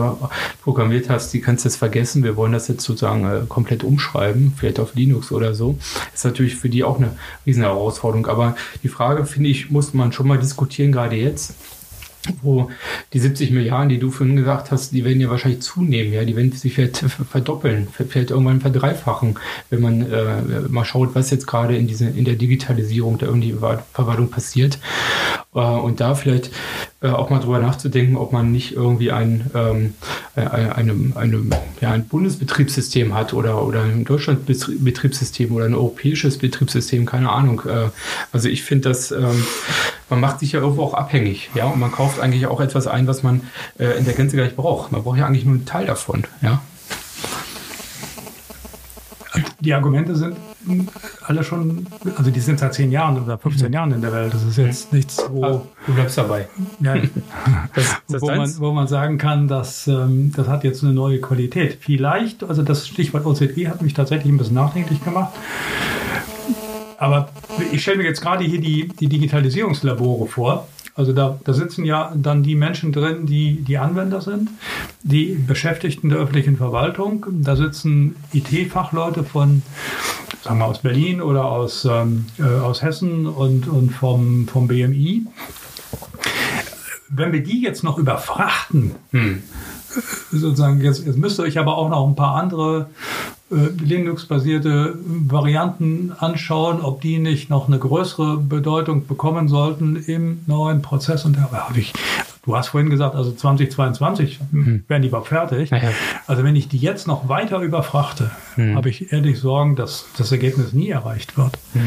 programmiert 0.62 1.08
hast, 1.10 1.32
die 1.32 1.40
kannst 1.40 1.64
du 1.64 1.68
jetzt 1.68 1.76
vergessen. 1.76 2.22
Wir 2.22 2.36
wollen 2.36 2.52
das 2.52 2.68
jetzt 2.68 2.84
sozusagen 2.84 3.24
äh, 3.24 3.40
komplett 3.48 3.84
umschreiben, 3.84 4.52
vielleicht 4.56 4.80
auf 4.80 4.94
Linux 4.94 5.32
oder 5.32 5.54
so. 5.54 5.78
Ist 6.14 6.24
natürlich 6.24 6.56
für 6.56 6.68
die 6.68 6.84
auch 6.84 6.98
eine 6.98 7.12
riesen 7.46 7.62
Herausforderung. 7.62 8.26
Aber 8.26 8.56
die 8.82 8.88
Frage, 8.88 9.26
finde 9.26 9.50
ich, 9.50 9.70
muss 9.70 9.94
man 9.94 10.12
schon 10.12 10.28
mal 10.28 10.38
diskutieren, 10.38 10.92
gerade 10.92 11.16
jetzt 11.16 11.54
wo 12.42 12.70
die 13.12 13.18
70 13.18 13.50
Milliarden, 13.50 13.88
die 13.88 13.98
du 13.98 14.10
vorhin 14.10 14.36
gesagt 14.36 14.70
hast, 14.70 14.92
die 14.92 15.04
werden 15.04 15.20
ja 15.20 15.30
wahrscheinlich 15.30 15.60
zunehmen, 15.60 16.12
ja, 16.12 16.24
die 16.24 16.36
werden 16.36 16.52
sich 16.52 16.74
vielleicht 16.74 16.98
verdoppeln, 16.98 17.88
vielleicht 17.90 18.30
irgendwann 18.30 18.60
verdreifachen, 18.60 19.38
wenn 19.70 19.80
man 19.80 20.10
äh, 20.10 20.60
mal 20.68 20.84
schaut, 20.84 21.14
was 21.14 21.30
jetzt 21.30 21.46
gerade 21.46 21.76
in 21.76 21.86
diese 21.86 22.06
in 22.06 22.24
der 22.24 22.36
Digitalisierung 22.36 23.18
der 23.18 23.28
irgendwie 23.28 23.54
Verwaltung 23.92 24.30
passiert 24.30 24.78
und 25.62 26.00
da 26.00 26.14
vielleicht 26.14 26.50
äh, 27.00 27.08
auch 27.08 27.30
mal 27.30 27.40
drüber 27.40 27.58
nachzudenken, 27.58 28.16
ob 28.16 28.32
man 28.32 28.52
nicht 28.52 28.74
irgendwie 28.74 29.12
ein, 29.12 29.50
ähm, 29.54 29.94
äh, 30.34 30.40
eine, 30.40 30.94
eine, 31.14 31.42
ein 31.80 32.06
Bundesbetriebssystem 32.06 33.14
hat 33.14 33.32
oder, 33.32 33.64
oder 33.64 33.82
ein 33.82 34.04
Deutschlandbetriebssystem 34.04 35.52
oder 35.52 35.64
ein 35.64 35.74
europäisches 35.74 36.38
Betriebssystem, 36.38 37.06
keine 37.06 37.30
Ahnung. 37.30 37.62
Äh, 37.66 37.90
also 38.32 38.48
ich 38.48 38.62
finde, 38.64 38.88
dass 38.90 39.10
ähm, 39.10 39.46
man 40.10 40.20
macht 40.20 40.40
sich 40.40 40.52
ja 40.52 40.60
irgendwo 40.60 40.82
auch 40.82 40.94
abhängig, 40.94 41.50
ja, 41.54 41.66
und 41.66 41.80
man 41.80 41.92
kauft 41.92 42.20
eigentlich 42.20 42.46
auch 42.46 42.60
etwas 42.60 42.86
ein, 42.86 43.06
was 43.06 43.22
man 43.22 43.42
äh, 43.78 43.98
in 43.98 44.04
der 44.04 44.14
Gänze 44.14 44.36
gar 44.36 44.44
nicht 44.44 44.56
braucht. 44.56 44.92
Man 44.92 45.02
braucht 45.02 45.18
ja 45.18 45.26
eigentlich 45.26 45.44
nur 45.44 45.54
einen 45.54 45.66
Teil 45.66 45.86
davon, 45.86 46.24
ja. 46.42 46.62
Die 49.60 49.74
Argumente 49.74 50.16
sind 50.16 50.36
alle 51.22 51.44
schon, 51.44 51.86
also 52.16 52.30
die 52.30 52.40
sind 52.40 52.58
seit 52.58 52.74
10 52.74 52.90
Jahren 52.90 53.22
oder 53.22 53.38
15 53.38 53.72
Jahren 53.72 53.92
in 53.92 54.00
der 54.00 54.12
Welt. 54.12 54.34
Das 54.34 54.42
ist 54.42 54.56
jetzt 54.56 54.92
nichts, 54.92 55.24
wo. 55.30 55.44
Ah, 55.44 55.62
du 55.86 55.94
bleibst 55.94 56.18
dabei. 56.18 56.48
Ja, 56.80 56.94
das, 57.74 57.96
das 58.08 58.22
wo, 58.22 58.26
man, 58.26 58.58
wo 58.58 58.72
man 58.72 58.88
sagen 58.88 59.18
kann, 59.18 59.48
dass 59.48 59.86
ähm, 59.86 60.32
das 60.34 60.48
hat 60.48 60.64
jetzt 60.64 60.82
eine 60.82 60.92
neue 60.92 61.20
Qualität. 61.20 61.78
Vielleicht, 61.80 62.44
also 62.44 62.62
das 62.62 62.86
Stichwort 62.88 63.26
OZG 63.26 63.68
hat 63.68 63.82
mich 63.82 63.94
tatsächlich 63.94 64.32
ein 64.32 64.38
bisschen 64.38 64.54
nachdenklich 64.54 65.02
gemacht. 65.02 65.32
Aber 66.98 67.28
ich 67.72 67.82
stelle 67.82 67.98
mir 67.98 68.04
jetzt 68.04 68.20
gerade 68.20 68.44
hier 68.44 68.60
die, 68.60 68.88
die 68.88 69.08
Digitalisierungslabore 69.08 70.26
vor. 70.26 70.66
Also 70.96 71.12
da, 71.12 71.38
da 71.44 71.52
sitzen 71.52 71.84
ja 71.84 72.10
dann 72.16 72.42
die 72.42 72.54
Menschen 72.54 72.90
drin, 72.90 73.26
die 73.26 73.62
die 73.62 73.76
Anwender 73.76 74.22
sind, 74.22 74.48
die 75.02 75.34
Beschäftigten 75.34 76.08
der 76.08 76.18
öffentlichen 76.18 76.56
Verwaltung. 76.56 77.26
Da 77.30 77.54
sitzen 77.54 78.16
IT-Fachleute 78.32 79.22
von, 79.22 79.62
sagen 80.42 80.58
wir, 80.58 80.64
aus 80.64 80.78
Berlin 80.80 81.20
oder 81.20 81.44
aus, 81.44 81.84
ähm, 81.84 82.24
äh, 82.38 82.44
aus 82.44 82.80
Hessen 82.80 83.26
und, 83.26 83.68
und 83.68 83.90
vom, 83.90 84.48
vom 84.48 84.68
BMI. 84.68 85.26
Wenn 87.10 87.32
wir 87.32 87.42
die 87.42 87.60
jetzt 87.60 87.84
noch 87.84 87.98
überfrachten, 87.98 88.92
hm. 89.10 89.42
Sozusagen, 90.30 90.80
jetzt, 90.80 91.04
jetzt 91.06 91.18
müsst 91.18 91.38
ihr 91.38 91.44
euch 91.44 91.58
aber 91.58 91.76
auch 91.76 91.88
noch 91.88 92.06
ein 92.06 92.14
paar 92.14 92.36
andere 92.36 92.88
äh, 93.50 93.54
Linux-basierte 93.82 94.98
Varianten 95.04 96.12
anschauen, 96.18 96.80
ob 96.80 97.00
die 97.00 97.18
nicht 97.18 97.48
noch 97.48 97.68
eine 97.68 97.78
größere 97.78 98.38
Bedeutung 98.38 99.06
bekommen 99.06 99.48
sollten 99.48 99.96
im 99.96 100.40
neuen 100.46 100.82
Prozess. 100.82 101.24
Und 101.24 101.36
da 101.36 101.50
habe 101.52 101.78
ich, 101.78 101.92
du 102.46 102.56
hast 102.56 102.68
vorhin 102.68 102.88
gesagt, 102.88 103.14
also 103.14 103.32
2022 103.32 104.40
hm. 104.52 104.84
werden 104.88 105.02
die 105.02 105.08
überhaupt 105.08 105.28
fertig. 105.28 105.70
Ja. 105.70 105.80
Also 106.26 106.44
wenn 106.44 106.56
ich 106.56 106.68
die 106.68 106.78
jetzt 106.78 107.06
noch 107.06 107.28
weiter 107.28 107.60
überfrachte, 107.60 108.30
hm. 108.54 108.76
habe 108.76 108.88
ich 108.88 109.12
ehrlich 109.12 109.38
Sorgen, 109.38 109.76
dass 109.76 110.06
das 110.16 110.32
Ergebnis 110.32 110.72
nie 110.72 110.88
erreicht 110.88 111.36
wird. 111.36 111.58
Hm. 111.72 111.82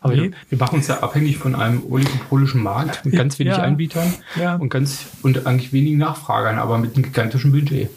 Aber 0.00 0.14
nee. 0.14 0.30
wir 0.50 0.58
machen 0.58 0.76
uns 0.76 0.86
ja 0.86 1.00
abhängig 1.00 1.38
von 1.38 1.54
einem 1.54 1.82
oligopolischen 1.90 2.62
Markt 2.62 3.04
mit 3.04 3.16
ganz 3.16 3.38
wenig 3.38 3.56
ja. 3.56 3.62
Anbietern 3.62 4.14
ja. 4.40 4.54
und 4.54 4.68
ganz 4.68 5.06
und 5.22 5.46
eigentlich 5.46 5.72
wenigen 5.72 5.98
Nachfragern, 5.98 6.58
aber 6.58 6.78
mit 6.78 6.94
einem 6.94 7.04
gigantischen 7.04 7.50
Budget. 7.50 7.90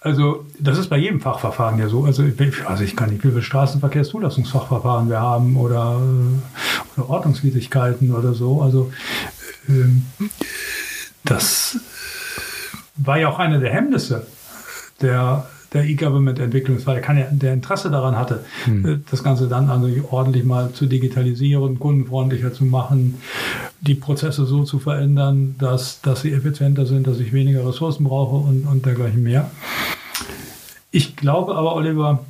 Also 0.00 0.44
das 0.60 0.78
ist 0.78 0.88
bei 0.88 0.98
jedem 0.98 1.20
Fachverfahren 1.20 1.78
ja 1.78 1.88
so. 1.88 2.04
Also, 2.04 2.22
also 2.66 2.84
ich 2.84 2.94
kann 2.94 3.10
nicht, 3.10 3.24
wie 3.24 3.30
viele 3.30 3.42
Straßenverkehrszulassungsfachverfahren 3.42 5.08
wir 5.08 5.20
haben 5.20 5.56
oder, 5.56 6.00
oder 6.96 7.10
Ordnungswidrigkeiten 7.10 8.14
oder 8.14 8.32
so. 8.32 8.62
Also 8.62 8.92
das 11.24 11.78
war 12.96 13.18
ja 13.18 13.28
auch 13.28 13.38
eine 13.38 13.60
der 13.60 13.72
Hemmnisse 13.72 14.26
der, 15.00 15.46
der 15.72 15.84
E-Government-Entwicklung. 15.84 16.76
Es 16.76 16.86
war 16.86 16.98
ja 17.00 17.26
der 17.30 17.52
Interesse 17.52 17.90
daran 17.90 18.16
hatte, 18.16 18.44
hm. 18.64 19.04
das 19.10 19.22
Ganze 19.22 19.48
dann 19.48 19.68
also 19.68 19.88
ordentlich 20.10 20.44
mal 20.44 20.72
zu 20.72 20.86
digitalisieren, 20.86 21.78
kundenfreundlicher 21.78 22.52
zu 22.52 22.64
machen, 22.64 23.20
die 23.80 23.94
Prozesse 23.94 24.46
so 24.46 24.64
zu 24.64 24.78
verändern, 24.78 25.56
dass, 25.58 26.00
dass 26.00 26.22
sie 26.22 26.32
effizienter 26.32 26.86
sind, 26.86 27.06
dass 27.06 27.20
ich 27.20 27.32
weniger 27.32 27.66
Ressourcen 27.66 28.04
brauche 28.04 28.36
und, 28.36 28.66
und 28.66 28.86
dergleichen 28.86 29.22
mehr. 29.22 29.50
Ich 30.90 31.16
glaube 31.16 31.54
aber, 31.56 31.74
Oliver, 31.74 32.24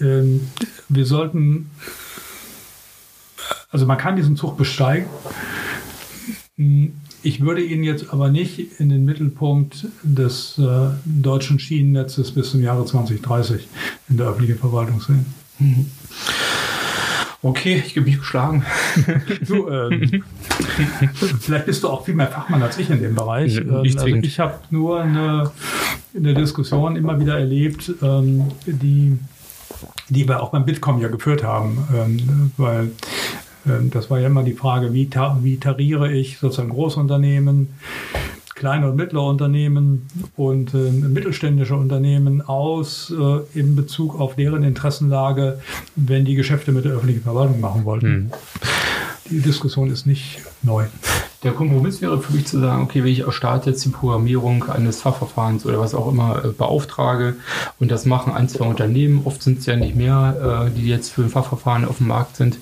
ähm, 0.00 0.48
wir 0.88 1.06
sollten, 1.06 1.70
also 3.70 3.86
man 3.86 3.98
kann 3.98 4.16
diesen 4.16 4.36
Zug 4.36 4.56
besteigen. 4.56 5.06
Ich 6.58 7.42
würde 7.42 7.62
ihn 7.62 7.84
jetzt 7.84 8.14
aber 8.14 8.30
nicht 8.30 8.80
in 8.80 8.88
den 8.88 9.04
Mittelpunkt 9.04 9.88
des 10.02 10.58
äh, 10.58 10.88
deutschen 11.04 11.58
Schienennetzes 11.58 12.32
bis 12.32 12.52
zum 12.52 12.62
Jahre 12.62 12.86
2030 12.86 13.68
in 14.08 14.16
der 14.16 14.28
öffentlichen 14.28 14.58
Verwaltung 14.58 15.00
sehen. 15.02 15.26
Mhm. 15.58 15.86
Okay, 17.42 17.82
ich 17.84 17.92
gebe 17.92 18.06
mich 18.06 18.18
geschlagen. 18.18 18.64
du, 19.46 19.68
ähm, 19.68 20.22
vielleicht 21.40 21.66
bist 21.66 21.82
du 21.82 21.88
auch 21.88 22.06
viel 22.06 22.14
mehr 22.14 22.28
Fachmann 22.28 22.62
als 22.62 22.78
ich 22.78 22.88
in 22.88 23.02
dem 23.02 23.14
Bereich. 23.14 23.58
Ähm, 23.58 23.74
also 23.74 24.06
ich 24.06 24.38
habe 24.40 24.58
nur 24.70 25.02
eine, 25.02 25.52
eine, 26.16 26.34
Diskussion 26.34 26.96
immer 26.96 27.20
wieder 27.20 27.38
erlebt, 27.38 27.92
ähm, 28.00 28.46
die, 28.66 29.18
die 30.08 30.26
wir 30.26 30.42
auch 30.42 30.52
beim 30.52 30.64
Bitkom 30.64 31.02
ja 31.02 31.08
geführt 31.08 31.44
haben, 31.44 31.86
ähm, 31.94 32.52
weil 32.56 32.92
das 33.90 34.10
war 34.10 34.20
ja 34.20 34.26
immer 34.28 34.42
die 34.42 34.54
Frage, 34.54 34.92
wie, 34.92 35.08
ta 35.08 35.38
wie 35.42 35.58
tariere 35.58 36.12
ich 36.12 36.38
sozusagen 36.38 36.70
Großunternehmen, 36.70 37.68
kleine 38.54 38.90
und 38.90 38.96
mittlere 38.96 39.26
Unternehmen 39.26 40.08
und 40.36 40.72
äh, 40.74 40.90
mittelständische 40.90 41.74
Unternehmen 41.76 42.40
aus 42.42 43.12
äh, 43.12 43.58
in 43.58 43.76
Bezug 43.76 44.18
auf 44.18 44.36
deren 44.36 44.62
Interessenlage, 44.62 45.60
wenn 45.94 46.24
die 46.24 46.34
Geschäfte 46.34 46.72
mit 46.72 46.84
der 46.84 46.92
öffentlichen 46.92 47.22
Verwaltung 47.22 47.60
machen 47.60 47.84
wollten. 47.84 48.06
Hm. 48.06 48.30
Die 49.30 49.40
Diskussion 49.40 49.90
ist 49.90 50.06
nicht 50.06 50.40
neu. 50.62 50.84
Der 51.46 51.52
Kompromiss 51.52 52.02
wäre 52.02 52.20
für 52.20 52.32
mich 52.32 52.48
zu 52.48 52.58
sagen, 52.58 52.82
okay, 52.82 53.04
wenn 53.04 53.12
ich 53.12 53.24
als 53.24 53.36
Staat 53.36 53.66
jetzt 53.66 53.84
die 53.84 53.90
Programmierung 53.90 54.68
eines 54.68 55.00
Fachverfahrens 55.00 55.64
oder 55.64 55.78
was 55.78 55.94
auch 55.94 56.10
immer 56.10 56.44
äh, 56.44 56.48
beauftrage 56.48 57.36
und 57.78 57.88
das 57.92 58.04
machen 58.04 58.32
ein, 58.32 58.48
zwei 58.48 58.64
Unternehmen, 58.64 59.20
oft 59.24 59.44
sind 59.44 59.60
es 59.60 59.66
ja 59.66 59.76
nicht 59.76 59.94
mehr, 59.94 60.66
äh, 60.66 60.76
die 60.76 60.88
jetzt 60.88 61.12
für 61.12 61.22
ein 61.22 61.28
Fachverfahren 61.28 61.84
auf 61.84 61.98
dem 61.98 62.08
Markt 62.08 62.34
sind, 62.34 62.56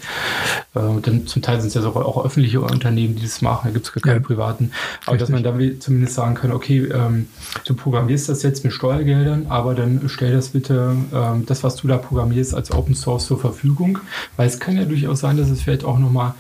äh, 0.74 0.80
dann 1.00 1.26
zum 1.26 1.40
Teil 1.40 1.62
sind 1.62 1.68
es 1.68 1.74
ja 1.74 1.80
sogar 1.80 2.04
auch 2.04 2.26
öffentliche 2.26 2.60
Unternehmen, 2.60 3.16
die 3.16 3.22
das 3.22 3.40
machen, 3.40 3.68
da 3.68 3.70
gibt 3.70 3.86
es 3.86 4.02
keine 4.02 4.16
ja. 4.16 4.22
privaten, 4.22 4.70
aber 5.06 5.14
Richtig. 5.14 5.20
dass 5.20 5.30
man 5.30 5.42
dann 5.42 5.80
zumindest 5.80 6.14
sagen 6.14 6.34
kann, 6.34 6.52
okay, 6.52 6.80
ähm, 6.80 7.28
du 7.64 7.74
programmierst 7.74 8.28
das 8.28 8.42
jetzt 8.42 8.64
mit 8.64 8.74
Steuergeldern, 8.74 9.46
aber 9.48 9.74
dann 9.74 10.02
stell 10.08 10.34
das 10.34 10.48
bitte, 10.48 10.94
ähm, 11.10 11.46
das, 11.46 11.64
was 11.64 11.76
du 11.76 11.88
da 11.88 11.96
programmierst, 11.96 12.54
als 12.54 12.70
Open 12.70 12.94
Source 12.94 13.24
zur 13.24 13.38
Verfügung, 13.38 14.00
weil 14.36 14.46
es 14.46 14.60
kann 14.60 14.76
ja 14.76 14.84
durchaus 14.84 15.20
sein, 15.20 15.38
dass 15.38 15.48
es 15.48 15.62
vielleicht 15.62 15.84
auch 15.84 15.98
nochmal 15.98 16.34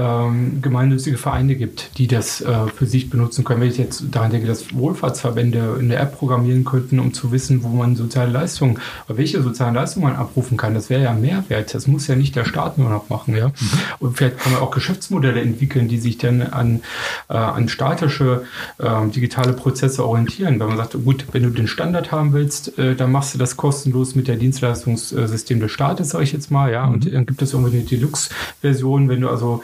ähm, 0.00 0.62
gemeinnützige 0.62 1.18
Vereine 1.18 1.54
gibt, 1.54 1.98
die 1.98 2.06
das 2.06 2.40
äh, 2.40 2.66
für 2.74 2.86
sich 2.86 3.10
benutzen 3.10 3.44
können. 3.44 3.60
Wenn 3.60 3.68
ich 3.68 3.76
jetzt 3.76 4.04
daran 4.10 4.30
denke, 4.30 4.46
dass 4.46 4.74
Wohlfahrtsverbände 4.74 5.76
eine 5.78 5.96
App 5.96 6.16
programmieren 6.16 6.64
könnten, 6.64 6.98
um 6.98 7.12
zu 7.12 7.32
wissen, 7.32 7.62
wo 7.62 7.68
man 7.68 7.96
soziale 7.96 8.30
Leistungen, 8.30 8.78
welche 9.08 9.42
sozialen 9.42 9.74
Leistungen 9.74 10.06
man 10.06 10.16
abrufen 10.16 10.56
kann, 10.56 10.74
das 10.74 10.88
wäre 10.88 11.02
ja 11.02 11.12
Mehrwert. 11.12 11.74
Das 11.74 11.86
muss 11.86 12.06
ja 12.06 12.16
nicht 12.16 12.34
der 12.34 12.44
Staat 12.44 12.78
nur 12.78 12.88
noch 12.88 13.10
machen. 13.10 13.36
Ja? 13.36 13.48
Mhm. 13.48 13.54
Und 13.98 14.16
vielleicht 14.16 14.38
kann 14.38 14.52
man 14.52 14.62
auch 14.62 14.70
Geschäftsmodelle 14.70 15.40
entwickeln, 15.40 15.88
die 15.88 15.98
sich 15.98 16.16
dann 16.18 16.42
an, 16.42 16.80
äh, 17.28 17.34
an 17.34 17.68
statische 17.68 18.44
äh, 18.78 19.06
digitale 19.08 19.52
Prozesse 19.52 20.06
orientieren. 20.06 20.58
Wenn 20.60 20.68
man 20.68 20.76
sagt, 20.78 20.94
gut, 21.04 21.26
wenn 21.32 21.42
du 21.42 21.50
den 21.50 21.68
Standard 21.68 22.10
haben 22.10 22.32
willst, 22.32 22.78
äh, 22.78 22.94
dann 22.94 23.12
machst 23.12 23.34
du 23.34 23.38
das 23.38 23.56
kostenlos 23.56 24.14
mit 24.14 24.28
der 24.28 24.36
Dienstleistungssystem 24.36 25.60
des 25.60 25.70
Staates, 25.70 26.10
sage 26.10 26.24
ich 26.24 26.32
jetzt 26.32 26.50
mal. 26.50 26.72
Ja? 26.72 26.86
Mhm. 26.86 26.94
Und 26.94 27.12
dann 27.12 27.26
gibt 27.26 27.42
es 27.42 27.52
irgendwie 27.52 27.78
eine 27.78 27.86
Deluxe-Version, 27.86 29.08
wenn 29.08 29.20
du 29.20 29.28
also 29.28 29.62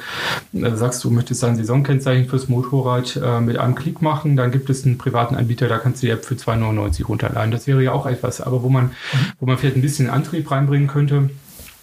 sagst, 0.52 1.04
du 1.04 1.10
möchtest 1.10 1.44
ein 1.44 1.56
Saisonkennzeichen 1.56 2.28
fürs 2.28 2.48
Motorrad 2.48 3.16
äh, 3.22 3.40
mit 3.40 3.58
einem 3.58 3.74
Klick 3.74 4.02
machen, 4.02 4.36
dann 4.36 4.50
gibt 4.50 4.70
es 4.70 4.84
einen 4.84 4.98
privaten 4.98 5.34
Anbieter, 5.34 5.68
da 5.68 5.78
kannst 5.78 6.02
du 6.02 6.06
die 6.06 6.12
App 6.12 6.24
für 6.24 6.34
2,99 6.34 7.04
runterladen. 7.04 7.50
Das 7.50 7.66
wäre 7.66 7.82
ja 7.82 7.92
auch 7.92 8.06
etwas, 8.06 8.40
aber 8.40 8.62
wo 8.62 8.68
man, 8.68 8.92
wo 9.40 9.46
man 9.46 9.58
vielleicht 9.58 9.76
ein 9.76 9.82
bisschen 9.82 10.10
Antrieb 10.10 10.50
reinbringen 10.50 10.88
könnte 10.88 11.30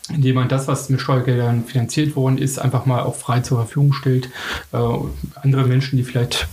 indem 0.09 0.35
man 0.35 0.49
das, 0.49 0.67
was 0.67 0.89
mit 0.89 0.99
Steuergeldern 0.99 1.63
finanziert 1.63 2.15
worden 2.15 2.37
ist, 2.37 2.59
einfach 2.59 2.85
mal 2.85 3.01
auch 3.01 3.15
frei 3.15 3.39
zur 3.39 3.59
Verfügung 3.59 3.93
stellt. 3.93 4.29
Äh, 4.73 4.77
andere 5.41 5.63
Menschen, 5.65 5.97
die 5.97 6.03
vielleicht 6.03 6.47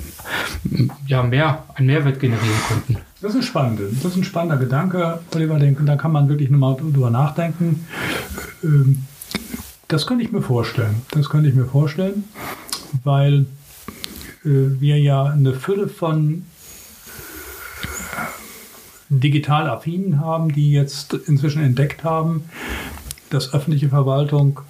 ja, 1.07 1.23
mehr, 1.23 1.65
einen 1.75 1.87
Mehrwert 1.87 2.21
generieren 2.21 2.61
könnten. 2.69 2.97
Das 3.21 3.35
ist 3.35 3.47
spannend. 3.47 3.81
Das 3.81 4.13
ist 4.13 4.17
ein 4.17 4.25
spannender 4.25 4.57
Gedanke, 4.57 5.21
Oliver. 5.35 5.59
Da 5.59 5.97
kann 5.97 6.13
man 6.13 6.29
wirklich 6.29 6.49
nochmal 6.49 6.77
drüber 6.77 7.11
nachdenken. 7.11 7.87
Ähm, 8.63 9.05
das 9.91 10.07
könnte 10.07 10.25
ich 10.25 10.33
mir 10.33 10.41
vorstellen. 10.41 11.03
Das 11.11 11.29
könnte 11.29 11.49
ich 11.49 11.55
mir 11.55 11.67
vorstellen, 11.67 12.25
weil 13.05 13.47
äh, 14.45 14.81
wir 14.81 14.99
ja 14.99 15.25
eine 15.25 15.53
Fülle 15.53 15.89
von 15.89 16.45
äh, 17.83 19.15
digital 19.15 19.69
affinen 19.69 20.21
haben, 20.21 20.53
die 20.53 20.71
jetzt 20.71 21.13
inzwischen 21.15 21.63
entdeckt 21.63 22.05
haben, 22.05 22.45
dass 23.31 23.53
öffentliche 23.53 23.89
Verwaltung 23.89 24.61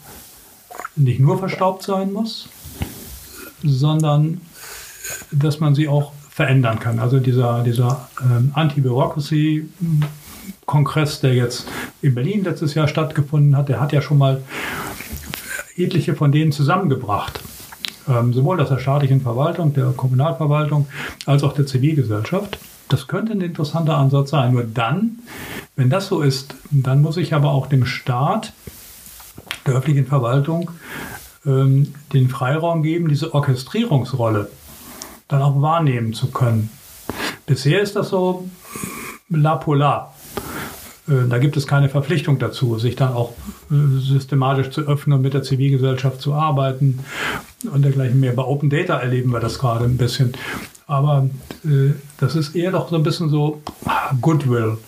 nicht 0.96 1.20
nur 1.20 1.38
verstaubt 1.38 1.82
sein 1.82 2.12
muss, 2.12 2.48
sondern 3.62 4.40
dass 5.30 5.60
man 5.60 5.74
sie 5.74 5.86
auch 5.86 6.12
verändern 6.30 6.78
kann. 6.78 6.98
Also 6.98 7.20
dieser, 7.20 7.62
dieser 7.62 8.08
ähm, 8.22 8.52
Anti-Bureaucracy-Kongress, 10.50 11.20
der 11.20 11.34
jetzt 11.34 11.66
in 12.02 12.14
Berlin 12.14 12.44
letztes 12.44 12.74
Jahr 12.74 12.88
stattgefunden 12.88 13.56
hat, 13.56 13.68
der 13.68 13.80
hat 13.80 13.92
ja 13.92 14.02
schon 14.02 14.18
mal 14.18 14.42
etliche 15.76 16.14
von 16.14 16.32
denen 16.32 16.52
zusammengebracht. 16.52 17.40
Ähm, 18.08 18.32
sowohl 18.32 18.60
aus 18.60 18.68
der 18.68 18.78
staatlichen 18.78 19.20
Verwaltung, 19.20 19.72
der 19.74 19.92
Kommunalverwaltung, 19.96 20.86
als 21.26 21.42
auch 21.42 21.52
der 21.52 21.66
Zivilgesellschaft. 21.66 22.58
Das 22.88 23.06
könnte 23.06 23.32
ein 23.32 23.40
interessanter 23.40 23.96
Ansatz 23.96 24.30
sein. 24.30 24.52
Nur 24.52 24.64
dann, 24.64 25.20
wenn 25.76 25.90
das 25.90 26.08
so 26.08 26.22
ist, 26.22 26.54
dann 26.70 27.02
muss 27.02 27.16
ich 27.16 27.34
aber 27.34 27.50
auch 27.50 27.66
dem 27.66 27.86
Staat, 27.86 28.52
der 29.66 29.74
öffentlichen 29.74 30.06
Verwaltung, 30.06 30.70
ähm, 31.46 31.94
den 32.12 32.28
Freiraum 32.28 32.82
geben, 32.82 33.08
diese 33.08 33.32
Orchestrierungsrolle 33.34 34.50
dann 35.28 35.42
auch 35.42 35.62
wahrnehmen 35.62 36.12
zu 36.12 36.30
können. 36.32 36.70
Bisher 37.46 37.80
ist 37.80 37.94
das 37.94 38.08
so 38.08 38.48
la 39.28 39.56
polar. 39.56 40.12
Äh, 41.08 41.28
da 41.28 41.38
gibt 41.38 41.56
es 41.56 41.66
keine 41.66 41.88
Verpflichtung 41.88 42.38
dazu, 42.38 42.78
sich 42.78 42.96
dann 42.96 43.12
auch 43.12 43.32
äh, 43.70 43.98
systematisch 43.98 44.70
zu 44.70 44.82
öffnen 44.82 45.16
und 45.16 45.22
mit 45.22 45.34
der 45.34 45.42
Zivilgesellschaft 45.42 46.20
zu 46.20 46.34
arbeiten 46.34 47.00
und 47.72 47.82
dergleichen 47.82 48.20
mehr. 48.20 48.32
Bei 48.32 48.44
Open 48.44 48.70
Data 48.70 48.98
erleben 48.98 49.30
wir 49.30 49.40
das 49.40 49.58
gerade 49.58 49.84
ein 49.84 49.96
bisschen. 49.96 50.32
Aber 50.86 51.28
äh, 51.64 51.92
das 52.18 52.34
ist 52.34 52.56
eher 52.56 52.72
doch 52.72 52.90
so 52.90 52.96
ein 52.96 53.02
bisschen 53.02 53.30
so 53.30 53.62
ah, 53.84 54.12
Goodwill 54.20 54.78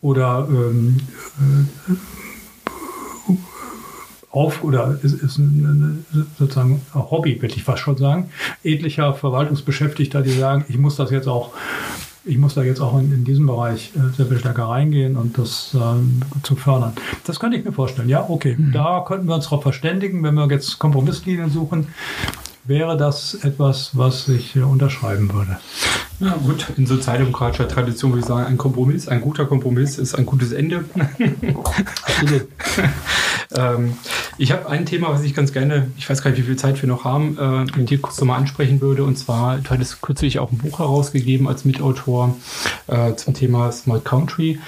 oder 0.00 0.46
ähm, 0.48 0.98
äh, 1.38 1.94
auf 4.30 4.64
oder 4.64 4.98
ist, 5.02 5.22
ist 5.22 5.38
eine, 5.38 5.98
sozusagen 6.38 6.80
ein 6.94 7.10
Hobby, 7.10 7.40
würde 7.40 7.54
ich 7.54 7.64
fast 7.64 7.82
schon 7.82 7.98
sagen, 7.98 8.30
etlicher 8.64 9.12
Verwaltungsbeschäftigter, 9.14 10.22
die 10.22 10.30
sagen, 10.30 10.64
ich 10.68 10.78
muss 10.78 10.96
das 10.96 11.10
jetzt 11.10 11.28
auch 11.28 11.52
ich 12.24 12.38
muss 12.38 12.54
da 12.54 12.62
jetzt 12.62 12.80
auch 12.80 12.98
in, 12.98 13.12
in 13.12 13.24
diesem 13.24 13.46
Bereich 13.46 13.92
äh, 13.96 14.14
sehr 14.16 14.26
viel 14.26 14.38
stärker 14.38 14.64
reingehen 14.64 15.16
und 15.16 15.38
das 15.38 15.74
äh, 15.74 16.42
zu 16.42 16.56
fördern. 16.56 16.92
Das 17.24 17.40
könnte 17.40 17.56
ich 17.56 17.64
mir 17.64 17.72
vorstellen. 17.72 18.08
Ja, 18.08 18.28
okay, 18.28 18.56
mhm. 18.56 18.72
da 18.72 19.04
könnten 19.06 19.26
wir 19.26 19.34
uns 19.34 19.44
darauf 19.44 19.62
verständigen, 19.62 20.22
wenn 20.22 20.34
wir 20.34 20.46
jetzt 20.48 20.78
Kompromisslinien 20.78 21.50
suchen. 21.50 21.88
wäre 22.64 22.96
das 22.96 23.34
etwas, 23.34 23.90
was 23.94 24.28
ich 24.28 24.56
unterschreiben 24.56 25.32
würde. 25.32 25.58
Ja, 26.20 26.36
gut, 26.36 26.66
in 26.76 26.86
sozialdemokratischer 26.86 27.66
Tradition 27.66 28.12
würde 28.12 28.20
ich 28.20 28.26
sagen, 28.26 28.46
ein 28.46 28.56
Kompromiss, 28.56 29.08
ein 29.08 29.20
guter 29.20 29.44
Kompromiss 29.44 29.98
ist 29.98 30.14
ein 30.14 30.24
gutes 30.24 30.52
Ende. 30.52 30.84
Absolut. 32.04 32.46
ähm, 33.56 33.96
ich 34.38 34.52
habe 34.52 34.68
ein 34.68 34.86
Thema, 34.86 35.08
was 35.10 35.22
ich 35.22 35.34
ganz 35.34 35.52
gerne, 35.52 35.90
ich 35.98 36.08
weiß 36.08 36.22
gar 36.22 36.30
nicht, 36.30 36.40
wie 36.40 36.46
viel 36.46 36.56
Zeit 36.56 36.80
wir 36.80 36.88
noch 36.88 37.04
haben, 37.04 37.36
äh, 37.38 37.78
mit 37.78 37.90
dir 37.90 38.00
kurz 38.00 38.18
nochmal 38.20 38.38
ansprechen 38.38 38.80
würde. 38.80 39.04
Und 39.04 39.18
zwar, 39.18 39.58
du 39.58 39.70
hattest 39.70 40.00
kürzlich 40.00 40.38
auch 40.38 40.50
ein 40.50 40.58
Buch 40.58 40.78
herausgegeben 40.78 41.48
als 41.48 41.64
Mitautor 41.64 42.36
äh, 42.86 43.14
zum 43.16 43.34
Thema 43.34 43.70
Smart 43.72 44.04
Country. 44.04 44.58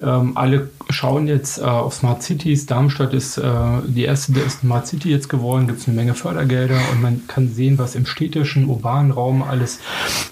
Ähm, 0.00 0.36
alle 0.36 0.70
schauen 0.90 1.28
jetzt 1.28 1.58
äh, 1.58 1.62
auf 1.62 1.94
Smart 1.94 2.22
Cities. 2.22 2.66
Darmstadt 2.66 3.14
ist 3.14 3.38
äh, 3.38 3.42
die 3.86 4.04
erste 4.04 4.32
der 4.32 4.48
Smart 4.48 4.86
City 4.86 5.10
jetzt 5.10 5.28
geworden, 5.28 5.66
gibt 5.66 5.80
es 5.80 5.86
eine 5.86 5.96
Menge 5.96 6.14
Fördergelder 6.14 6.80
und 6.92 7.02
man 7.02 7.22
kann 7.28 7.48
sehen, 7.48 7.78
was 7.78 7.94
im 7.94 8.06
städtischen, 8.06 8.66
urbanen 8.66 9.10
Raum 9.12 9.42
alles 9.42 9.78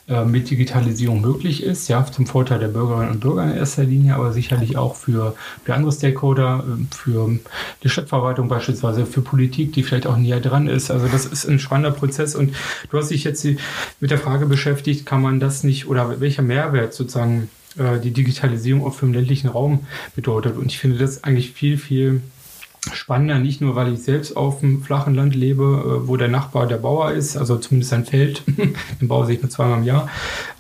äh, 0.09 0.25
mit 0.25 0.51
digital 0.51 0.81
Digitalisierung 0.81 1.21
möglich 1.21 1.63
ist, 1.63 1.89
ja, 1.89 2.05
zum 2.07 2.27
Vorteil 2.27 2.59
der 2.59 2.69
Bürgerinnen 2.69 3.11
und 3.11 3.21
Bürger 3.21 3.45
in 3.45 3.57
erster 3.57 3.85
Linie, 3.85 4.15
aber 4.15 4.33
sicherlich 4.33 4.77
auch 4.77 4.95
für, 4.95 5.35
für 5.65 5.75
andere 5.75 5.93
Stakeholder, 5.93 6.65
ähm, 6.67 6.89
für 6.91 7.39
die 7.83 7.89
Stadtverwaltung 8.01 8.49
beispielsweise, 8.49 9.05
für 9.05 9.21
Politik, 9.21 9.73
die 9.73 9.83
vielleicht 9.83 10.07
auch 10.07 10.17
näher 10.17 10.41
dran 10.41 10.69
ist. 10.69 10.91
Also 10.91 11.07
das 11.07 11.27
ist 11.27 11.47
ein 11.47 11.59
spannender 11.59 11.91
Prozess 11.91 12.35
und 12.35 12.55
du 12.91 12.99
hast 12.99 13.11
dich 13.11 13.25
jetzt 13.25 13.45
mit 14.01 14.11
der 14.11 14.19
Frage 14.19 14.47
beschäftigt, 14.47 15.05
kann 15.07 15.21
man 15.23 15.41
das 15.41 15.65
nicht 15.65 15.87
oder 15.87 16.21
welcher 16.21 16.43
Mehrwert 16.43 16.95
sozusagen 16.95 17.51
äh, 17.79 18.01
die 18.01 18.13
Digitalisierung 18.13 18.85
auch 18.85 18.95
für 18.95 19.07
den 19.07 19.15
ländlichen 19.15 19.49
Raum 19.49 19.81
bedeutet. 20.17 20.57
Und 20.57 20.67
ich 20.67 20.79
finde 20.79 20.99
das 20.99 21.25
eigentlich 21.25 21.53
viel, 21.53 21.77
viel 21.77 22.23
spannender, 22.93 23.39
nicht 23.39 23.61
nur, 23.61 23.77
weil 23.77 23.93
ich 23.93 24.03
selbst 24.03 24.37
auf 24.37 24.61
dem 24.61 24.83
flachen 24.83 25.15
Land 25.15 25.35
lebe, 25.35 25.63
äh, 26.03 26.09
wo 26.09 26.17
der 26.17 26.29
Nachbar 26.29 26.67
der 26.67 26.79
Bauer 26.79 27.13
ist, 27.13 27.37
also 27.37 27.57
zumindest 27.57 27.93
ein 27.93 28.05
Feld, 28.05 28.43
den 29.01 29.09
baue 29.09 29.31
ich 29.31 29.43
nur 29.43 29.51
zweimal 29.51 29.79
im 29.79 29.85
Jahr, 29.85 30.09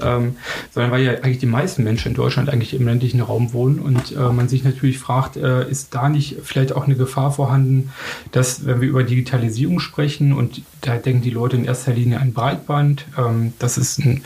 ähm, 0.00 0.36
sondern 0.72 0.92
weil 0.92 1.02
ja 1.02 1.12
eigentlich 1.12 1.38
die 1.38 1.46
meisten 1.46 1.82
Menschen 1.82 2.08
in 2.08 2.14
Deutschland 2.14 2.50
eigentlich 2.50 2.74
im 2.74 2.86
ländlichen 2.86 3.20
Raum 3.20 3.52
wohnen. 3.52 3.78
Und 3.78 4.12
äh, 4.12 4.32
man 4.32 4.48
sich 4.48 4.64
natürlich 4.64 4.98
fragt, 4.98 5.36
äh, 5.36 5.68
ist 5.68 5.94
da 5.94 6.08
nicht 6.08 6.38
vielleicht 6.42 6.72
auch 6.72 6.84
eine 6.84 6.96
Gefahr 6.96 7.32
vorhanden, 7.32 7.90
dass, 8.32 8.66
wenn 8.66 8.80
wir 8.80 8.88
über 8.88 9.02
Digitalisierung 9.02 9.80
sprechen 9.80 10.32
und 10.32 10.62
da 10.82 10.96
denken 10.96 11.22
die 11.22 11.30
Leute 11.30 11.56
in 11.56 11.64
erster 11.64 11.92
Linie 11.92 12.20
an 12.20 12.32
Breitband, 12.32 13.06
ähm, 13.16 13.54
das 13.58 13.78
ist 13.78 13.98
ein, 13.98 14.24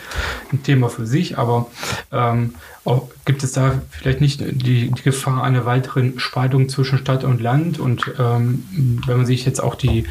ein, 0.53 0.63
Thema 0.63 0.89
für 0.89 1.07
sich, 1.07 1.37
aber 1.37 1.67
ähm, 2.11 2.55
auch, 2.85 3.09
gibt 3.25 3.43
es 3.43 3.53
da 3.53 3.83
vielleicht 3.91 4.21
nicht 4.21 4.41
die, 4.41 4.91
die, 4.91 5.03
Gefahr 5.03 5.43
einer 5.43 5.65
weiteren 5.65 6.19
Spaltung 6.19 6.69
zwischen 6.69 6.99
Stadt 6.99 7.25
und 7.25 7.41
Land? 7.41 7.79
Und 7.79 8.13
ähm, 8.19 8.65
wenn 9.07 9.17
man 9.17 9.27
sich 9.27 9.45
jetzt 9.47 9.63
auch 9.63 9.75
die, 9.75 10.05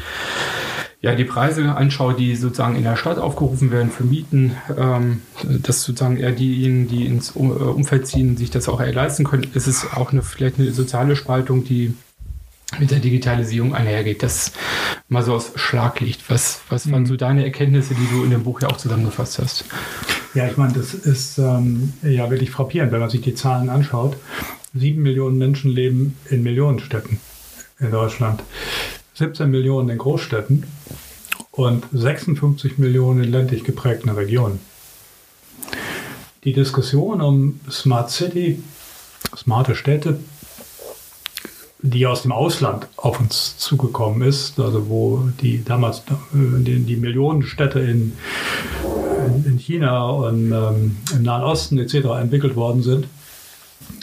ja, 1.00 1.14
die 1.14 1.24
Preise 1.24 1.74
anschaut, 1.76 2.18
die 2.18 2.34
sozusagen 2.34 2.76
in 2.76 2.82
der 2.82 2.96
Stadt 2.96 3.18
aufgerufen 3.18 3.70
werden 3.70 3.90
für 3.90 4.04
Mieten, 4.04 4.56
ähm, 4.76 5.22
dass 5.42 5.82
sozusagen 5.82 6.16
eher 6.16 6.32
diejenigen, 6.32 6.88
die 6.88 7.06
ins 7.06 7.36
äh, 7.36 7.38
Umfeld 7.38 8.06
ziehen, 8.06 8.36
sich 8.36 8.50
das 8.50 8.68
auch 8.68 8.80
eher 8.80 8.92
leisten 8.92 9.24
können, 9.24 9.46
ist 9.54 9.66
es 9.66 9.92
auch 9.92 10.12
eine, 10.12 10.22
vielleicht 10.22 10.58
eine 10.58 10.72
soziale 10.72 11.14
Spaltung, 11.14 11.64
die 11.64 11.94
mit 12.78 12.90
der 12.90 13.00
Digitalisierung 13.00 13.74
einhergeht. 13.74 14.22
Das 14.22 14.52
mal 15.08 15.22
so 15.22 15.34
aus 15.34 15.52
Schlaglicht. 15.54 16.28
Was, 16.28 16.60
was 16.68 16.90
waren 16.90 17.02
mhm. 17.02 17.06
so 17.06 17.16
deine 17.16 17.44
Erkenntnisse, 17.44 17.94
die 17.94 18.06
du 18.10 18.24
in 18.24 18.30
dem 18.30 18.44
Buch 18.44 18.60
ja 18.60 18.68
auch 18.68 18.76
zusammengefasst 18.76 19.38
hast? 19.38 19.64
Ja, 20.34 20.46
ich 20.48 20.56
meine, 20.56 20.72
das 20.72 20.94
ist 20.94 21.38
ähm, 21.38 21.92
ja 22.02 22.28
wirklich 22.30 22.50
frappierend, 22.50 22.90
wenn 22.92 23.00
man 23.00 23.10
sich 23.10 23.20
die 23.20 23.34
Zahlen 23.34 23.68
anschaut. 23.68 24.16
Sieben 24.74 25.02
Millionen 25.02 25.38
Menschen 25.38 25.70
leben 25.70 26.16
in 26.28 26.42
Millionenstädten 26.42 27.20
in 27.78 27.90
Deutschland, 27.90 28.42
17 29.14 29.50
Millionen 29.50 29.88
in 29.90 29.98
Großstädten 29.98 30.64
und 31.52 31.84
56 31.92 32.78
Millionen 32.78 33.22
in 33.22 33.30
ländlich 33.30 33.62
geprägten 33.62 34.08
Regionen. 34.10 34.58
Die 36.42 36.52
Diskussion 36.52 37.20
um 37.20 37.60
Smart 37.70 38.10
City, 38.10 38.62
smarte 39.36 39.76
Städte, 39.76 40.18
die 41.86 42.06
aus 42.06 42.22
dem 42.22 42.32
Ausland 42.32 42.88
auf 42.96 43.20
uns 43.20 43.58
zugekommen 43.58 44.26
ist, 44.26 44.58
also 44.58 44.88
wo 44.88 45.28
die 45.42 45.62
damals 45.62 45.98
äh, 45.98 46.02
die, 46.32 46.80
die 46.80 46.96
Millionenstädte 46.96 47.78
in 47.78 48.14
in 49.44 49.58
China 49.58 50.06
und 50.08 50.52
ähm, 50.52 50.96
im 51.12 51.22
Nahen 51.22 51.42
Osten 51.42 51.78
etc. 51.78 51.94
entwickelt 52.20 52.56
worden 52.56 52.82
sind, 52.82 53.08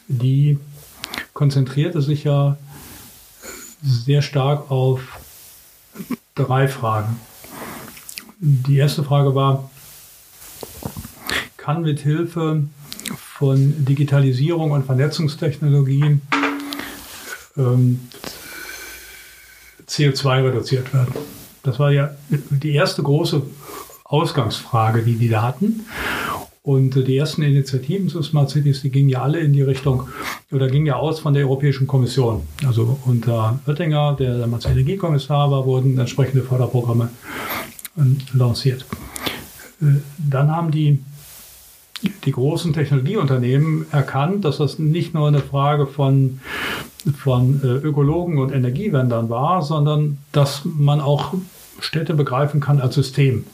die 0.07 0.57
konzentrierte 1.33 2.01
sich 2.01 2.23
ja 2.23 2.57
sehr 3.81 4.21
stark 4.21 4.69
auf 4.69 5.01
drei 6.35 6.67
Fragen. 6.67 7.19
Die 8.39 8.77
erste 8.77 9.03
Frage 9.03 9.35
war, 9.35 9.69
kann 11.57 11.83
mit 11.83 11.99
Hilfe 11.99 12.63
von 13.15 13.85
Digitalisierung 13.85 14.71
und 14.71 14.85
Vernetzungstechnologien 14.85 16.21
ähm, 17.57 17.99
CO2 19.87 20.45
reduziert 20.45 20.93
werden? 20.93 21.13
Das 21.63 21.79
war 21.79 21.91
ja 21.91 22.11
die 22.29 22.73
erste 22.73 23.03
große 23.03 23.43
Ausgangsfrage, 24.03 25.03
die 25.03 25.15
die 25.15 25.29
da 25.29 25.43
hatten. 25.43 25.85
Und 26.63 26.93
die 26.93 27.17
ersten 27.17 27.41
Initiativen 27.41 28.07
zu 28.07 28.21
Smart 28.21 28.51
Cities, 28.51 28.81
die 28.81 28.91
gingen 28.91 29.09
ja 29.09 29.23
alle 29.23 29.39
in 29.39 29.51
die 29.51 29.63
Richtung, 29.63 30.07
oder 30.51 30.67
gingen 30.67 30.85
ja 30.85 30.95
aus 30.95 31.19
von 31.19 31.33
der 31.33 31.43
Europäischen 31.43 31.87
Kommission. 31.87 32.43
Also 32.67 32.99
unter 33.05 33.59
Oettinger, 33.65 34.15
der 34.19 34.37
damals 34.37 34.65
Energiekommissar 34.65 35.49
war, 35.49 35.65
wurden 35.65 35.97
entsprechende 35.97 36.43
Förderprogramme 36.43 37.09
ähm, 37.97 38.17
lanciert. 38.33 38.85
Äh, 39.81 40.01
dann 40.17 40.51
haben 40.51 40.69
die, 40.69 40.99
die 42.01 42.31
großen 42.31 42.73
Technologieunternehmen 42.73 43.85
erkannt, 43.91 44.45
dass 44.45 44.57
das 44.57 44.79
nicht 44.79 45.13
nur 45.13 45.27
eine 45.27 45.39
Frage 45.39 45.87
von, 45.87 46.39
von 47.17 47.61
äh, 47.63 47.67
Ökologen 47.67 48.37
und 48.37 48.51
Energiewendern 48.51 49.29
war, 49.29 49.61
sondern 49.61 50.17
dass 50.31 50.61
man 50.65 51.01
auch 51.01 51.33
Städte 51.79 52.13
begreifen 52.13 52.59
kann 52.59 52.79
als 52.79 52.95
System 52.95 53.45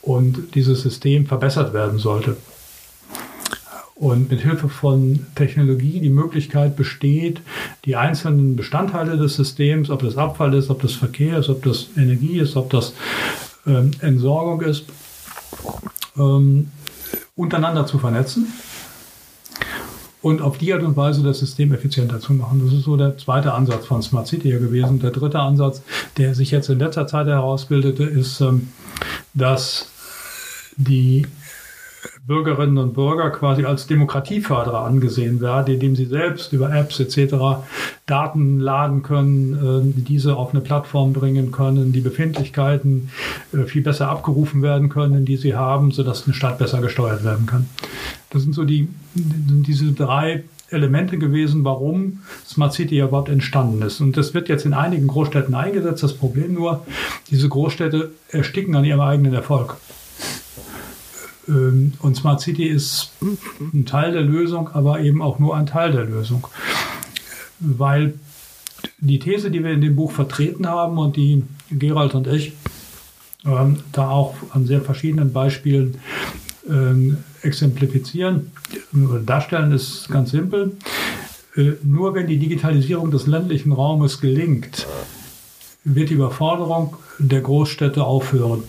und 0.00 0.54
dieses 0.54 0.82
System 0.82 1.26
verbessert 1.26 1.72
werden 1.72 1.98
sollte. 1.98 2.36
Und 3.94 4.30
mit 4.30 4.40
Hilfe 4.40 4.68
von 4.68 5.26
Technologie 5.36 6.00
die 6.00 6.10
Möglichkeit 6.10 6.74
besteht, 6.74 7.40
die 7.84 7.94
einzelnen 7.94 8.56
Bestandteile 8.56 9.16
des 9.16 9.36
Systems, 9.36 9.90
ob 9.90 10.02
das 10.02 10.16
Abfall 10.16 10.54
ist, 10.54 10.70
ob 10.70 10.82
das 10.82 10.94
Verkehr 10.94 11.38
ist, 11.38 11.48
ob 11.48 11.62
das 11.62 11.86
Energie 11.96 12.40
ist, 12.40 12.56
ob 12.56 12.70
das 12.70 12.94
ähm, 13.64 13.92
Entsorgung 14.00 14.60
ist, 14.62 14.86
ähm, 16.18 16.72
untereinander 17.34 17.86
zu 17.86 17.98
vernetzen 17.98 18.52
und 20.20 20.40
auf 20.40 20.58
die 20.58 20.72
Art 20.72 20.82
und 20.82 20.96
Weise 20.96 21.22
das 21.22 21.40
System 21.40 21.72
effizienter 21.72 22.20
zu 22.20 22.32
machen. 22.32 22.62
Das 22.64 22.72
ist 22.72 22.84
so 22.84 22.96
der 22.96 23.18
zweite 23.18 23.52
Ansatz 23.52 23.86
von 23.86 24.02
Smart 24.02 24.28
City 24.28 24.50
gewesen. 24.50 25.00
Der 25.00 25.10
dritte 25.10 25.40
Ansatz, 25.40 25.82
der 26.16 26.34
sich 26.34 26.50
jetzt 26.50 26.68
in 26.68 26.78
letzter 26.78 27.06
Zeit 27.06 27.26
herausbildete, 27.26 28.04
ist, 28.04 28.40
ähm, 28.40 28.68
dass 29.34 29.88
die 30.76 31.26
Bürgerinnen 32.24 32.78
und 32.78 32.94
Bürger 32.94 33.30
quasi 33.30 33.64
als 33.64 33.88
Demokratieförderer 33.88 34.84
angesehen 34.84 35.40
werden, 35.40 35.74
indem 35.74 35.96
sie 35.96 36.04
selbst 36.04 36.52
über 36.52 36.72
Apps 36.72 37.00
etc. 37.00 37.64
Daten 38.06 38.60
laden 38.60 39.02
können, 39.02 39.94
äh, 39.96 40.02
diese 40.02 40.36
auf 40.36 40.52
eine 40.52 40.60
Plattform 40.60 41.12
bringen 41.12 41.50
können, 41.50 41.92
die 41.92 42.00
Befindlichkeiten 42.00 43.10
äh, 43.52 43.64
viel 43.64 43.82
besser 43.82 44.08
abgerufen 44.08 44.62
werden 44.62 44.88
können, 44.88 45.24
die 45.24 45.36
sie 45.36 45.56
haben, 45.56 45.90
sodass 45.90 46.24
eine 46.24 46.34
Stadt 46.34 46.58
besser 46.58 46.80
gesteuert 46.80 47.24
werden 47.24 47.46
kann. 47.46 47.68
Das 48.30 48.42
sind 48.42 48.54
so 48.54 48.64
die, 48.64 48.88
diese 49.14 49.90
drei 49.90 50.44
Elemente 50.70 51.18
gewesen, 51.18 51.64
warum 51.64 52.20
Smart 52.46 52.72
City 52.72 53.00
überhaupt 53.00 53.30
entstanden 53.30 53.82
ist. 53.82 54.00
Und 54.00 54.16
das 54.16 54.32
wird 54.32 54.48
jetzt 54.48 54.64
in 54.64 54.74
einigen 54.74 55.08
Großstädten 55.08 55.54
eingesetzt. 55.54 56.04
Das 56.04 56.14
Problem 56.14 56.54
nur, 56.54 56.86
diese 57.30 57.48
Großstädte 57.48 58.12
ersticken 58.30 58.76
an 58.76 58.84
ihrem 58.84 59.00
eigenen 59.00 59.34
Erfolg. 59.34 59.76
Ähm, 61.48 61.94
und 62.00 62.16
Smart 62.16 62.40
City 62.40 62.66
ist 62.66 63.12
ein 63.60 63.84
Teil 63.86 64.12
der 64.12 64.22
Lösung, 64.22 64.68
aber 64.72 65.00
eben 65.00 65.22
auch 65.22 65.38
nur 65.38 65.56
ein 65.56 65.66
Teil 65.66 65.92
der 65.92 66.04
Lösung. 66.04 66.46
Weil 67.58 68.14
die 68.98 69.18
These, 69.18 69.50
die 69.50 69.62
wir 69.62 69.72
in 69.72 69.80
dem 69.80 69.96
Buch 69.96 70.12
vertreten 70.12 70.66
haben 70.66 70.98
und 70.98 71.16
die 71.16 71.44
Gerald 71.70 72.14
und 72.14 72.26
ich 72.26 72.52
ähm, 73.44 73.78
da 73.92 74.10
auch 74.10 74.34
an 74.50 74.66
sehr 74.66 74.80
verschiedenen 74.80 75.32
Beispielen 75.32 75.98
ähm, 76.68 77.18
exemplifizieren 77.42 78.52
oder 78.92 79.20
darstellen, 79.20 79.72
ist 79.72 80.08
ganz 80.08 80.30
simpel. 80.30 80.76
Äh, 81.56 81.72
nur 81.82 82.14
wenn 82.14 82.26
die 82.26 82.38
Digitalisierung 82.38 83.10
des 83.10 83.26
ländlichen 83.26 83.72
Raumes 83.72 84.20
gelingt, 84.20 84.86
wird 85.84 86.10
die 86.10 86.14
Überforderung 86.14 86.96
der 87.18 87.40
Großstädte 87.40 88.04
aufhören. 88.04 88.62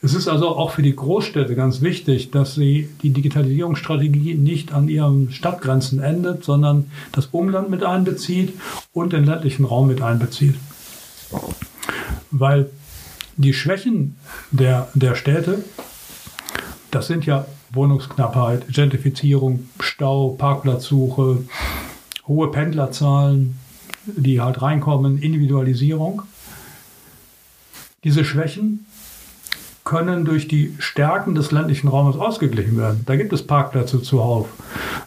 Es 0.00 0.14
ist 0.14 0.28
also 0.28 0.50
auch 0.50 0.70
für 0.70 0.82
die 0.82 0.94
Großstädte 0.94 1.56
ganz 1.56 1.80
wichtig, 1.80 2.30
dass 2.30 2.54
sie 2.54 2.88
die 3.02 3.10
Digitalisierungsstrategie 3.10 4.34
nicht 4.34 4.72
an 4.72 4.88
ihren 4.88 5.32
Stadtgrenzen 5.32 6.00
endet, 6.00 6.44
sondern 6.44 6.90
das 7.10 7.26
Umland 7.26 7.68
mit 7.68 7.82
einbezieht 7.82 8.52
und 8.92 9.12
den 9.12 9.24
ländlichen 9.24 9.64
Raum 9.64 9.88
mit 9.88 10.00
einbezieht. 10.00 10.54
weil 12.30 12.70
die 13.36 13.54
Schwächen 13.54 14.16
der, 14.50 14.88
der 14.94 15.14
Städte, 15.14 15.64
das 16.90 17.06
sind 17.06 17.26
ja 17.26 17.46
Wohnungsknappheit, 17.72 18.68
Gentrifizierung, 18.68 19.68
Stau, 19.80 20.30
Parkplatzsuche, 20.30 21.44
hohe 22.26 22.50
Pendlerzahlen, 22.50 23.58
die 24.06 24.40
halt 24.40 24.62
reinkommen, 24.62 25.18
Individualisierung. 25.18 26.22
Diese 28.04 28.24
Schwächen 28.24 28.86
können 29.88 30.26
durch 30.26 30.48
die 30.48 30.74
Stärken 30.78 31.34
des 31.34 31.50
ländlichen 31.50 31.88
Raumes 31.88 32.16
ausgeglichen 32.16 32.76
werden. 32.76 33.04
Da 33.06 33.16
gibt 33.16 33.32
es 33.32 33.46
Parkplätze 33.46 34.02
zuhauf. 34.02 34.46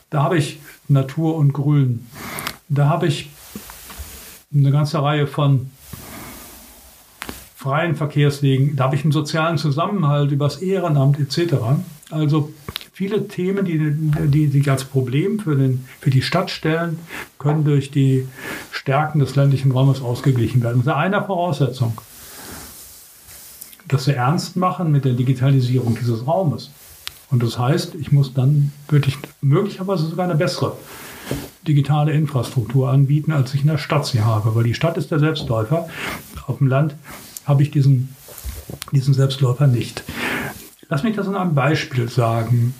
Da 0.09 0.23
habe 0.23 0.39
ich 0.39 0.59
Natur 0.87 1.35
und 1.35 1.53
Grün. 1.53 2.07
Da 2.67 2.89
habe 2.89 3.05
ich 3.05 3.29
eine 4.51 4.71
ganze 4.71 5.03
Reihe 5.03 5.27
von 5.27 5.69
freien 7.55 7.95
Verkehrswegen. 7.95 8.75
Da 8.75 8.85
habe 8.85 8.95
ich 8.95 9.03
einen 9.03 9.11
sozialen 9.11 9.59
Zusammenhalt 9.59 10.31
übers 10.31 10.63
Ehrenamt 10.63 11.19
etc. 11.19 11.57
Also 12.09 12.51
viele 12.91 13.27
Themen, 13.27 13.65
die, 13.65 13.77
die 14.31 14.47
sich 14.47 14.67
als 14.71 14.85
Problem 14.85 15.37
für, 15.37 15.55
den, 15.55 15.85
für 15.99 16.09
die 16.09 16.23
Stadt 16.23 16.49
stellen, 16.49 16.97
können 17.37 17.65
durch 17.65 17.91
die 17.91 18.27
Stärken 18.71 19.19
des 19.19 19.35
ländlichen 19.35 19.73
Raumes 19.73 20.01
ausgeglichen 20.01 20.63
werden. 20.63 20.79
Unter 20.79 20.97
einer 20.97 21.23
Voraussetzung 21.23 22.01
dass 23.91 24.07
wir 24.07 24.15
ernst 24.15 24.55
machen 24.55 24.91
mit 24.91 25.05
der 25.05 25.13
Digitalisierung 25.13 25.97
dieses 25.99 26.25
Raumes. 26.25 26.71
Und 27.29 27.43
das 27.43 27.59
heißt, 27.59 27.95
ich 27.95 28.11
muss 28.11 28.33
dann 28.33 28.71
wirklich 28.89 29.17
möglicherweise 29.41 30.07
sogar 30.07 30.25
eine 30.25 30.35
bessere 30.35 30.75
digitale 31.67 32.11
Infrastruktur 32.13 32.89
anbieten, 32.89 33.31
als 33.31 33.53
ich 33.53 33.61
in 33.61 33.67
der 33.67 33.77
Stadt 33.77 34.05
sie 34.05 34.21
habe. 34.21 34.55
Weil 34.55 34.63
die 34.63 34.73
Stadt 34.73 34.97
ist 34.97 35.11
der 35.11 35.19
Selbstläufer. 35.19 35.87
Auf 36.47 36.57
dem 36.57 36.67
Land 36.67 36.95
habe 37.45 37.63
ich 37.63 37.71
diesen, 37.71 38.15
diesen 38.91 39.13
Selbstläufer 39.13 39.67
nicht. 39.67 40.03
Lass 40.89 41.03
mich 41.03 41.15
das 41.15 41.27
an 41.27 41.35
einem 41.35 41.55
Beispiel 41.55 42.09
sagen. 42.09 42.73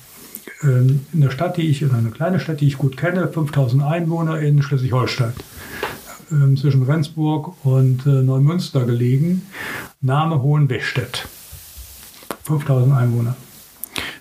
Ähm, 0.64 1.06
in 1.14 1.22
der 1.22 1.32
Stadt, 1.32 1.58
die 1.58 1.70
ich, 1.70 1.82
in 1.82 1.92
einer 1.92 2.12
kleinen 2.12 2.40
Stadt, 2.40 2.62
die 2.62 2.68
ich 2.68 2.78
gut 2.78 2.98
kenne, 2.98 3.28
5000 3.28 3.84
Einwohner 3.84 4.40
in 4.40 4.62
Schleswig-Holstein. 4.62 5.34
Ähm, 6.32 6.56
zwischen 6.56 6.84
Rendsburg 6.84 7.54
und 7.66 8.06
äh, 8.06 8.10
Neumünster 8.10 8.86
gelegen, 8.86 9.44
Name 10.00 10.42
Hohenwestedt. 10.42 11.28
5000 12.44 12.96
Einwohner. 12.96 13.36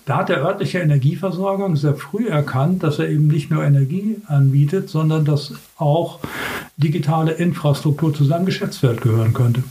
Da 0.05 0.17
hat 0.17 0.29
der 0.29 0.43
örtliche 0.43 0.79
Energieversorger 0.79 1.73
sehr 1.75 1.95
früh 1.95 2.27
erkannt, 2.27 2.83
dass 2.83 2.99
er 2.99 3.07
eben 3.07 3.27
nicht 3.27 3.49
nur 3.49 3.63
Energie 3.63 4.17
anbietet, 4.27 4.89
sondern 4.89 5.25
dass 5.25 5.53
auch 5.77 6.19
digitale 6.75 7.31
Infrastruktur 7.31 8.13
zu 8.13 8.25
seinem 8.25 8.45
Geschäftsfeld 8.45 9.01
gehören 9.01 9.33
könnte. 9.33 9.63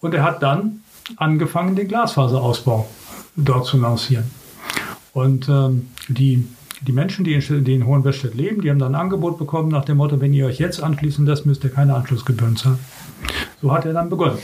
Und 0.00 0.14
er 0.14 0.22
hat 0.22 0.42
dann 0.42 0.80
angefangen, 1.16 1.76
den 1.76 1.88
Glasfaserausbau 1.88 2.88
dort 3.36 3.66
zu 3.66 3.78
lancieren. 3.78 4.30
Und 5.12 5.48
ähm, 5.48 5.88
die 6.08 6.46
die 6.82 6.92
Menschen, 6.92 7.24
die 7.24 7.34
in, 7.34 7.64
die 7.64 7.74
in 7.74 7.86
Hohenwestedt 7.86 8.34
leben, 8.34 8.60
die 8.60 8.70
haben 8.70 8.78
dann 8.78 8.94
ein 8.94 9.00
Angebot 9.00 9.38
bekommen 9.38 9.68
nach 9.70 9.84
dem 9.84 9.96
Motto, 9.96 10.20
wenn 10.20 10.34
ihr 10.34 10.46
euch 10.46 10.58
jetzt 10.58 10.82
anschließen 10.82 11.24
lasst, 11.24 11.46
müsst 11.46 11.64
ihr 11.64 11.70
keine 11.70 11.94
Anschlussgebühren 11.94 12.56
zahlen. 12.56 12.78
So 13.62 13.72
hat 13.72 13.86
er 13.86 13.92
dann 13.92 14.10
begonnen. 14.10 14.38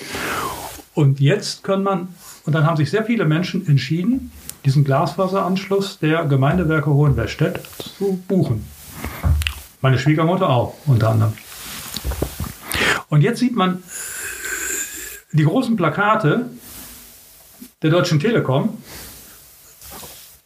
Und 0.94 1.20
jetzt 1.20 1.62
können 1.62 1.82
man, 1.82 2.08
und 2.44 2.54
dann 2.54 2.66
haben 2.66 2.76
sich 2.76 2.90
sehr 2.90 3.04
viele 3.04 3.24
Menschen 3.24 3.66
entschieden, 3.66 4.30
diesen 4.64 4.84
Glasfaseranschluss 4.84 5.98
der 5.98 6.24
Gemeindewerke 6.24 6.90
Hohenwestedt 6.90 7.60
zu 7.78 8.22
buchen. 8.28 8.64
Meine 9.80 9.98
Schwiegermutter 9.98 10.48
auch, 10.48 10.74
unter 10.86 11.10
anderem. 11.10 11.32
Und 13.08 13.22
jetzt 13.22 13.40
sieht 13.40 13.56
man 13.56 13.82
die 15.32 15.44
großen 15.44 15.76
Plakate 15.76 16.50
der 17.82 17.90
Deutschen 17.90 18.20
Telekom 18.20 18.78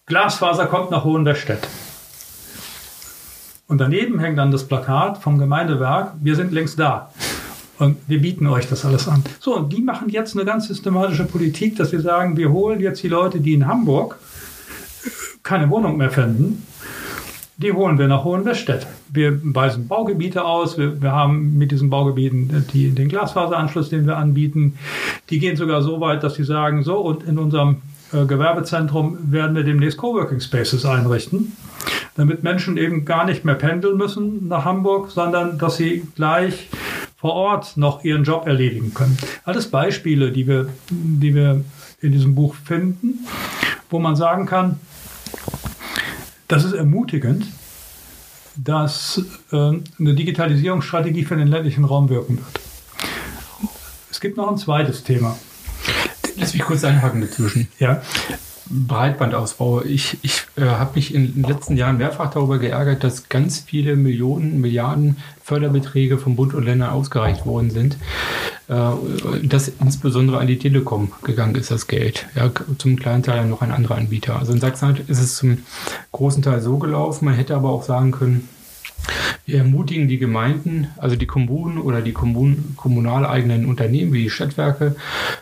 Glasfaser 0.08 0.66
kommt 0.66 0.92
nach 0.92 1.02
Hohenwestedt. 1.02 1.66
Und 3.66 3.78
daneben 3.78 4.20
hängt 4.20 4.38
dann 4.38 4.52
das 4.52 4.62
Plakat 4.62 5.18
vom 5.18 5.36
Gemeindewerk, 5.36 6.12
wir 6.20 6.36
sind 6.36 6.52
längst 6.52 6.78
da. 6.78 7.10
Und 7.80 7.96
wir 8.06 8.20
bieten 8.20 8.46
euch 8.46 8.68
das 8.68 8.84
alles 8.84 9.08
an. 9.08 9.24
So, 9.40 9.56
und 9.56 9.72
die 9.72 9.82
machen 9.82 10.08
jetzt 10.08 10.36
eine 10.36 10.44
ganz 10.44 10.68
systematische 10.68 11.24
Politik, 11.24 11.74
dass 11.74 11.90
wir 11.90 12.00
sagen, 12.00 12.36
wir 12.36 12.52
holen 12.52 12.78
jetzt 12.78 13.02
die 13.02 13.08
Leute, 13.08 13.40
die 13.40 13.54
in 13.54 13.66
Hamburg 13.66 14.16
keine 15.42 15.68
Wohnung 15.70 15.96
mehr 15.96 16.10
finden, 16.10 16.64
die 17.56 17.72
holen 17.72 17.98
wir 17.98 18.06
nach 18.06 18.22
Hohenwestedt. 18.22 18.86
Wir 19.08 19.40
weisen 19.42 19.88
Baugebiete 19.88 20.44
aus, 20.44 20.78
wir, 20.78 21.02
wir 21.02 21.10
haben 21.10 21.58
mit 21.58 21.72
diesen 21.72 21.90
Baugebieten 21.90 22.64
die, 22.72 22.90
den 22.90 23.08
Glasfaseranschluss, 23.08 23.88
den 23.88 24.06
wir 24.06 24.18
anbieten. 24.18 24.78
Die 25.30 25.40
gehen 25.40 25.56
sogar 25.56 25.82
so 25.82 26.00
weit, 26.00 26.22
dass 26.22 26.36
sie 26.36 26.44
sagen, 26.44 26.84
so, 26.84 26.98
und 26.98 27.24
in 27.24 27.38
unserem 27.38 27.78
Gewerbezentrum 28.12 29.18
werden 29.32 29.56
wir 29.56 29.64
demnächst 29.64 29.98
Coworking 29.98 30.40
Spaces 30.40 30.84
einrichten, 30.84 31.56
damit 32.14 32.42
Menschen 32.42 32.76
eben 32.76 33.04
gar 33.04 33.24
nicht 33.24 33.44
mehr 33.44 33.56
pendeln 33.56 33.96
müssen 33.96 34.48
nach 34.48 34.64
Hamburg, 34.64 35.10
sondern 35.10 35.58
dass 35.58 35.76
sie 35.76 36.04
gleich 36.14 36.68
vor 37.16 37.32
Ort 37.32 37.76
noch 37.76 38.04
ihren 38.04 38.24
Job 38.24 38.46
erledigen 38.46 38.94
können. 38.94 39.16
Alles 39.44 39.70
Beispiele, 39.70 40.30
die 40.30 40.46
wir, 40.46 40.68
die 40.90 41.34
wir 41.34 41.64
in 42.00 42.12
diesem 42.12 42.34
Buch 42.34 42.54
finden, 42.54 43.26
wo 43.90 43.98
man 43.98 44.16
sagen 44.16 44.46
kann, 44.46 44.78
das 46.48 46.64
ist 46.64 46.74
ermutigend, 46.74 47.46
dass 48.56 49.22
äh, 49.50 49.56
eine 49.56 50.14
Digitalisierungsstrategie 50.14 51.24
für 51.24 51.36
den 51.36 51.48
ländlichen 51.48 51.84
Raum 51.84 52.08
wirken 52.08 52.38
wird. 52.38 52.60
Es 54.10 54.20
gibt 54.20 54.36
noch 54.36 54.50
ein 54.50 54.56
zweites 54.56 55.02
Thema. 55.02 55.36
Lass 56.36 56.52
mich 56.52 56.62
kurz 56.62 56.84
einhaken 56.84 57.20
dazwischen. 57.20 57.68
Ja. 57.78 58.02
Breitbandausbau. 58.68 59.82
Ich, 59.82 60.18
ich 60.22 60.42
äh, 60.56 60.62
habe 60.62 60.96
mich 60.96 61.14
in 61.14 61.34
den 61.34 61.44
letzten 61.44 61.76
Jahren 61.76 61.98
mehrfach 61.98 62.30
darüber 62.30 62.58
geärgert, 62.58 63.04
dass 63.04 63.28
ganz 63.28 63.60
viele 63.60 63.94
Millionen, 63.94 64.60
Milliarden 64.60 65.18
Förderbeträge 65.42 66.18
von 66.18 66.34
Bund 66.34 66.52
und 66.52 66.64
Ländern 66.64 66.90
ausgereicht 66.90 67.46
worden 67.46 67.70
sind. 67.70 67.96
Äh, 68.68 68.90
dass 69.44 69.68
insbesondere 69.68 70.38
an 70.38 70.48
die 70.48 70.58
Telekom 70.58 71.12
gegangen 71.22 71.54
ist, 71.54 71.70
das 71.70 71.86
Geld. 71.86 72.26
Ja, 72.34 72.50
zum 72.78 72.96
kleinen 72.96 73.22
Teil 73.22 73.46
noch 73.46 73.62
ein 73.62 73.70
anderer 73.70 73.96
Anbieter. 73.96 74.36
Also 74.36 74.52
in 74.52 74.60
Sachsen 74.60 74.96
ist 75.06 75.20
es 75.20 75.36
zum 75.36 75.58
großen 76.10 76.42
Teil 76.42 76.60
so 76.60 76.78
gelaufen. 76.78 77.26
Man 77.26 77.34
hätte 77.34 77.54
aber 77.54 77.70
auch 77.70 77.84
sagen 77.84 78.10
können, 78.10 78.48
wir 79.46 79.58
ermutigen 79.58 80.08
die 80.08 80.18
Gemeinden, 80.18 80.88
also 80.96 81.14
die 81.14 81.26
Kommunen 81.26 81.78
oder 81.78 82.02
die 82.02 82.12
Kommun 82.12 82.74
kommunal 82.76 83.24
eigenen 83.24 83.66
Unternehmen 83.66 84.12
wie 84.12 84.24
die 84.24 84.30
Stadtwerke 84.30 84.96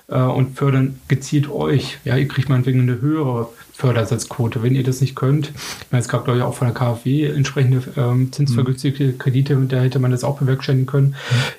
äh, 0.09 0.19
und 0.19 0.57
fördern 0.59 1.01
gezielt 1.09 1.51
euch. 1.51 1.99
Ja, 2.05 2.17
ihr 2.17 2.29
kriegt 2.29 2.51
meinetwegen 2.51 2.81
eine 2.81 3.01
höhere 3.01 3.49
Fördersatzquote. 3.73 4.63
Wenn 4.63 4.75
ihr 4.75 4.85
das 4.85 5.01
nicht 5.01 5.17
könnt, 5.17 5.49
ich 5.49 5.91
meine, 5.91 6.03
es 6.03 6.09
gab 6.09 6.25
glaube 6.25 6.39
ich 6.39 6.45
auch 6.45 6.55
von 6.55 6.69
der 6.69 6.75
KfW 6.75 7.25
entsprechende 7.27 7.83
ähm, 7.97 8.31
zinsvergünstigte 8.31 9.05
mhm. 9.05 9.19
Kredite, 9.19 9.57
da 9.69 9.81
hätte 9.81 9.99
man 9.99 10.11
das 10.11 10.23
auch 10.23 10.39
bewerkstelligen 10.39 10.87
können. 10.87 11.09
Mhm. 11.09 11.15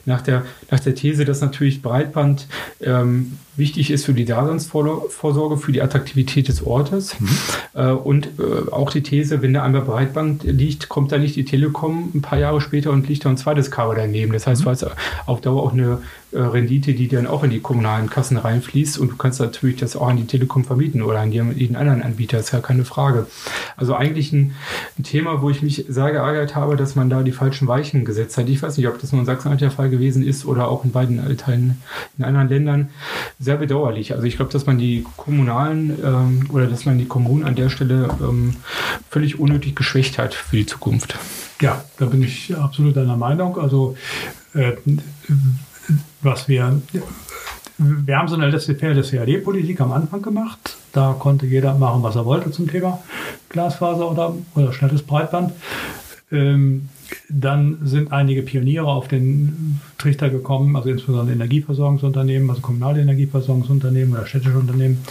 Nach, 0.05 0.21
der, 0.21 0.45
nach 0.69 0.79
der 0.79 0.95
These, 0.95 1.25
dass 1.25 1.41
natürlich 1.41 1.81
Breitband 1.81 2.47
ähm, 2.79 3.37
wichtig 3.57 3.91
ist 3.91 4.05
für 4.05 4.13
die 4.13 4.25
Daseinsvorsorge, 4.25 5.57
für 5.57 5.71
die 5.71 5.81
Attraktivität 5.81 6.47
des 6.47 6.65
Ortes 6.65 7.19
mhm. 7.19 7.29
äh, 7.73 7.91
und 7.91 8.27
äh, 8.39 8.71
auch 8.71 8.91
die 8.91 9.03
These, 9.03 9.41
wenn 9.41 9.53
da 9.53 9.63
einmal 9.63 9.81
Breitband 9.81 10.43
liegt, 10.43 10.89
kommt 10.89 11.11
da 11.11 11.17
nicht 11.17 11.35
die 11.35 11.45
Telekom 11.45 12.11
ein 12.13 12.21
paar 12.21 12.34
Jahre 12.39 12.61
später 12.61 12.91
und 12.91 13.07
liegt 13.07 13.25
da 13.25 13.29
ein 13.29 13.37
zweites 13.37 13.71
Kabel 13.71 13.95
daneben. 13.95 14.33
Das 14.33 14.47
heißt, 14.47 14.61
mhm. 14.61 14.65
du 14.65 14.69
hast 14.71 14.87
auf 15.25 15.41
Dauer 15.41 15.63
auch 15.63 15.73
eine 15.73 15.99
äh, 16.35 16.39
Rendite, 16.39 16.93
die 16.93 17.07
dann 17.07 17.27
auch 17.27 17.43
in 17.43 17.49
die 17.49 17.61
kommunalen 17.61 18.09
Kassen 18.09 18.37
reinfließt 18.37 18.97
und 18.97 19.11
du 19.11 19.15
kannst 19.15 19.39
natürlich 19.39 19.77
das 19.77 19.95
auch 19.95 20.07
an 20.07 20.17
die 20.17 20.27
Telekom 20.27 20.65
vermieten 20.65 21.01
oder 21.01 21.19
an 21.19 21.31
jeden 21.31 21.75
anderen 21.75 22.01
Anbieter, 22.01 22.39
ist 22.39 22.51
ja 22.51 22.59
keine 22.59 22.83
Frage. 22.83 23.27
Also 23.77 23.95
eigentlich 23.95 24.33
ein, 24.33 24.53
ein 24.99 25.03
Thema, 25.03 25.41
wo 25.41 25.49
ich 25.49 25.61
mich 25.61 25.85
sehr 25.87 26.11
geärgert 26.11 26.55
habe, 26.55 26.75
dass 26.75 26.95
man 26.95 27.09
da 27.09 27.23
die 27.23 27.31
falschen 27.31 27.67
Weichen 27.67 28.03
gesetzt 28.03 28.37
hat. 28.37 28.49
Ich 28.49 28.61
weiß 28.61 28.77
nicht, 28.77 28.87
ob 28.87 28.99
das 28.99 29.13
nur 29.13 29.21
in 29.21 29.25
Sachsen 29.25 29.57
der 29.57 29.71
Fall 29.71 29.89
gewesen 29.89 30.27
ist 30.27 30.45
oder 30.45 30.67
auch 30.67 30.83
in 30.83 30.91
beiden 30.91 31.37
Teilen 31.37 31.81
in 32.17 32.25
anderen 32.25 32.49
Ländern. 32.49 32.89
Sehr 33.39 33.55
bedauerlich. 33.55 34.13
Also 34.13 34.25
ich 34.25 34.35
glaube, 34.35 34.51
dass 34.51 34.65
man 34.65 34.77
die 34.77 35.05
kommunalen 35.15 35.97
ähm, 36.03 36.49
oder 36.51 36.67
dass 36.67 36.85
man 36.85 36.97
die 36.97 37.05
Kommunen 37.05 37.45
an 37.45 37.55
der 37.55 37.69
Stelle 37.69 38.09
ähm, 38.19 38.55
völlig 39.09 39.39
unnötig 39.39 39.75
geschwächt 39.75 40.17
hat 40.17 40.33
für 40.33 40.57
die 40.57 40.65
Zukunft. 40.65 41.17
Ja, 41.61 41.83
da 41.97 42.05
bin 42.05 42.23
ich 42.23 42.55
absolut 42.55 42.97
deiner 42.97 43.17
Meinung. 43.17 43.57
Also 43.57 43.95
äh, 44.53 44.73
was 46.21 46.47
wir, 46.47 46.81
wir 47.77 48.17
haben 48.17 48.27
so 48.27 48.35
eine 48.35 48.49
laissez-faire 48.49 49.01
CAD-Politik 49.01 49.79
am 49.81 49.91
Anfang 49.91 50.21
gemacht. 50.21 50.77
Da 50.91 51.15
konnte 51.17 51.45
jeder 51.45 51.73
machen, 51.75 52.03
was 52.03 52.15
er 52.15 52.25
wollte 52.25 52.51
zum 52.51 52.69
Thema 52.69 53.01
Glasfaser 53.49 54.09
oder, 54.09 54.35
oder 54.55 54.73
schnelles 54.73 55.03
Breitband. 55.03 55.53
Ähm, 56.31 56.89
dann 57.29 57.79
sind 57.83 58.11
einige 58.11 58.41
Pioniere 58.41 58.87
auf 58.87 59.07
den 59.07 59.79
Trichter 59.97 60.29
gekommen, 60.29 60.75
also 60.75 60.89
insbesondere 60.89 61.35
Energieversorgungsunternehmen, 61.35 62.49
also 62.49 62.61
kommunale 62.61 63.01
Energieversorgungsunternehmen 63.01 64.13
oder 64.15 64.25
städtische 64.25 64.57
Unternehmen, 64.57 65.03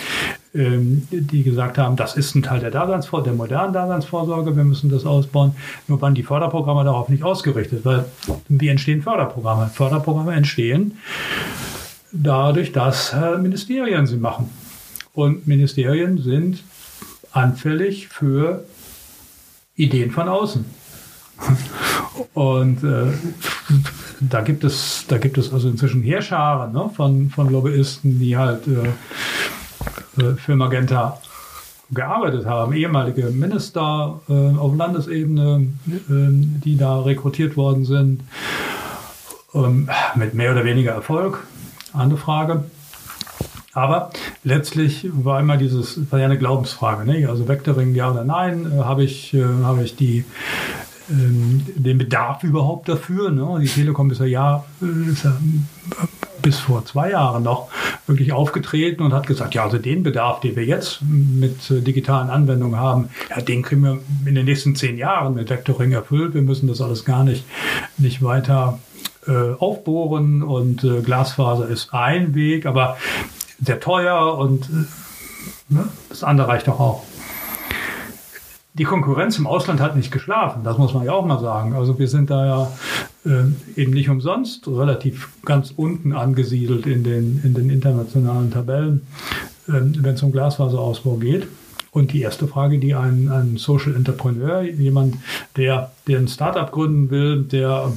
die 0.55 1.42
gesagt 1.42 1.78
haben, 1.78 1.96
das 1.96 2.16
ist 2.16 2.36
ein 2.36 2.44
Teil 2.44 2.61
der, 2.61 2.70
Daseinsvor 2.70 3.24
der 3.24 3.32
modernen 3.32 3.72
Daseinsvorsorge, 3.72 4.57
wir 4.57 4.62
müssen 4.62 4.88
das 4.88 5.05
ausbauen. 5.05 5.57
Nur 5.88 6.00
waren 6.00 6.14
die 6.14 6.22
Förderprogramme 6.22 6.84
darauf 6.84 7.09
nicht 7.09 7.24
ausgerichtet, 7.24 7.84
weil 7.84 8.05
wie 8.48 8.68
entstehen 8.68 9.02
Förderprogramme? 9.02 9.68
Förderprogramme 9.74 10.32
entstehen 10.32 10.96
dadurch, 12.12 12.70
dass 12.70 13.12
äh, 13.12 13.36
Ministerien 13.38 14.07
sie 14.07 14.16
machen. 14.16 14.48
Und 15.12 15.48
Ministerien 15.48 16.18
sind 16.18 16.62
anfällig 17.32 18.07
für 18.07 18.64
Ideen 19.74 20.12
von 20.12 20.28
außen. 20.28 20.64
Und 22.34 22.84
äh, 22.84 23.12
da 24.20 24.42
gibt 24.42 24.62
es, 24.62 25.05
da 25.09 25.18
gibt 25.18 25.36
es 25.36 25.52
also 25.52 25.68
inzwischen 25.68 26.02
Heerscharen 26.02 26.72
ne, 26.72 26.90
von, 26.94 27.28
von 27.30 27.50
Lobbyisten, 27.50 28.20
die 28.20 28.36
halt 28.36 28.68
äh 28.68 28.88
für 30.36 30.56
Magenta 30.56 31.18
gearbeitet 31.90 32.46
haben, 32.46 32.72
ehemalige 32.72 33.26
Minister 33.26 34.20
äh, 34.28 34.56
auf 34.56 34.76
Landesebene, 34.76 35.68
äh, 35.86 36.00
die 36.10 36.76
da 36.76 37.00
rekrutiert 37.00 37.56
worden 37.56 37.84
sind, 37.84 38.22
ähm, 39.54 39.88
mit 40.14 40.34
mehr 40.34 40.52
oder 40.52 40.64
weniger 40.64 40.92
Erfolg. 40.92 41.46
Andere 41.92 42.18
Frage. 42.18 42.64
Aber 43.72 44.10
letztlich 44.44 45.08
war 45.12 45.40
immer 45.40 45.56
dieses, 45.56 46.10
war 46.10 46.20
ja 46.20 46.26
eine 46.26 46.38
Glaubensfrage, 46.38 47.04
ne? 47.04 47.28
also 47.28 47.48
Vectoring, 47.48 47.94
ja 47.94 48.10
oder 48.10 48.24
nein, 48.24 48.72
äh, 48.72 48.82
habe 48.82 49.02
ich, 49.02 49.34
äh, 49.34 49.44
habe 49.64 49.82
ich 49.82 49.96
die, 49.96 50.24
ähm, 51.10 51.66
den 51.74 51.98
Bedarf 51.98 52.44
überhaupt 52.44 52.88
dafür. 52.88 53.30
Ne? 53.30 53.58
Die 53.60 53.66
Telekom 53.66 54.10
ist 54.10 54.20
ja, 54.20 54.26
ja, 54.26 54.64
äh, 54.80 55.10
ist 55.10 55.24
ja 55.24 55.36
bis 56.43 56.59
vor 56.59 56.85
zwei 56.85 57.11
Jahren 57.11 57.43
noch 57.43 57.68
wirklich 58.07 58.32
aufgetreten 58.32 59.03
und 59.03 59.12
hat 59.12 59.26
gesagt, 59.26 59.55
ja, 59.55 59.64
also 59.64 59.78
den 59.78 60.03
Bedarf, 60.03 60.41
den 60.41 60.57
wir 60.57 60.64
jetzt 60.64 61.01
mit 61.03 61.70
äh, 61.70 61.80
digitalen 61.80 62.30
Anwendungen 62.30 62.78
haben, 62.78 63.09
ja, 63.30 63.41
den 63.41 63.62
kriegen 63.62 63.82
wir 63.82 63.99
in 64.26 64.35
den 64.35 64.45
nächsten 64.45 64.76
zehn 64.76 64.99
Jahren 64.99 65.35
mit 65.35 65.51
Vectoring 65.51 65.93
erfüllt. 65.93 66.35
Wir 66.35 66.43
müssen 66.43 66.66
das 66.68 66.80
alles 66.80 67.05
gar 67.05 67.24
nicht, 67.24 67.45
nicht 67.97 68.22
weiter 68.22 68.78
äh, 69.26 69.55
aufbohren 69.59 70.43
und 70.43 70.85
äh, 70.85 71.01
Glasfaser 71.01 71.68
ist 71.68 71.95
ein 71.95 72.35
Weg, 72.35 72.66
aber 72.66 72.97
sehr 73.62 73.80
teuer 73.80 74.37
und 74.37 74.64
äh, 74.64 75.74
ne, 75.74 75.89
das 76.09 76.24
andere 76.24 76.49
reicht 76.49 76.68
doch 76.68 76.80
auch. 76.80 77.05
Die 78.74 78.85
Konkurrenz 78.85 79.39
im 79.39 79.47
Ausland 79.47 79.80
hat 79.80 79.97
nicht 79.97 80.11
geschlafen, 80.11 80.64
das 80.64 80.78
muss 80.78 80.93
man 80.95 81.05
ja 81.05 81.12
auch 81.12 81.24
mal 81.24 81.41
sagen. 81.41 81.74
Also 81.74 81.99
wir 81.99 82.09
sind 82.09 82.28
da 82.28 82.45
ja 82.45 82.72
eben 83.24 83.92
nicht 83.92 84.10
umsonst 84.10 84.68
relativ 84.68 85.30
ganz 85.44 85.72
unten 85.74 86.12
angesiedelt 86.12 86.86
in 86.86 87.04
den, 87.04 87.40
in 87.42 87.54
den 87.54 87.70
internationalen 87.70 88.50
Tabellen, 88.50 89.02
äh, 89.66 89.72
wenn 89.72 90.14
es 90.14 90.22
um 90.22 90.32
Glasfaserausbau 90.32 91.16
geht. 91.16 91.46
Und 91.90 92.12
die 92.12 92.22
erste 92.22 92.48
Frage, 92.48 92.80
die 92.80 92.92
ein, 92.94 93.30
ein 93.30 93.56
Social 93.56 93.94
Entrepreneur, 93.94 94.62
jemand, 94.62 95.16
der, 95.56 95.92
der 96.08 96.18
ein 96.18 96.26
Startup 96.26 96.70
gründen 96.72 97.08
will, 97.08 97.44
der 97.44 97.92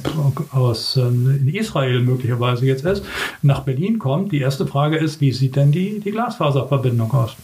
aus 0.52 0.96
ähm, 0.96 1.40
in 1.40 1.52
Israel 1.52 2.00
möglicherweise 2.00 2.64
jetzt 2.64 2.84
ist, 2.84 3.04
nach 3.42 3.64
Berlin 3.64 3.98
kommt, 3.98 4.30
die 4.30 4.38
erste 4.38 4.68
Frage 4.68 4.96
ist, 4.96 5.20
wie 5.20 5.32
sieht 5.32 5.56
denn 5.56 5.72
die, 5.72 5.98
die 5.98 6.12
Glasfaserverbindung 6.12 7.12
aus? 7.12 7.34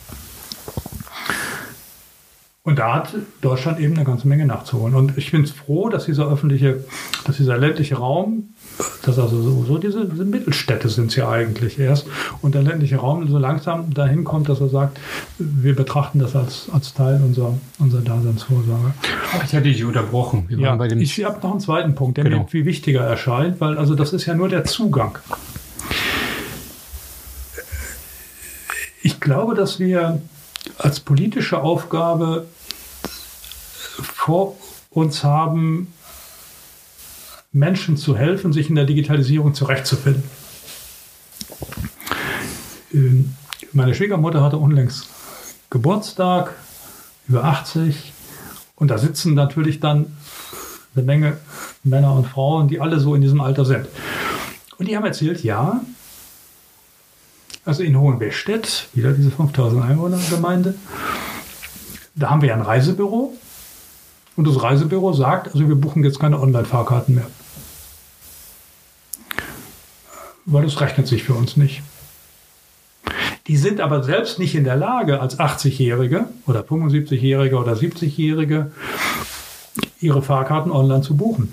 Und 2.66 2.78
da 2.78 2.94
hat 2.94 3.14
Deutschland 3.42 3.78
eben 3.78 3.94
eine 3.94 4.04
ganze 4.04 4.26
Menge 4.26 4.46
nachzuholen. 4.46 4.94
Und 4.94 5.18
ich 5.18 5.30
bin 5.32 5.44
froh, 5.46 5.90
dass 5.90 6.06
dieser 6.06 6.32
öffentliche, 6.32 6.82
dass 7.26 7.36
dieser 7.36 7.58
ländliche 7.58 7.96
Raum, 7.96 8.54
dass 9.02 9.18
also 9.18 9.62
so, 9.64 9.76
diese, 9.76 10.06
diese, 10.08 10.24
Mittelstädte 10.24 10.88
sind 10.88 11.10
es 11.10 11.16
ja 11.16 11.28
eigentlich 11.28 11.78
erst, 11.78 12.06
und 12.40 12.54
der 12.54 12.62
ländliche 12.62 12.96
Raum 12.96 13.28
so 13.28 13.36
langsam 13.36 13.92
dahin 13.92 14.24
kommt, 14.24 14.48
dass 14.48 14.62
er 14.62 14.70
sagt, 14.70 14.98
wir 15.38 15.76
betrachten 15.76 16.20
das 16.20 16.34
als, 16.34 16.70
als 16.72 16.94
Teil 16.94 17.20
unserer, 17.22 17.52
unserer 17.80 18.00
Daseinsvorsorge. 18.00 18.94
Ich 19.44 19.52
hatte 19.52 19.60
dich 19.60 19.84
unterbrochen. 19.84 20.46
Wir 20.48 20.58
ja, 20.58 20.82
ich 20.82 21.22
habe 21.22 21.40
noch 21.42 21.50
einen 21.50 21.60
zweiten 21.60 21.94
Punkt, 21.94 22.16
der 22.16 22.24
genau. 22.24 22.38
mir 22.38 22.48
viel 22.48 22.64
wichtiger 22.64 23.02
erscheint, 23.02 23.60
weil 23.60 23.76
also 23.76 23.94
das 23.94 24.14
ist 24.14 24.24
ja 24.24 24.32
nur 24.32 24.48
der 24.48 24.64
Zugang. 24.64 25.18
Ich 29.02 29.20
glaube, 29.20 29.54
dass 29.54 29.78
wir 29.78 30.22
als 30.78 31.00
politische 31.00 31.60
Aufgabe 31.60 32.46
vor 34.24 34.56
uns 34.88 35.22
haben, 35.22 35.92
Menschen 37.52 37.98
zu 37.98 38.16
helfen, 38.16 38.54
sich 38.54 38.70
in 38.70 38.74
der 38.74 38.86
Digitalisierung 38.86 39.52
zurechtzufinden. 39.52 40.24
Ähm, 42.94 43.34
meine 43.72 43.94
Schwiegermutter 43.94 44.42
hatte 44.42 44.56
unlängst 44.56 45.08
Geburtstag, 45.68 46.54
über 47.28 47.44
80, 47.44 48.14
und 48.76 48.88
da 48.88 48.96
sitzen 48.96 49.34
natürlich 49.34 49.80
dann 49.80 50.16
eine 50.94 51.04
Menge 51.04 51.36
Männer 51.82 52.14
und 52.14 52.26
Frauen, 52.26 52.68
die 52.68 52.80
alle 52.80 53.00
so 53.00 53.14
in 53.14 53.20
diesem 53.20 53.42
Alter 53.42 53.66
sind. 53.66 53.86
Und 54.78 54.88
die 54.88 54.96
haben 54.96 55.04
erzählt, 55.04 55.44
ja, 55.44 55.82
also 57.66 57.82
in 57.82 57.98
Hohenbestedt, 57.98 58.88
wieder 58.94 59.12
diese 59.12 59.30
5000 59.30 59.84
Einwohner 59.84 60.18
Gemeinde, 60.30 60.76
da 62.14 62.30
haben 62.30 62.40
wir 62.40 62.54
ein 62.54 62.62
Reisebüro. 62.62 63.36
Und 64.36 64.46
das 64.48 64.62
Reisebüro 64.62 65.12
sagt, 65.12 65.54
also 65.54 65.68
wir 65.68 65.76
buchen 65.76 66.02
jetzt 66.02 66.18
keine 66.18 66.40
Online-Fahrkarten 66.40 67.14
mehr. 67.14 67.26
Weil 70.44 70.64
das 70.64 70.80
rechnet 70.80 71.06
sich 71.06 71.22
für 71.22 71.34
uns 71.34 71.56
nicht. 71.56 71.82
Die 73.46 73.56
sind 73.56 73.80
aber 73.80 74.02
selbst 74.02 74.38
nicht 74.38 74.54
in 74.54 74.64
der 74.64 74.76
Lage, 74.76 75.20
als 75.20 75.38
80-Jährige 75.38 76.26
oder 76.46 76.60
75-Jährige 76.62 77.56
oder 77.56 77.74
70-Jährige 77.74 78.72
ihre 80.00 80.22
Fahrkarten 80.22 80.72
online 80.72 81.02
zu 81.02 81.16
buchen. 81.16 81.52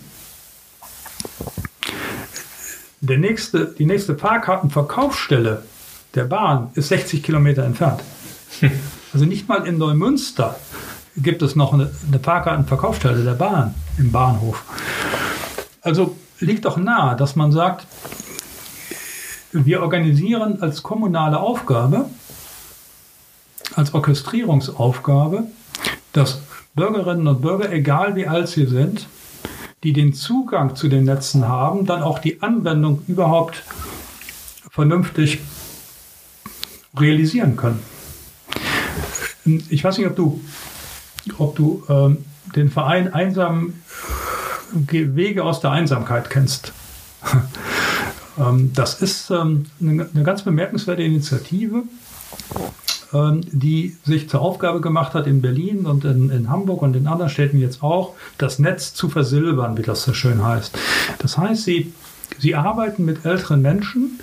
Der 3.01 3.17
nächste, 3.17 3.65
die 3.77 3.85
nächste 3.85 4.17
Fahrkartenverkaufsstelle 4.17 5.63
der 6.15 6.25
Bahn 6.25 6.69
ist 6.75 6.89
60 6.89 7.23
Kilometer 7.23 7.63
entfernt. 7.63 8.01
Also 9.13 9.25
nicht 9.25 9.49
mal 9.49 9.67
in 9.67 9.77
Neumünster 9.77 10.55
gibt 11.17 11.41
es 11.41 11.55
noch 11.55 11.73
eine, 11.73 11.91
eine 12.07 12.19
Fahrkartenverkaufsstelle 12.19 13.23
der 13.23 13.33
Bahn 13.33 13.75
im 13.97 14.11
Bahnhof. 14.11 14.63
Also 15.81 16.15
liegt 16.39 16.65
doch 16.65 16.77
nahe, 16.77 17.15
dass 17.15 17.35
man 17.35 17.51
sagt, 17.51 17.87
wir 19.51 19.81
organisieren 19.81 20.61
als 20.61 20.81
kommunale 20.81 21.39
Aufgabe, 21.39 22.05
als 23.75 23.93
Orchestrierungsaufgabe, 23.93 25.43
dass 26.13 26.41
Bürgerinnen 26.73 27.27
und 27.27 27.41
Bürger, 27.41 27.71
egal 27.71 28.15
wie 28.15 28.27
alt 28.27 28.47
sie 28.47 28.65
sind, 28.65 29.07
die 29.83 29.93
den 29.93 30.13
Zugang 30.13 30.75
zu 30.75 30.87
den 30.87 31.05
Netzen 31.05 31.47
haben, 31.47 31.85
dann 31.85 32.03
auch 32.03 32.19
die 32.19 32.41
Anwendung 32.41 33.01
überhaupt 33.07 33.63
vernünftig 34.69 35.39
realisieren 36.97 37.55
können. 37.55 37.79
Ich 39.69 39.83
weiß 39.83 39.97
nicht, 39.97 40.07
ob 40.07 40.15
du, 40.15 40.39
ob 41.37 41.55
du 41.55 41.83
ähm, 41.89 42.25
den 42.55 42.69
Verein 42.69 43.13
Einsam 43.13 43.73
Wege 44.73 45.43
aus 45.43 45.59
der 45.59 45.71
Einsamkeit 45.71 46.29
kennst. 46.29 46.73
ähm, 48.39 48.71
das 48.73 49.01
ist 49.01 49.29
ähm, 49.29 49.65
eine, 49.79 50.07
eine, 50.13 50.23
ganz 50.23 50.43
bemerkenswerte 50.43 51.03
Initiative, 51.03 51.83
ähm, 53.13 53.41
die 53.51 53.97
sich 54.03 54.29
zur 54.29 54.41
Aufgabe 54.41 54.81
gemacht 54.81 55.13
hat, 55.13 55.27
in 55.27 55.41
Berlin 55.41 55.85
und 55.85 56.05
in, 56.05 56.29
in, 56.29 56.49
Hamburg 56.49 56.81
und 56.81 56.95
in 56.95 57.07
anderen 57.07 57.29
Städten 57.29 57.59
jetzt 57.59 57.83
auch, 57.83 58.15
das 58.37 58.59
Netz 58.59 58.93
zu 58.93 59.09
versilbern, 59.09 59.77
wie 59.77 59.83
das 59.83 60.03
so 60.03 60.13
schön 60.13 60.43
heißt. 60.43 60.77
Das 61.19 61.37
heißt, 61.37 61.63
sie, 61.63 61.93
sie 62.39 62.55
arbeiten 62.55 63.05
mit 63.05 63.25
älteren 63.25 63.61
Menschen 63.61 64.19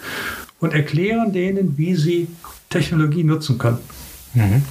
und 0.61 0.73
erklären 0.73 1.33
denen, 1.33 1.77
wie 1.77 1.95
sie 1.95 2.29
Technologie 2.71 3.25
nutzen 3.25 3.59
können. 3.59 3.79
Mhm. 4.35 4.63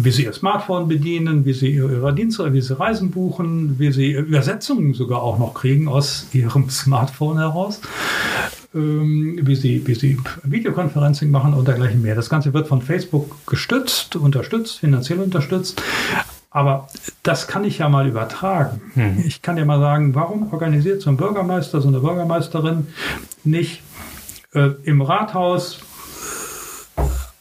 Wie 0.00 0.10
sie 0.12 0.24
ihr 0.24 0.32
Smartphone 0.32 0.86
bedienen, 0.86 1.44
wie 1.44 1.52
sie 1.52 1.70
ihre 1.70 2.14
Dienste, 2.14 2.52
wie 2.52 2.60
sie 2.60 2.78
Reisen 2.78 3.10
buchen, 3.10 3.78
wie 3.78 3.90
sie 3.90 4.12
Übersetzungen 4.12 4.94
sogar 4.94 5.22
auch 5.22 5.38
noch 5.38 5.54
kriegen 5.54 5.88
aus 5.88 6.26
ihrem 6.32 6.70
Smartphone 6.70 7.38
heraus, 7.38 7.80
ähm, 8.74 9.40
wie, 9.42 9.56
sie, 9.56 9.84
wie 9.86 9.94
sie 9.94 10.18
Videoconferencing 10.44 11.30
machen 11.30 11.52
und 11.52 11.66
dergleichen 11.66 12.00
mehr. 12.00 12.14
Das 12.14 12.30
Ganze 12.30 12.54
wird 12.54 12.68
von 12.68 12.80
Facebook 12.80 13.36
gestützt, 13.46 14.14
unterstützt, 14.14 14.78
finanziell 14.78 15.18
unterstützt. 15.20 15.82
Aber 16.50 16.88
das 17.22 17.46
kann 17.46 17.64
ich 17.64 17.78
ja 17.78 17.88
mal 17.88 18.08
übertragen. 18.08 18.80
Mhm. 18.94 19.24
Ich 19.26 19.42
kann 19.42 19.58
ja 19.58 19.64
mal 19.64 19.80
sagen, 19.80 20.14
warum 20.14 20.52
organisiert 20.52 21.02
so 21.02 21.10
ein 21.10 21.16
Bürgermeister, 21.16 21.80
so 21.80 21.88
eine 21.88 22.00
Bürgermeisterin 22.00 22.86
nicht 23.44 23.82
äh, 24.54 24.70
im 24.84 25.02
Rathaus 25.02 25.80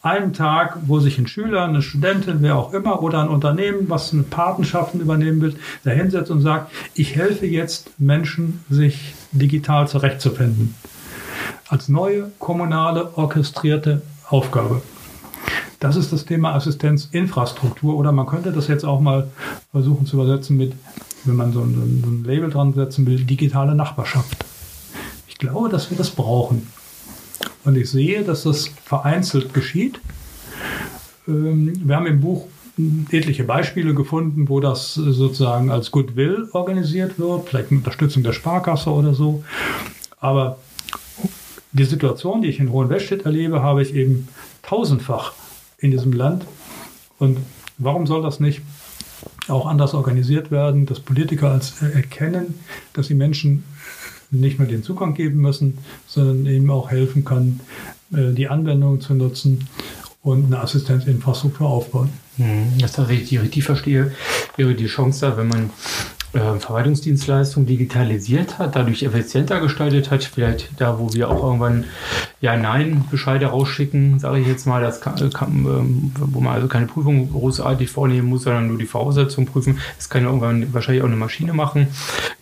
einen 0.07 0.33
Tag, 0.33 0.77
wo 0.87 0.99
sich 0.99 1.17
ein 1.17 1.27
Schüler, 1.27 1.65
eine 1.65 1.81
Studentin, 1.81 2.37
wer 2.39 2.55
auch 2.55 2.73
immer 2.73 3.03
oder 3.03 3.21
ein 3.21 3.27
Unternehmen, 3.27 3.89
was 3.89 4.13
eine 4.13 4.23
Patenschaften 4.23 5.01
übernehmen 5.01 5.41
will, 5.41 5.55
da 5.83 5.91
hinsetzt 5.91 6.31
und 6.31 6.41
sagt, 6.41 6.71
ich 6.93 7.15
helfe 7.15 7.45
jetzt 7.45 7.91
Menschen, 7.99 8.63
sich 8.69 9.13
digital 9.33 9.87
zurechtzufinden. 9.87 10.75
Als 11.67 11.89
neue 11.89 12.31
kommunale 12.39 13.17
orchestrierte 13.17 14.01
Aufgabe. 14.29 14.81
Das 15.79 15.95
ist 15.95 16.11
das 16.11 16.25
Thema 16.25 16.53
Assistenzinfrastruktur 16.55 17.95
oder 17.95 18.11
man 18.11 18.25
könnte 18.25 18.51
das 18.51 18.67
jetzt 18.67 18.85
auch 18.85 19.01
mal 19.01 19.27
versuchen 19.71 20.05
zu 20.05 20.15
übersetzen 20.15 20.57
mit, 20.57 20.73
wenn 21.25 21.35
man 21.35 21.51
so 21.51 21.61
ein, 21.61 22.01
so 22.03 22.09
ein 22.09 22.23
Label 22.23 22.49
dran 22.49 22.73
setzen 22.73 23.05
will, 23.05 23.23
digitale 23.25 23.75
Nachbarschaft. 23.75 24.45
Ich 25.27 25.37
glaube, 25.37 25.69
dass 25.69 25.91
wir 25.91 25.97
das 25.97 26.09
brauchen. 26.09 26.67
Und 27.67 27.75
ich 27.75 27.89
sehe, 27.89 28.23
dass 28.23 28.43
das 28.43 28.69
vereinzelt 28.85 29.53
geschieht. 29.53 29.99
Ähm, 31.27 31.73
wir 31.83 31.97
haben 31.97 32.05
im 32.07 32.21
Buch 32.21 32.47
etliche 33.11 33.43
Beispiele 33.43 33.93
gefunden, 33.93 34.47
wo 34.47 34.61
das 34.61 34.93
sozusagen 34.93 35.69
als 35.69 35.91
Goodwill 35.91 36.47
organisiert 36.53 37.19
wird, 37.19 37.49
vielleicht 37.49 37.71
mit 37.71 37.79
Unterstützung 37.79 38.23
der 38.23 38.31
Sparkasse 38.31 38.89
oder 38.89 39.13
so. 39.13 39.43
Aber 40.21 40.59
die 41.73 41.83
Situation, 41.83 42.41
die 42.41 42.47
ich 42.47 42.61
in 42.61 42.71
Hohenwestedt 42.71 43.25
erlebe, 43.25 43.61
habe 43.61 43.81
ich 43.81 43.93
eben 43.93 44.29
tausendfach 44.63 45.33
in 45.77 45.91
diesem 45.91 46.13
Land. 46.13 46.45
Und 47.19 47.37
warum 47.79 48.07
soll 48.07 48.21
das 48.21 48.39
nicht 48.39 48.61
auch 49.49 49.65
anders 49.65 49.93
organisiert 49.93 50.51
werden, 50.51 50.85
dass 50.85 51.01
Politiker 51.01 51.51
als 51.51 51.81
erkennen, 51.81 52.59
dass 52.93 53.07
sie 53.07 53.13
Menschen 53.13 53.65
nicht 54.31 54.59
nur 54.59 54.67
den 54.67 54.83
Zugang 54.83 55.13
geben 55.13 55.41
müssen, 55.41 55.77
sondern 56.05 56.45
eben 56.45 56.69
auch 56.69 56.89
helfen 56.89 57.23
kann, 57.23 57.59
äh, 58.13 58.33
die 58.33 58.47
Anwendung 58.47 59.01
zu 59.01 59.13
nutzen 59.13 59.67
und 60.21 60.45
eine 60.45 60.59
Assistenzinfrastruktur 60.59 61.67
aufbauen. 61.67 62.09
Hm, 62.37 62.77
das, 62.79 62.97
was 62.97 63.09
ich 63.09 63.39
richtig 63.39 63.63
verstehe, 63.63 64.11
wäre 64.57 64.75
die 64.75 64.87
Chance 64.87 65.21
da, 65.21 65.37
wenn 65.37 65.47
man 65.47 65.69
äh, 66.37 66.59
Verwaltungsdienstleistungen 66.59 67.65
digitalisiert 67.65 68.59
hat, 68.59 68.75
dadurch 68.75 69.03
effizienter 69.03 69.59
gestaltet 69.59 70.11
hat, 70.11 70.23
vielleicht 70.23 70.79
da, 70.79 70.99
wo 70.99 71.11
wir 71.13 71.29
auch 71.29 71.43
irgendwann 71.43 71.85
Ja-Nein-Bescheide 72.41 73.47
rausschicken, 73.47 74.19
sage 74.19 74.39
ich 74.39 74.47
jetzt 74.47 74.67
mal, 74.67 74.81
das 74.81 75.01
kann, 75.01 75.17
äh, 75.17 75.29
kann, 75.29 75.49
ähm, 75.49 76.11
wo 76.15 76.39
man 76.39 76.53
also 76.53 76.67
keine 76.67 76.85
Prüfung 76.85 77.31
großartig 77.31 77.89
vornehmen 77.89 78.27
muss, 78.27 78.43
sondern 78.43 78.67
nur 78.67 78.77
die 78.77 78.85
Voraussetzungen 78.85 79.47
prüfen. 79.47 79.79
Das 79.97 80.09
kann 80.09 80.21
ja 80.21 80.27
irgendwann 80.27 80.73
wahrscheinlich 80.73 81.01
auch 81.01 81.07
eine 81.07 81.15
Maschine 81.15 81.53
machen. 81.53 81.87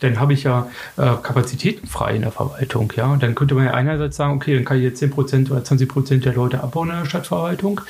Dann 0.02 0.20
habe 0.20 0.34
ich 0.34 0.44
ja 0.44 0.68
äh, 0.98 1.14
Kapazitäten 1.24 1.88
frei 1.88 2.16
in 2.16 2.24
der 2.24 2.32
Verwaltung. 2.32 2.92
Ja? 2.98 3.14
Und 3.14 3.24
dann 3.24 3.34
könnte 3.34 3.56
man 3.56 3.66
ja 3.66 3.74
einerseits 3.74 4.18
sagen, 4.18 4.34
okay, 4.34 4.56
dann 4.56 4.66
kann 4.66 4.78
ich 4.78 4.84
jetzt 4.84 5.02
10% 5.02 5.52
oder 5.52 5.62
20% 5.62 6.20
der 6.20 6.34
Leute 6.34 6.62
abbauen 6.62 6.90
in 6.90 6.98
der 6.98 7.06
Stadtverwaltung. 7.06 7.82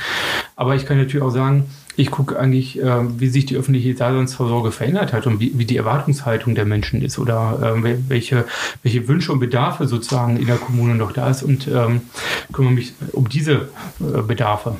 Aber 0.56 0.76
ich 0.76 0.86
kann 0.86 0.97
natürlich 0.97 1.24
auch 1.24 1.32
sagen, 1.32 1.66
ich 1.98 2.12
gucke 2.12 2.38
eigentlich, 2.38 2.82
äh, 2.82 3.20
wie 3.20 3.28
sich 3.28 3.46
die 3.46 3.56
öffentliche 3.56 3.93
Daseinsvorsorge 3.93 4.72
verändert 4.72 5.14
hat 5.14 5.28
und 5.28 5.39
wie, 5.39 5.58
wie 5.58 5.66
die 5.66 5.78
Erwartungshaltung 5.78 6.56
der 6.56 6.66
Menschen 6.66 7.02
ist 7.02 7.18
oder 7.20 7.76
äh, 7.78 7.98
welche, 8.08 8.46
welche 8.84 9.08
Wünsche 9.08 9.32
und 9.32 9.39
Bedarfe 9.39 9.88
sozusagen 9.88 10.38
in 10.38 10.48
der 10.48 10.58
Kommune 10.58 10.96
noch 10.96 11.12
da 11.12 11.30
ist 11.30 11.43
und 11.43 11.68
ähm, 11.68 12.02
kümmere 12.52 12.74
mich 12.74 12.93
um 13.14 13.30
diese 13.30 13.70
äh, 14.00 14.22
Bedarfe. 14.22 14.76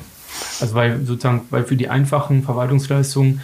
Also 0.60 0.74
weil 0.74 1.04
sozusagen, 1.04 1.42
weil 1.50 1.64
für 1.64 1.76
die 1.76 1.88
einfachen 1.88 2.42
Verwaltungsleistungen 2.42 3.40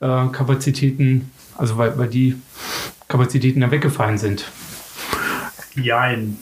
äh, 0.00 0.26
Kapazitäten, 0.28 1.30
also 1.56 1.78
weil, 1.78 1.98
weil 1.98 2.08
die 2.08 2.36
Kapazitäten 3.08 3.60
dann 3.60 3.70
weggefallen 3.70 4.18
sind. 4.18 4.44
Jein. 5.74 6.38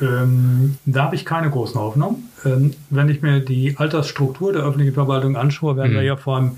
Ähm, 0.00 0.78
da 0.86 1.04
habe 1.04 1.16
ich 1.16 1.24
keine 1.24 1.50
großen 1.50 1.80
Hoffnungen. 1.80 2.30
Ähm, 2.44 2.72
wenn 2.90 3.08
ich 3.08 3.22
mir 3.22 3.40
die 3.40 3.76
Altersstruktur 3.76 4.52
der 4.52 4.62
öffentlichen 4.62 4.94
Verwaltung 4.94 5.36
anschaue, 5.36 5.76
werden 5.76 5.92
mhm. 5.92 5.96
wir 5.96 6.02
ja 6.02 6.16
vor 6.16 6.36
allem 6.36 6.52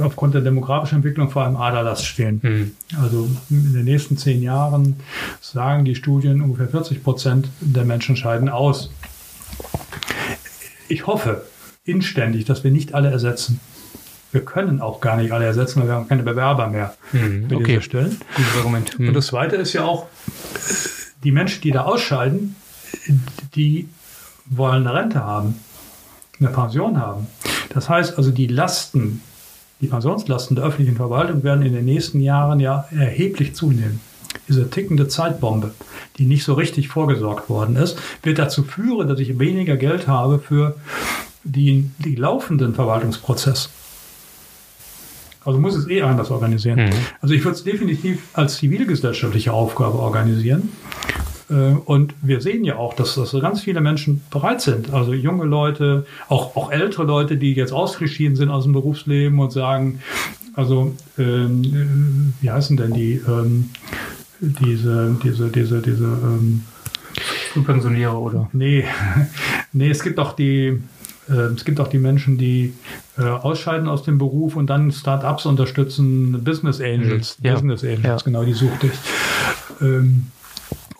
aufgrund 0.00 0.34
der 0.34 0.42
demografischen 0.42 0.96
Entwicklung 0.96 1.30
vor 1.30 1.44
allem 1.44 1.56
Aderlass 1.56 2.04
stehen. 2.04 2.40
Mhm. 2.42 2.72
Also 3.00 3.28
in 3.50 3.72
den 3.72 3.84
nächsten 3.84 4.16
zehn 4.16 4.42
Jahren 4.42 4.96
sagen 5.40 5.84
die 5.84 5.94
Studien, 5.94 6.40
ungefähr 6.42 6.68
40 6.68 7.02
Prozent 7.02 7.48
der 7.60 7.84
Menschen 7.84 8.16
scheiden 8.16 8.48
aus. 8.48 8.90
Ich 10.88 11.06
hoffe 11.06 11.42
inständig, 11.84 12.44
dass 12.44 12.64
wir 12.64 12.70
nicht 12.70 12.94
alle 12.94 13.10
ersetzen. 13.10 13.60
Wir 14.32 14.44
können 14.44 14.80
auch 14.80 15.00
gar 15.00 15.16
nicht 15.16 15.32
alle 15.32 15.44
ersetzen, 15.44 15.80
weil 15.80 15.88
wir 15.88 15.94
haben 15.94 16.08
keine 16.08 16.22
Bewerber 16.22 16.68
mehr 16.68 16.94
mhm. 17.12 17.48
für 17.48 17.56
okay. 17.56 17.66
diese 17.66 17.82
Stellen. 17.82 18.20
Gutes 18.36 18.56
Argument. 18.58 18.98
Mhm. 18.98 19.08
Und 19.08 19.14
das 19.14 19.26
Zweite 19.26 19.56
ist 19.56 19.72
ja 19.72 19.84
auch, 19.84 20.06
die 21.22 21.32
Menschen, 21.32 21.62
die 21.62 21.70
da 21.70 21.82
ausscheiden, 21.82 22.56
die 23.54 23.88
wollen 24.46 24.86
eine 24.86 24.98
Rente 24.98 25.24
haben, 25.24 25.56
eine 26.38 26.48
Pension 26.50 26.98
haben. 26.98 27.26
Das 27.70 27.88
heißt 27.88 28.18
also, 28.18 28.30
die 28.30 28.46
Lasten, 28.46 29.22
die 29.80 29.86
Pensionslasten 29.86 30.56
der 30.56 30.64
öffentlichen 30.64 30.96
Verwaltung 30.96 31.42
werden 31.42 31.64
in 31.64 31.72
den 31.72 31.84
nächsten 31.84 32.20
Jahren 32.20 32.60
ja 32.60 32.86
erheblich 32.90 33.54
zunehmen. 33.54 34.00
Diese 34.48 34.68
tickende 34.68 35.08
Zeitbombe, 35.08 35.72
die 36.18 36.26
nicht 36.26 36.44
so 36.44 36.54
richtig 36.54 36.88
vorgesorgt 36.88 37.48
worden 37.48 37.76
ist, 37.76 37.98
wird 38.22 38.38
dazu 38.38 38.64
führen, 38.64 39.08
dass 39.08 39.20
ich 39.20 39.38
weniger 39.38 39.76
Geld 39.76 40.08
habe 40.08 40.38
für 40.38 40.76
die, 41.44 41.90
die 41.98 42.16
laufenden 42.16 42.74
Verwaltungsprozesse. 42.74 43.68
Also 45.44 45.58
muss 45.58 45.74
es 45.74 45.88
eh 45.88 46.02
anders 46.02 46.30
organisieren. 46.30 46.86
Mhm. 46.86 46.90
Also 47.20 47.34
ich 47.34 47.44
würde 47.44 47.56
es 47.56 47.64
definitiv 47.64 48.22
als 48.34 48.56
zivilgesellschaftliche 48.56 49.52
Aufgabe 49.52 49.98
organisieren. 49.98 50.68
Äh, 51.50 51.74
und 51.84 52.14
wir 52.22 52.40
sehen 52.40 52.64
ja 52.64 52.76
auch, 52.76 52.94
dass, 52.94 53.14
dass 53.14 53.32
ganz 53.32 53.62
viele 53.62 53.80
Menschen 53.80 54.22
bereit 54.30 54.60
sind. 54.60 54.92
Also 54.92 55.12
junge 55.12 55.44
Leute, 55.44 56.06
auch, 56.28 56.56
auch 56.56 56.70
ältere 56.70 57.04
Leute, 57.04 57.36
die 57.36 57.54
jetzt 57.54 57.72
ausgeschieden 57.72 58.36
sind 58.36 58.50
aus 58.50 58.64
dem 58.64 58.72
Berufsleben 58.72 59.38
und 59.38 59.52
sagen, 59.52 60.00
also 60.54 60.94
ähm, 61.18 62.34
wie 62.40 62.50
heißen 62.50 62.76
denn 62.76 62.92
die, 62.92 63.20
ähm, 63.26 63.70
diese, 64.40 65.16
diese, 65.22 65.48
diese, 65.48 65.80
diese 65.80 66.04
ähm, 66.04 66.64
Frühpensionäre 67.52 68.16
oder? 68.16 68.48
Nee, 68.52 68.84
nee, 69.72 69.90
es 69.90 70.02
gibt 70.02 70.18
auch 70.18 70.32
die, 70.32 70.66
äh, 70.66 70.80
es 71.34 71.64
gibt 71.64 71.80
auch 71.80 71.88
die 71.88 71.98
Menschen, 71.98 72.38
die 72.38 72.74
äh, 73.18 73.22
ausscheiden 73.22 73.88
aus 73.88 74.02
dem 74.02 74.18
Beruf 74.18 74.56
und 74.56 74.68
dann 74.68 74.90
Start-ups 74.90 75.46
unterstützen, 75.46 76.42
Business 76.44 76.80
Angels, 76.80 77.36
ja. 77.42 77.52
Business 77.54 77.84
Angels, 77.84 78.04
ja. 78.04 78.16
genau, 78.24 78.44
die 78.44 78.52
suchte 78.52 78.88
ich. 78.88 78.92
Ähm, 79.80 80.26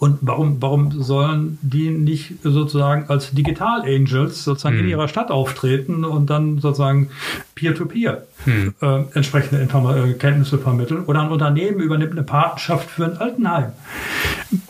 und 0.00 0.16
warum, 0.22 0.62
warum 0.62 1.02
sollen 1.02 1.58
die 1.60 1.90
nicht 1.90 2.36
sozusagen 2.42 3.10
als 3.10 3.32
Digital 3.32 3.82
Angels 3.82 4.44
sozusagen 4.44 4.76
hm. 4.78 4.84
in 4.84 4.90
ihrer 4.90 5.08
Stadt 5.08 5.30
auftreten 5.30 6.06
und 6.06 6.30
dann 6.30 6.58
sozusagen 6.58 7.10
peer-to-peer 7.54 8.22
hm. 8.44 8.74
äh, 8.80 9.02
entsprechende 9.12 9.60
Inform 9.60 9.94
äh, 9.94 10.14
Kenntnisse 10.14 10.56
vermitteln? 10.56 11.04
Oder 11.04 11.20
ein 11.20 11.30
Unternehmen 11.30 11.80
übernimmt 11.80 12.12
eine 12.12 12.22
Patenschaft 12.22 12.88
für 12.88 13.04
ein 13.04 13.18
Altenheim. 13.18 13.72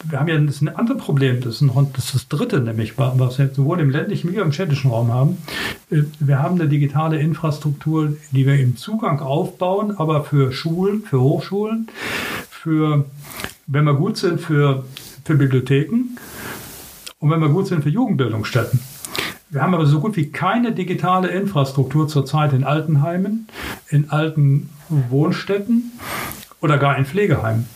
Wir 0.05 0.21
haben 0.21 0.29
ja 0.29 0.39
das 0.39 0.61
ein 0.61 0.69
anderes 0.69 1.03
Problem, 1.03 1.41
das 1.41 1.57
ist, 1.57 1.63
ein, 1.63 1.71
das, 1.95 2.07
ist 2.07 2.15
das 2.15 2.29
dritte, 2.29 2.61
nämlich, 2.61 2.99
was 2.99 3.39
wir 3.39 3.49
sowohl 3.49 3.81
im 3.81 3.91
ländlichen 3.91 4.33
wie 4.33 4.41
auch 4.41 4.45
im 4.45 4.53
städtischen 4.53 4.91
Raum 4.91 5.13
haben. 5.13 5.39
Äh, 5.91 6.03
wir 6.19 6.41
haben 6.41 6.61
eine 6.61 6.69
digitale 6.69 7.19
Infrastruktur, 7.19 8.17
die 8.33 8.47
wir 8.47 8.59
im 8.59 8.77
Zugang 8.77 9.21
aufbauen, 9.21 9.97
aber 9.97 10.25
für 10.25 10.53
Schulen, 10.53 11.03
für 11.03 11.21
Hochschulen, 11.21 11.89
für, 12.51 13.07
wenn 13.67 13.85
wir 13.85 13.95
gut 13.95 14.19
sind, 14.19 14.41
für 14.41 14.85
für 15.31 15.37
Bibliotheken 15.37 16.17
und 17.19 17.31
wenn 17.31 17.41
wir 17.41 17.49
gut 17.49 17.69
sind 17.69 17.83
für 17.83 17.89
Jugendbildungsstätten. 17.89 18.81
Wir 19.51 19.63
haben 19.63 19.75
aber 19.75 19.87
so 19.87 20.01
gut 20.01 20.17
wie 20.17 20.31
keine 20.31 20.73
digitale 20.73 21.29
Infrastruktur 21.29 22.09
zurzeit 22.09 22.53
in 22.53 22.65
Altenheimen, 22.65 23.49
in 23.89 24.11
alten 24.11 24.71
Wohnstätten 24.89 25.93
oder 26.61 26.79
gar 26.79 26.97
in 26.99 27.05
Pflegeheimen. 27.05 27.67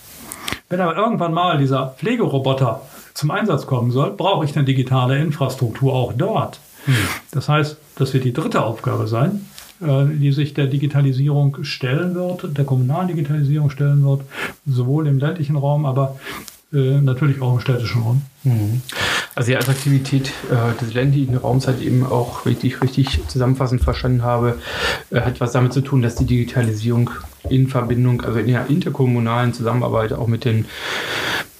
Wenn 0.69 0.81
aber 0.81 0.97
irgendwann 0.97 1.33
mal 1.33 1.59
dieser 1.59 1.95
Pflegeroboter 1.99 2.83
zum 3.13 3.31
Einsatz 3.31 3.67
kommen 3.67 3.91
soll, 3.91 4.11
brauche 4.11 4.45
ich 4.45 4.57
eine 4.57 4.65
digitale 4.65 5.19
Infrastruktur 5.19 5.93
auch 5.93 6.13
dort. 6.13 6.61
Hm. 6.87 6.95
Das 7.31 7.49
heißt, 7.49 7.77
das 7.97 8.13
wird 8.13 8.25
die 8.25 8.33
dritte 8.33 8.63
Aufgabe 8.63 9.07
sein, 9.07 9.47
äh, 9.81 10.05
die 10.07 10.33
sich 10.33 10.55
der 10.55 10.67
Digitalisierung 10.67 11.65
stellen 11.65 12.15
wird, 12.15 12.57
der 12.57 12.65
kommunalen 12.65 13.09
Digitalisierung 13.09 13.71
stellen 13.71 14.05
wird, 14.05 14.23
sowohl 14.67 15.07
im 15.07 15.19
ländlichen 15.19 15.57
Raum, 15.57 15.87
aber 15.87 16.17
äh, 16.73 17.01
natürlich 17.01 17.41
auch 17.41 17.55
im 17.55 17.61
städtischen 17.61 18.03
Raum. 18.03 18.23
Mhm. 18.43 18.83
Also 19.35 19.51
die 19.51 19.57
Attraktivität 19.57 20.33
äh, 20.51 20.81
des 20.81 20.95
ländlichen 20.95 21.37
Raums 21.37 21.67
hat 21.67 21.81
eben 21.81 22.07
auch, 22.07 22.47
wenn 22.47 22.57
ich 22.63 22.81
richtig 22.83 23.21
zusammenfassend 23.27 23.83
verstanden 23.83 24.23
habe, 24.23 24.59
äh, 25.11 25.21
hat 25.21 25.41
was 25.41 25.53
damit 25.53 25.73
zu 25.73 25.81
tun, 25.81 26.03
dass 26.03 26.15
die 26.15 26.25
Digitalisierung 26.25 27.11
in 27.51 27.69
Verbindung, 27.69 28.23
also 28.23 28.39
in 28.39 28.47
der 28.47 28.69
interkommunalen 28.69 29.53
Zusammenarbeit 29.53 30.13
auch 30.13 30.29
mit 30.29 30.45
den, 30.45 30.67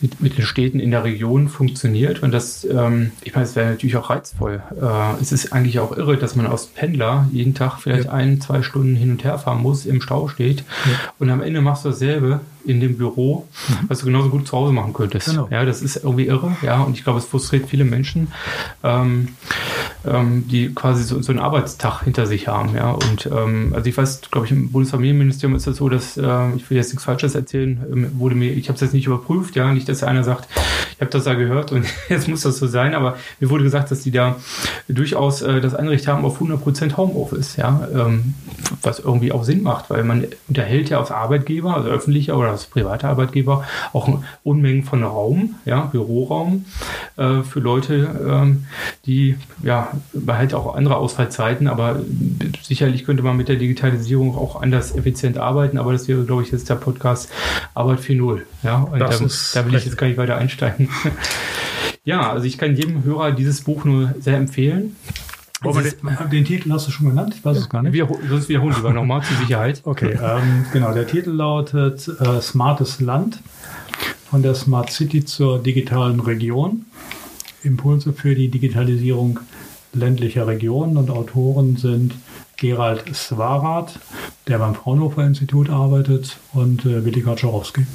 mit, 0.01 0.21
mit 0.21 0.39
den 0.39 0.45
Städten 0.45 0.79
in 0.79 0.93
der 0.93 1.03
Region 1.03 1.49
funktioniert. 1.49 2.23
Und 2.23 2.31
das, 2.33 2.65
ähm, 2.65 3.11
ich 3.23 3.35
meine, 3.35 3.45
es 3.45 3.57
wäre 3.57 3.71
natürlich 3.71 3.97
auch 3.97 4.09
reizvoll. 4.09 4.63
Äh, 4.81 5.21
es 5.21 5.33
ist 5.33 5.53
eigentlich 5.53 5.81
auch 5.81 5.97
irre, 5.97 6.17
dass 6.17 6.37
man 6.37 6.47
aus 6.47 6.67
Pendler 6.67 7.29
jeden 7.33 7.55
Tag 7.55 7.81
vielleicht 7.81 8.05
ja. 8.05 8.13
ein, 8.13 8.41
zwei 8.41 8.63
Stunden 8.63 8.95
hin 8.95 9.11
und 9.11 9.25
her 9.25 9.39
fahren 9.39 9.61
muss, 9.61 9.85
im 9.85 10.01
Stau 10.01 10.29
steht. 10.29 10.61
Ja. 10.61 10.93
Und 11.19 11.31
am 11.31 11.43
Ende 11.43 11.61
machst 11.61 11.85
du 11.85 11.89
dasselbe 11.89 12.41
in 12.65 12.81
dem 12.81 12.97
Büro, 12.97 13.47
mhm. 13.69 13.89
was 13.89 14.01
du 14.01 14.07
genauso 14.07 14.31
gut 14.31 14.47
zu 14.47 14.57
Hause 14.57 14.73
machen 14.73 14.93
könntest. 14.93 15.29
Genau. 15.29 15.49
Ja, 15.51 15.65
das 15.65 15.83
ist 15.83 15.97
irgendwie 15.97 16.27
irre. 16.27 16.57
Ja, 16.63 16.83
und 16.83 16.97
ich 16.97 17.05
glaube, 17.05 17.19
es 17.19 17.25
frustriert 17.25 17.69
viele 17.69 17.85
Menschen, 17.85 18.29
ähm, 18.83 19.29
ähm, 20.07 20.45
die 20.49 20.75
quasi 20.75 21.05
so, 21.05 21.21
so, 21.23 21.33
einen 21.33 21.41
Arbeitstag 21.41 22.03
hinter 22.03 22.27
sich 22.27 22.49
haben. 22.49 22.75
Ja, 22.75 22.93
und 22.93 23.27
ähm, 23.27 23.73
also 23.75 23.89
ich 23.89 23.97
weiß, 23.97 24.23
glaube 24.31 24.47
ich, 24.47 24.53
im 24.53 24.71
Bundesfamilienministerium 24.71 25.57
ist 25.57 25.67
das 25.67 25.77
so, 25.77 25.89
dass 25.89 26.17
äh, 26.17 26.55
ich 26.57 26.69
will 26.71 26.77
jetzt 26.77 26.91
nichts 26.91 27.05
Falsches 27.05 27.35
erzählen, 27.35 27.85
ähm, 27.91 28.11
wurde 28.19 28.35
mir, 28.35 28.53
ich 28.53 28.69
habe 28.69 28.75
es 28.75 28.81
jetzt 28.81 28.95
nicht 28.95 29.07
überprüft, 29.07 29.57
ja, 29.57 29.73
nicht, 29.73 29.89
dass 29.89 30.03
einer 30.03 30.25
sagt, 30.25 30.49
ich 30.95 31.01
habe 31.01 31.11
das 31.11 31.25
da 31.25 31.35
gehört 31.35 31.73
und 31.73 31.87
jetzt 32.09 32.29
muss 32.29 32.43
das 32.43 32.59
so 32.59 32.67
sein, 32.67 32.95
aber 32.95 33.17
mir 33.41 33.51
wurde 33.51 33.65
gesagt, 33.65 33.91
dass 33.91 34.03
die 34.03 34.11
da 34.11 34.37
durchaus 34.89 35.43
äh, 35.43 35.61
das 35.61 35.75
Anrecht 35.75 36.07
haben 36.07 36.25
auf 36.25 36.41
100% 36.41 36.97
Homeoffice, 36.97 37.57
ja, 37.57 37.87
ähm, 37.95 38.35
was 38.83 38.99
irgendwie 39.01 39.33
auch 39.33 39.45
Sinn 39.45 39.63
macht, 39.63 39.91
weil 39.91 40.05
man 40.05 40.27
unterhält 40.49 40.91
ja 40.91 41.01
als 41.01 41.11
Arbeitgeber, 41.11 41.75
also 41.77 41.89
öffentlicher 41.89 42.37
oder 42.37 42.54
als 42.55 42.67
privater 42.67 43.09
Arbeitgeber, 43.09 43.65
auch 43.93 44.21
Unmengen 44.43 44.83
von 44.83 45.03
Raum, 45.03 45.57
ja, 45.65 45.83
Büroraum 45.83 46.65
äh, 47.17 47.43
für 47.43 47.61
Leute, 47.61 48.09
ähm, 48.27 48.67
die, 49.07 49.37
ja, 49.63 49.93
man 50.13 50.39
hat 50.39 50.55
auch 50.55 50.75
andere 50.75 50.97
Ausfallzeiten, 50.97 51.69
aber 51.69 52.01
sicherlich 52.63 53.05
könnte 53.05 53.23
man 53.23 53.37
mit 53.37 53.49
der 53.49 53.57
Digitalisierung 53.57 54.37
auch 54.37 54.61
anders 54.61 54.95
effizient 54.97 55.39
arbeiten, 55.39 55.79
aber 55.79 55.93
das 55.93 56.09
wäre, 56.09 56.25
glaube 56.25 56.43
ich, 56.43 56.53
jetzt 56.53 56.71
der 56.71 56.77
Podcast 56.77 57.31
Arbeit 57.75 58.01
4.0. 58.01 58.43
Ja, 58.63 58.79
und 58.79 58.99
da, 58.99 59.09
da 59.09 59.67
will 59.67 59.75
ich 59.75 59.85
jetzt 59.85 59.99
gar 59.99 60.07
nicht 60.07 60.17
weiter 60.17 60.37
einsteigen. 60.37 60.89
ja, 62.05 62.31
also 62.31 62.47
ich 62.47 62.59
kann 62.59 62.77
jedem 62.77 63.05
Hörer 63.05 63.33
dieses 63.33 63.63
Buch 63.63 63.85
nur 63.85 64.15
sehr 64.21 64.37
empfehlen. 64.37 64.97
Den, 65.73 66.31
den, 66.31 66.45
Titel 66.45 66.71
hast 66.73 66.87
du 66.87 66.91
schon 66.91 67.09
genannt, 67.09 67.35
ich 67.37 67.45
weiß 67.45 67.57
es 67.57 67.69
gar 67.69 67.83
nicht. 67.83 67.93
Wir, 67.93 68.09
sonst 68.29 68.49
wiederholen 68.49 68.75
lieber 68.77 68.93
nochmal 68.93 69.23
zur 69.23 69.37
Sicherheit. 69.39 69.83
Okay, 69.95 70.19
ähm, 70.21 70.67
genau, 70.73 70.93
der 70.93 71.07
Titel 71.07 71.31
lautet 71.31 72.09
äh, 72.09 72.41
Smartes 72.41 73.01
Land 73.01 73.39
von 74.31 74.43
der 74.43 74.55
Smart 74.55 74.91
City 74.91 75.25
zur 75.25 75.63
digitalen 75.63 76.21
Region. 76.21 76.87
Impulse 77.63 78.13
für 78.13 78.35
die 78.35 78.49
Digitalisierung 78.49 79.41
ländlicher 79.93 80.47
Regionen 80.47 80.97
und 80.97 81.11
Autoren 81.11 81.77
sind 81.77 82.15
Gerald 82.57 83.05
Swarath, 83.15 83.99
der 84.49 84.59
beim 84.59 84.75
Fraunhofer 84.75 85.25
Institut 85.25 85.71
arbeitet, 85.71 86.39
und 86.53 86.85
äh, 86.85 87.05
Willi 87.05 87.23
Kaczorowski. 87.23 87.87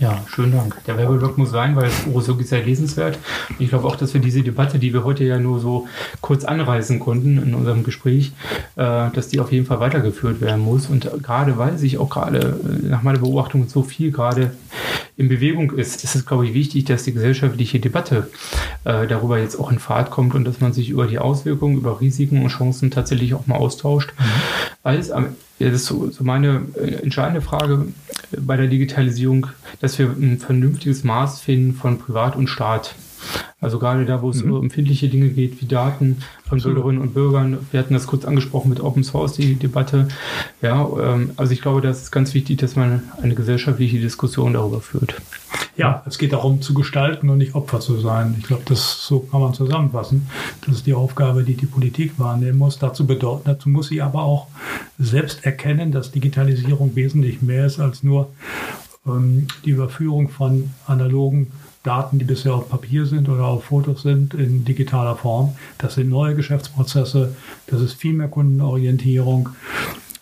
Ja, 0.00 0.24
schönen 0.26 0.50
Dank. 0.50 0.82
Der 0.86 0.98
Werbeblock 0.98 1.38
muss 1.38 1.50
sein, 1.50 1.76
weil 1.76 1.88
Urosog 2.06 2.40
ist 2.40 2.48
sehr 2.48 2.64
lesenswert. 2.64 3.16
Ich 3.60 3.68
glaube 3.68 3.86
auch, 3.86 3.94
dass 3.94 4.12
wir 4.12 4.20
diese 4.20 4.42
Debatte, 4.42 4.80
die 4.80 4.92
wir 4.92 5.04
heute 5.04 5.22
ja 5.22 5.38
nur 5.38 5.60
so 5.60 5.86
kurz 6.20 6.44
anreißen 6.44 6.98
konnten 6.98 7.40
in 7.40 7.54
unserem 7.54 7.84
Gespräch, 7.84 8.32
äh, 8.74 9.10
dass 9.10 9.28
die 9.28 9.38
auf 9.38 9.52
jeden 9.52 9.66
Fall 9.66 9.78
weitergeführt 9.78 10.40
werden 10.40 10.64
muss. 10.64 10.88
Und 10.88 11.08
gerade 11.22 11.58
weil 11.58 11.78
sich 11.78 11.98
auch 11.98 12.10
gerade 12.10 12.58
äh, 12.64 12.86
nach 12.88 13.04
meiner 13.04 13.20
Beobachtung 13.20 13.68
so 13.68 13.84
viel 13.84 14.10
gerade 14.10 14.50
in 15.16 15.28
Bewegung 15.28 15.70
ist, 15.70 16.02
ist 16.02 16.16
es, 16.16 16.26
glaube 16.26 16.44
ich, 16.44 16.54
wichtig, 16.54 16.86
dass 16.86 17.04
die 17.04 17.12
gesellschaftliche 17.12 17.78
Debatte 17.78 18.28
äh, 18.82 19.06
darüber 19.06 19.38
jetzt 19.38 19.54
auch 19.60 19.70
in 19.70 19.78
Fahrt 19.78 20.10
kommt 20.10 20.34
und 20.34 20.44
dass 20.44 20.60
man 20.60 20.72
sich 20.72 20.90
über 20.90 21.06
die 21.06 21.20
Auswirkungen, 21.20 21.76
über 21.76 22.00
Risiken 22.00 22.42
und 22.42 22.48
Chancen 22.48 22.90
tatsächlich 22.90 23.32
auch 23.34 23.46
mal 23.46 23.56
austauscht. 23.56 24.12
Mhm. 24.18 24.24
Weil 24.82 24.98
es 24.98 25.12
am 25.12 25.36
ja, 25.58 25.70
das 25.70 25.82
ist 25.82 25.86
so, 25.86 26.10
so 26.10 26.24
meine 26.24 26.62
äh, 26.76 27.02
entscheidende 27.02 27.40
Frage 27.40 27.86
bei 28.38 28.56
der 28.56 28.66
Digitalisierung, 28.66 29.46
dass 29.80 29.98
wir 29.98 30.06
ein 30.06 30.38
vernünftiges 30.38 31.04
Maß 31.04 31.40
finden 31.40 31.74
von 31.74 31.98
Privat 31.98 32.36
und 32.36 32.48
Staat. 32.48 32.94
Also 33.60 33.78
gerade 33.78 34.04
da, 34.04 34.20
wo 34.20 34.30
es 34.30 34.44
mhm. 34.44 34.52
um 34.52 34.62
empfindliche 34.64 35.08
Dinge 35.08 35.28
geht, 35.28 35.60
wie 35.60 35.66
Daten 35.66 36.18
von 36.46 36.58
Absolut. 36.58 36.76
Bürgerinnen 36.76 37.00
und 37.00 37.14
Bürgern. 37.14 37.58
Wir 37.70 37.80
hatten 37.80 37.94
das 37.94 38.06
kurz 38.06 38.24
angesprochen 38.24 38.68
mit 38.68 38.80
Open 38.80 39.04
Source, 39.04 39.34
die 39.34 39.54
Debatte. 39.54 40.08
Ja, 40.60 40.86
ähm, 41.00 41.30
also 41.36 41.52
ich 41.52 41.62
glaube, 41.62 41.80
das 41.80 42.02
ist 42.02 42.10
ganz 42.10 42.34
wichtig, 42.34 42.58
dass 42.58 42.76
man 42.76 43.04
eine 43.22 43.34
gesellschaftliche 43.34 43.98
Diskussion 43.98 44.52
darüber 44.52 44.80
führt. 44.80 45.14
Ja, 45.76 46.02
es 46.06 46.18
geht 46.18 46.32
darum 46.32 46.62
zu 46.62 46.72
gestalten 46.72 47.28
und 47.30 47.38
nicht 47.38 47.54
Opfer 47.54 47.80
zu 47.80 47.98
sein. 47.98 48.36
Ich 48.38 48.46
glaube, 48.46 48.62
das 48.66 49.06
so 49.06 49.20
kann 49.20 49.40
man 49.40 49.54
zusammenfassen. 49.54 50.28
Das 50.64 50.76
ist 50.76 50.86
die 50.86 50.94
Aufgabe, 50.94 51.42
die 51.42 51.54
die 51.54 51.66
Politik 51.66 52.12
wahrnehmen 52.18 52.58
muss. 52.58 52.78
Dazu, 52.78 53.06
bedeuten, 53.06 53.42
dazu 53.44 53.68
muss 53.68 53.88
sie 53.88 54.00
aber 54.00 54.22
auch 54.22 54.46
selbst 54.98 55.44
erkennen, 55.44 55.90
dass 55.90 56.12
Digitalisierung 56.12 56.94
wesentlich 56.94 57.42
mehr 57.42 57.66
ist 57.66 57.80
als 57.80 58.02
nur 58.02 58.28
ähm, 59.06 59.48
die 59.64 59.70
Überführung 59.70 60.28
von 60.28 60.70
analogen 60.86 61.50
Daten, 61.82 62.18
die 62.18 62.24
bisher 62.24 62.54
auf 62.54 62.70
Papier 62.70 63.04
sind 63.04 63.28
oder 63.28 63.44
auf 63.44 63.64
Fotos 63.64 64.02
sind, 64.02 64.32
in 64.32 64.64
digitaler 64.64 65.16
Form. 65.16 65.54
Das 65.78 65.94
sind 65.96 66.08
neue 66.08 66.34
Geschäftsprozesse, 66.34 67.34
das 67.66 67.80
ist 67.82 67.94
viel 67.94 68.14
mehr 68.14 68.28
Kundenorientierung. 68.28 69.50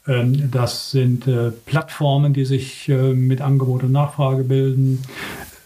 Ähm, 0.06 0.50
das 0.50 0.90
sind 0.90 1.26
äh, 1.26 1.50
Plattformen, 1.50 2.32
die 2.32 2.44
sich 2.44 2.88
äh, 2.88 3.12
mit 3.12 3.40
Angebot 3.40 3.84
und 3.84 3.92
Nachfrage 3.92 4.44
bilden. 4.44 5.02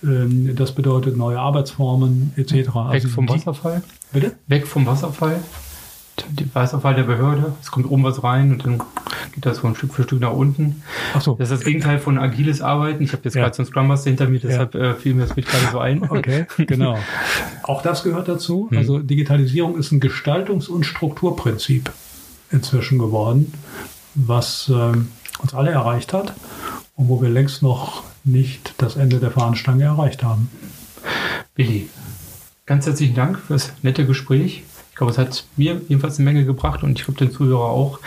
Ähm, 0.03 0.55
das 0.57 0.73
bedeutet 0.73 1.17
neue 1.17 1.39
Arbeitsformen 1.39 2.33
etc. 2.37 2.53
Weg 2.53 2.77
also 2.77 3.09
vom 3.09 3.29
Wasserfall? 3.29 3.83
Bitte? 4.13 4.33
Weg 4.47 4.67
vom 4.67 4.87
Wasserfall? 4.87 5.41
die 6.31 6.55
Wasserfall 6.55 6.95
der 6.95 7.03
Behörde. 7.05 7.55
Es 7.61 7.71
kommt 7.71 7.91
oben 7.91 8.05
was 8.05 8.23
rein 8.23 8.53
und 8.53 8.65
dann 8.65 8.79
geht 9.33 9.45
das 9.45 9.59
von 9.59 9.75
Stück 9.75 9.95
für 9.95 10.03
Stück 10.05 10.21
nach 10.21 10.33
unten. 10.33 10.83
Ach 11.15 11.21
so. 11.21 11.35
Das 11.35 11.51
ist 11.51 11.59
das 11.59 11.65
Gegenteil 11.65 11.99
von 11.99 12.19
agiles 12.19 12.63
Arbeiten. 12.63 13.03
Ich 13.03 13.13
habe 13.13 13.23
jetzt 13.25 13.35
ja. 13.35 13.43
gerade 13.43 13.55
so 13.55 13.63
einen 13.63 13.69
Scrum 13.69 13.87
Master 13.89 14.11
hinter 14.11 14.29
mir, 14.29 14.41
deshalb 14.41 14.75
ja. 14.75 14.93
äh, 14.93 14.95
fiel 14.95 15.15
mir 15.15 15.27
das 15.27 15.37
mit 15.37 15.47
gerade 15.47 15.67
so 15.71 15.79
ein. 15.79 16.09
Okay, 16.17 16.47
genau. 16.67 16.99
Auch 17.63 17.83
das 17.83 18.03
gehört 18.03 18.29
dazu. 18.29 18.69
Hm. 18.71 18.79
Also 18.79 18.99
Digitalisierung 19.01 19.77
ist 19.77 19.93
ein 19.93 20.01
Gestaltungs- 20.01 20.69
und 20.69 20.85
Strukturprinzip 20.85 21.93
inzwischen 22.51 22.99
geworden, 22.99 23.53
was 24.17 24.69
ähm, 24.69 25.09
uns 25.41 25.55
alle 25.55 25.71
erreicht 25.71 26.13
hat 26.13 26.35
und 26.97 27.09
wo 27.09 27.23
wir 27.23 27.29
längst 27.29 27.63
noch 27.63 28.03
nicht 28.25 28.75
das 28.79 28.97
Ende 28.97 29.19
der 29.19 29.31
Fahnenstange 29.31 29.85
erreicht 29.85 30.23
haben. 30.23 30.51
Willi, 31.55 31.89
ganz 32.65 32.87
herzlichen 32.87 33.15
Dank 33.15 33.39
fürs 33.39 33.73
nette 33.83 34.07
Gespräch. 34.07 34.65
Ich 34.91 34.97
glaube, 34.97 35.13
es 35.13 35.19
hat 35.19 35.45
mir 35.57 35.81
jedenfalls 35.89 36.19
eine 36.19 36.25
Menge 36.25 36.47
gebracht 36.47 36.83
und 36.83 36.99
ich 36.99 37.05
glaube 37.05 37.19
den 37.19 37.31
Zuhörer 37.31 37.67
auch. 37.67 38.01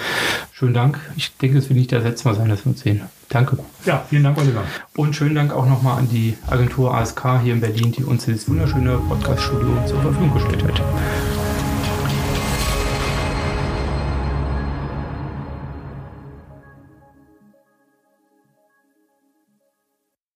Schönen 0.51 0.73
Dank. 0.73 0.99
Ich 1.15 1.37
denke, 1.37 1.59
es 1.59 1.69
wird 1.69 1.77
nicht 1.77 1.91
das 1.91 2.03
letzte 2.03 2.27
Mal 2.27 2.35
sein, 2.35 2.49
dass 2.49 2.65
wir 2.65 2.71
uns 2.71 2.81
sehen. 2.81 3.01
Danke. 3.29 3.59
Ja, 3.85 4.03
vielen 4.09 4.23
Dank, 4.23 4.39
Oliver. 4.39 4.63
Und 4.95 5.15
schönen 5.15 5.35
Dank 5.35 5.53
auch 5.53 5.67
nochmal 5.67 5.99
an 5.99 6.09
die 6.09 6.35
Agentur 6.47 6.93
ASK 6.93 7.41
hier 7.43 7.53
in 7.53 7.61
Berlin, 7.61 7.91
die 7.91 8.03
uns 8.03 8.25
dieses 8.25 8.49
wunderschöne 8.49 8.97
Podcast-Studio 8.97 9.85
zur 9.85 10.01
Verfügung 10.01 10.33
gestellt 10.33 10.63
hat. 10.63 11.48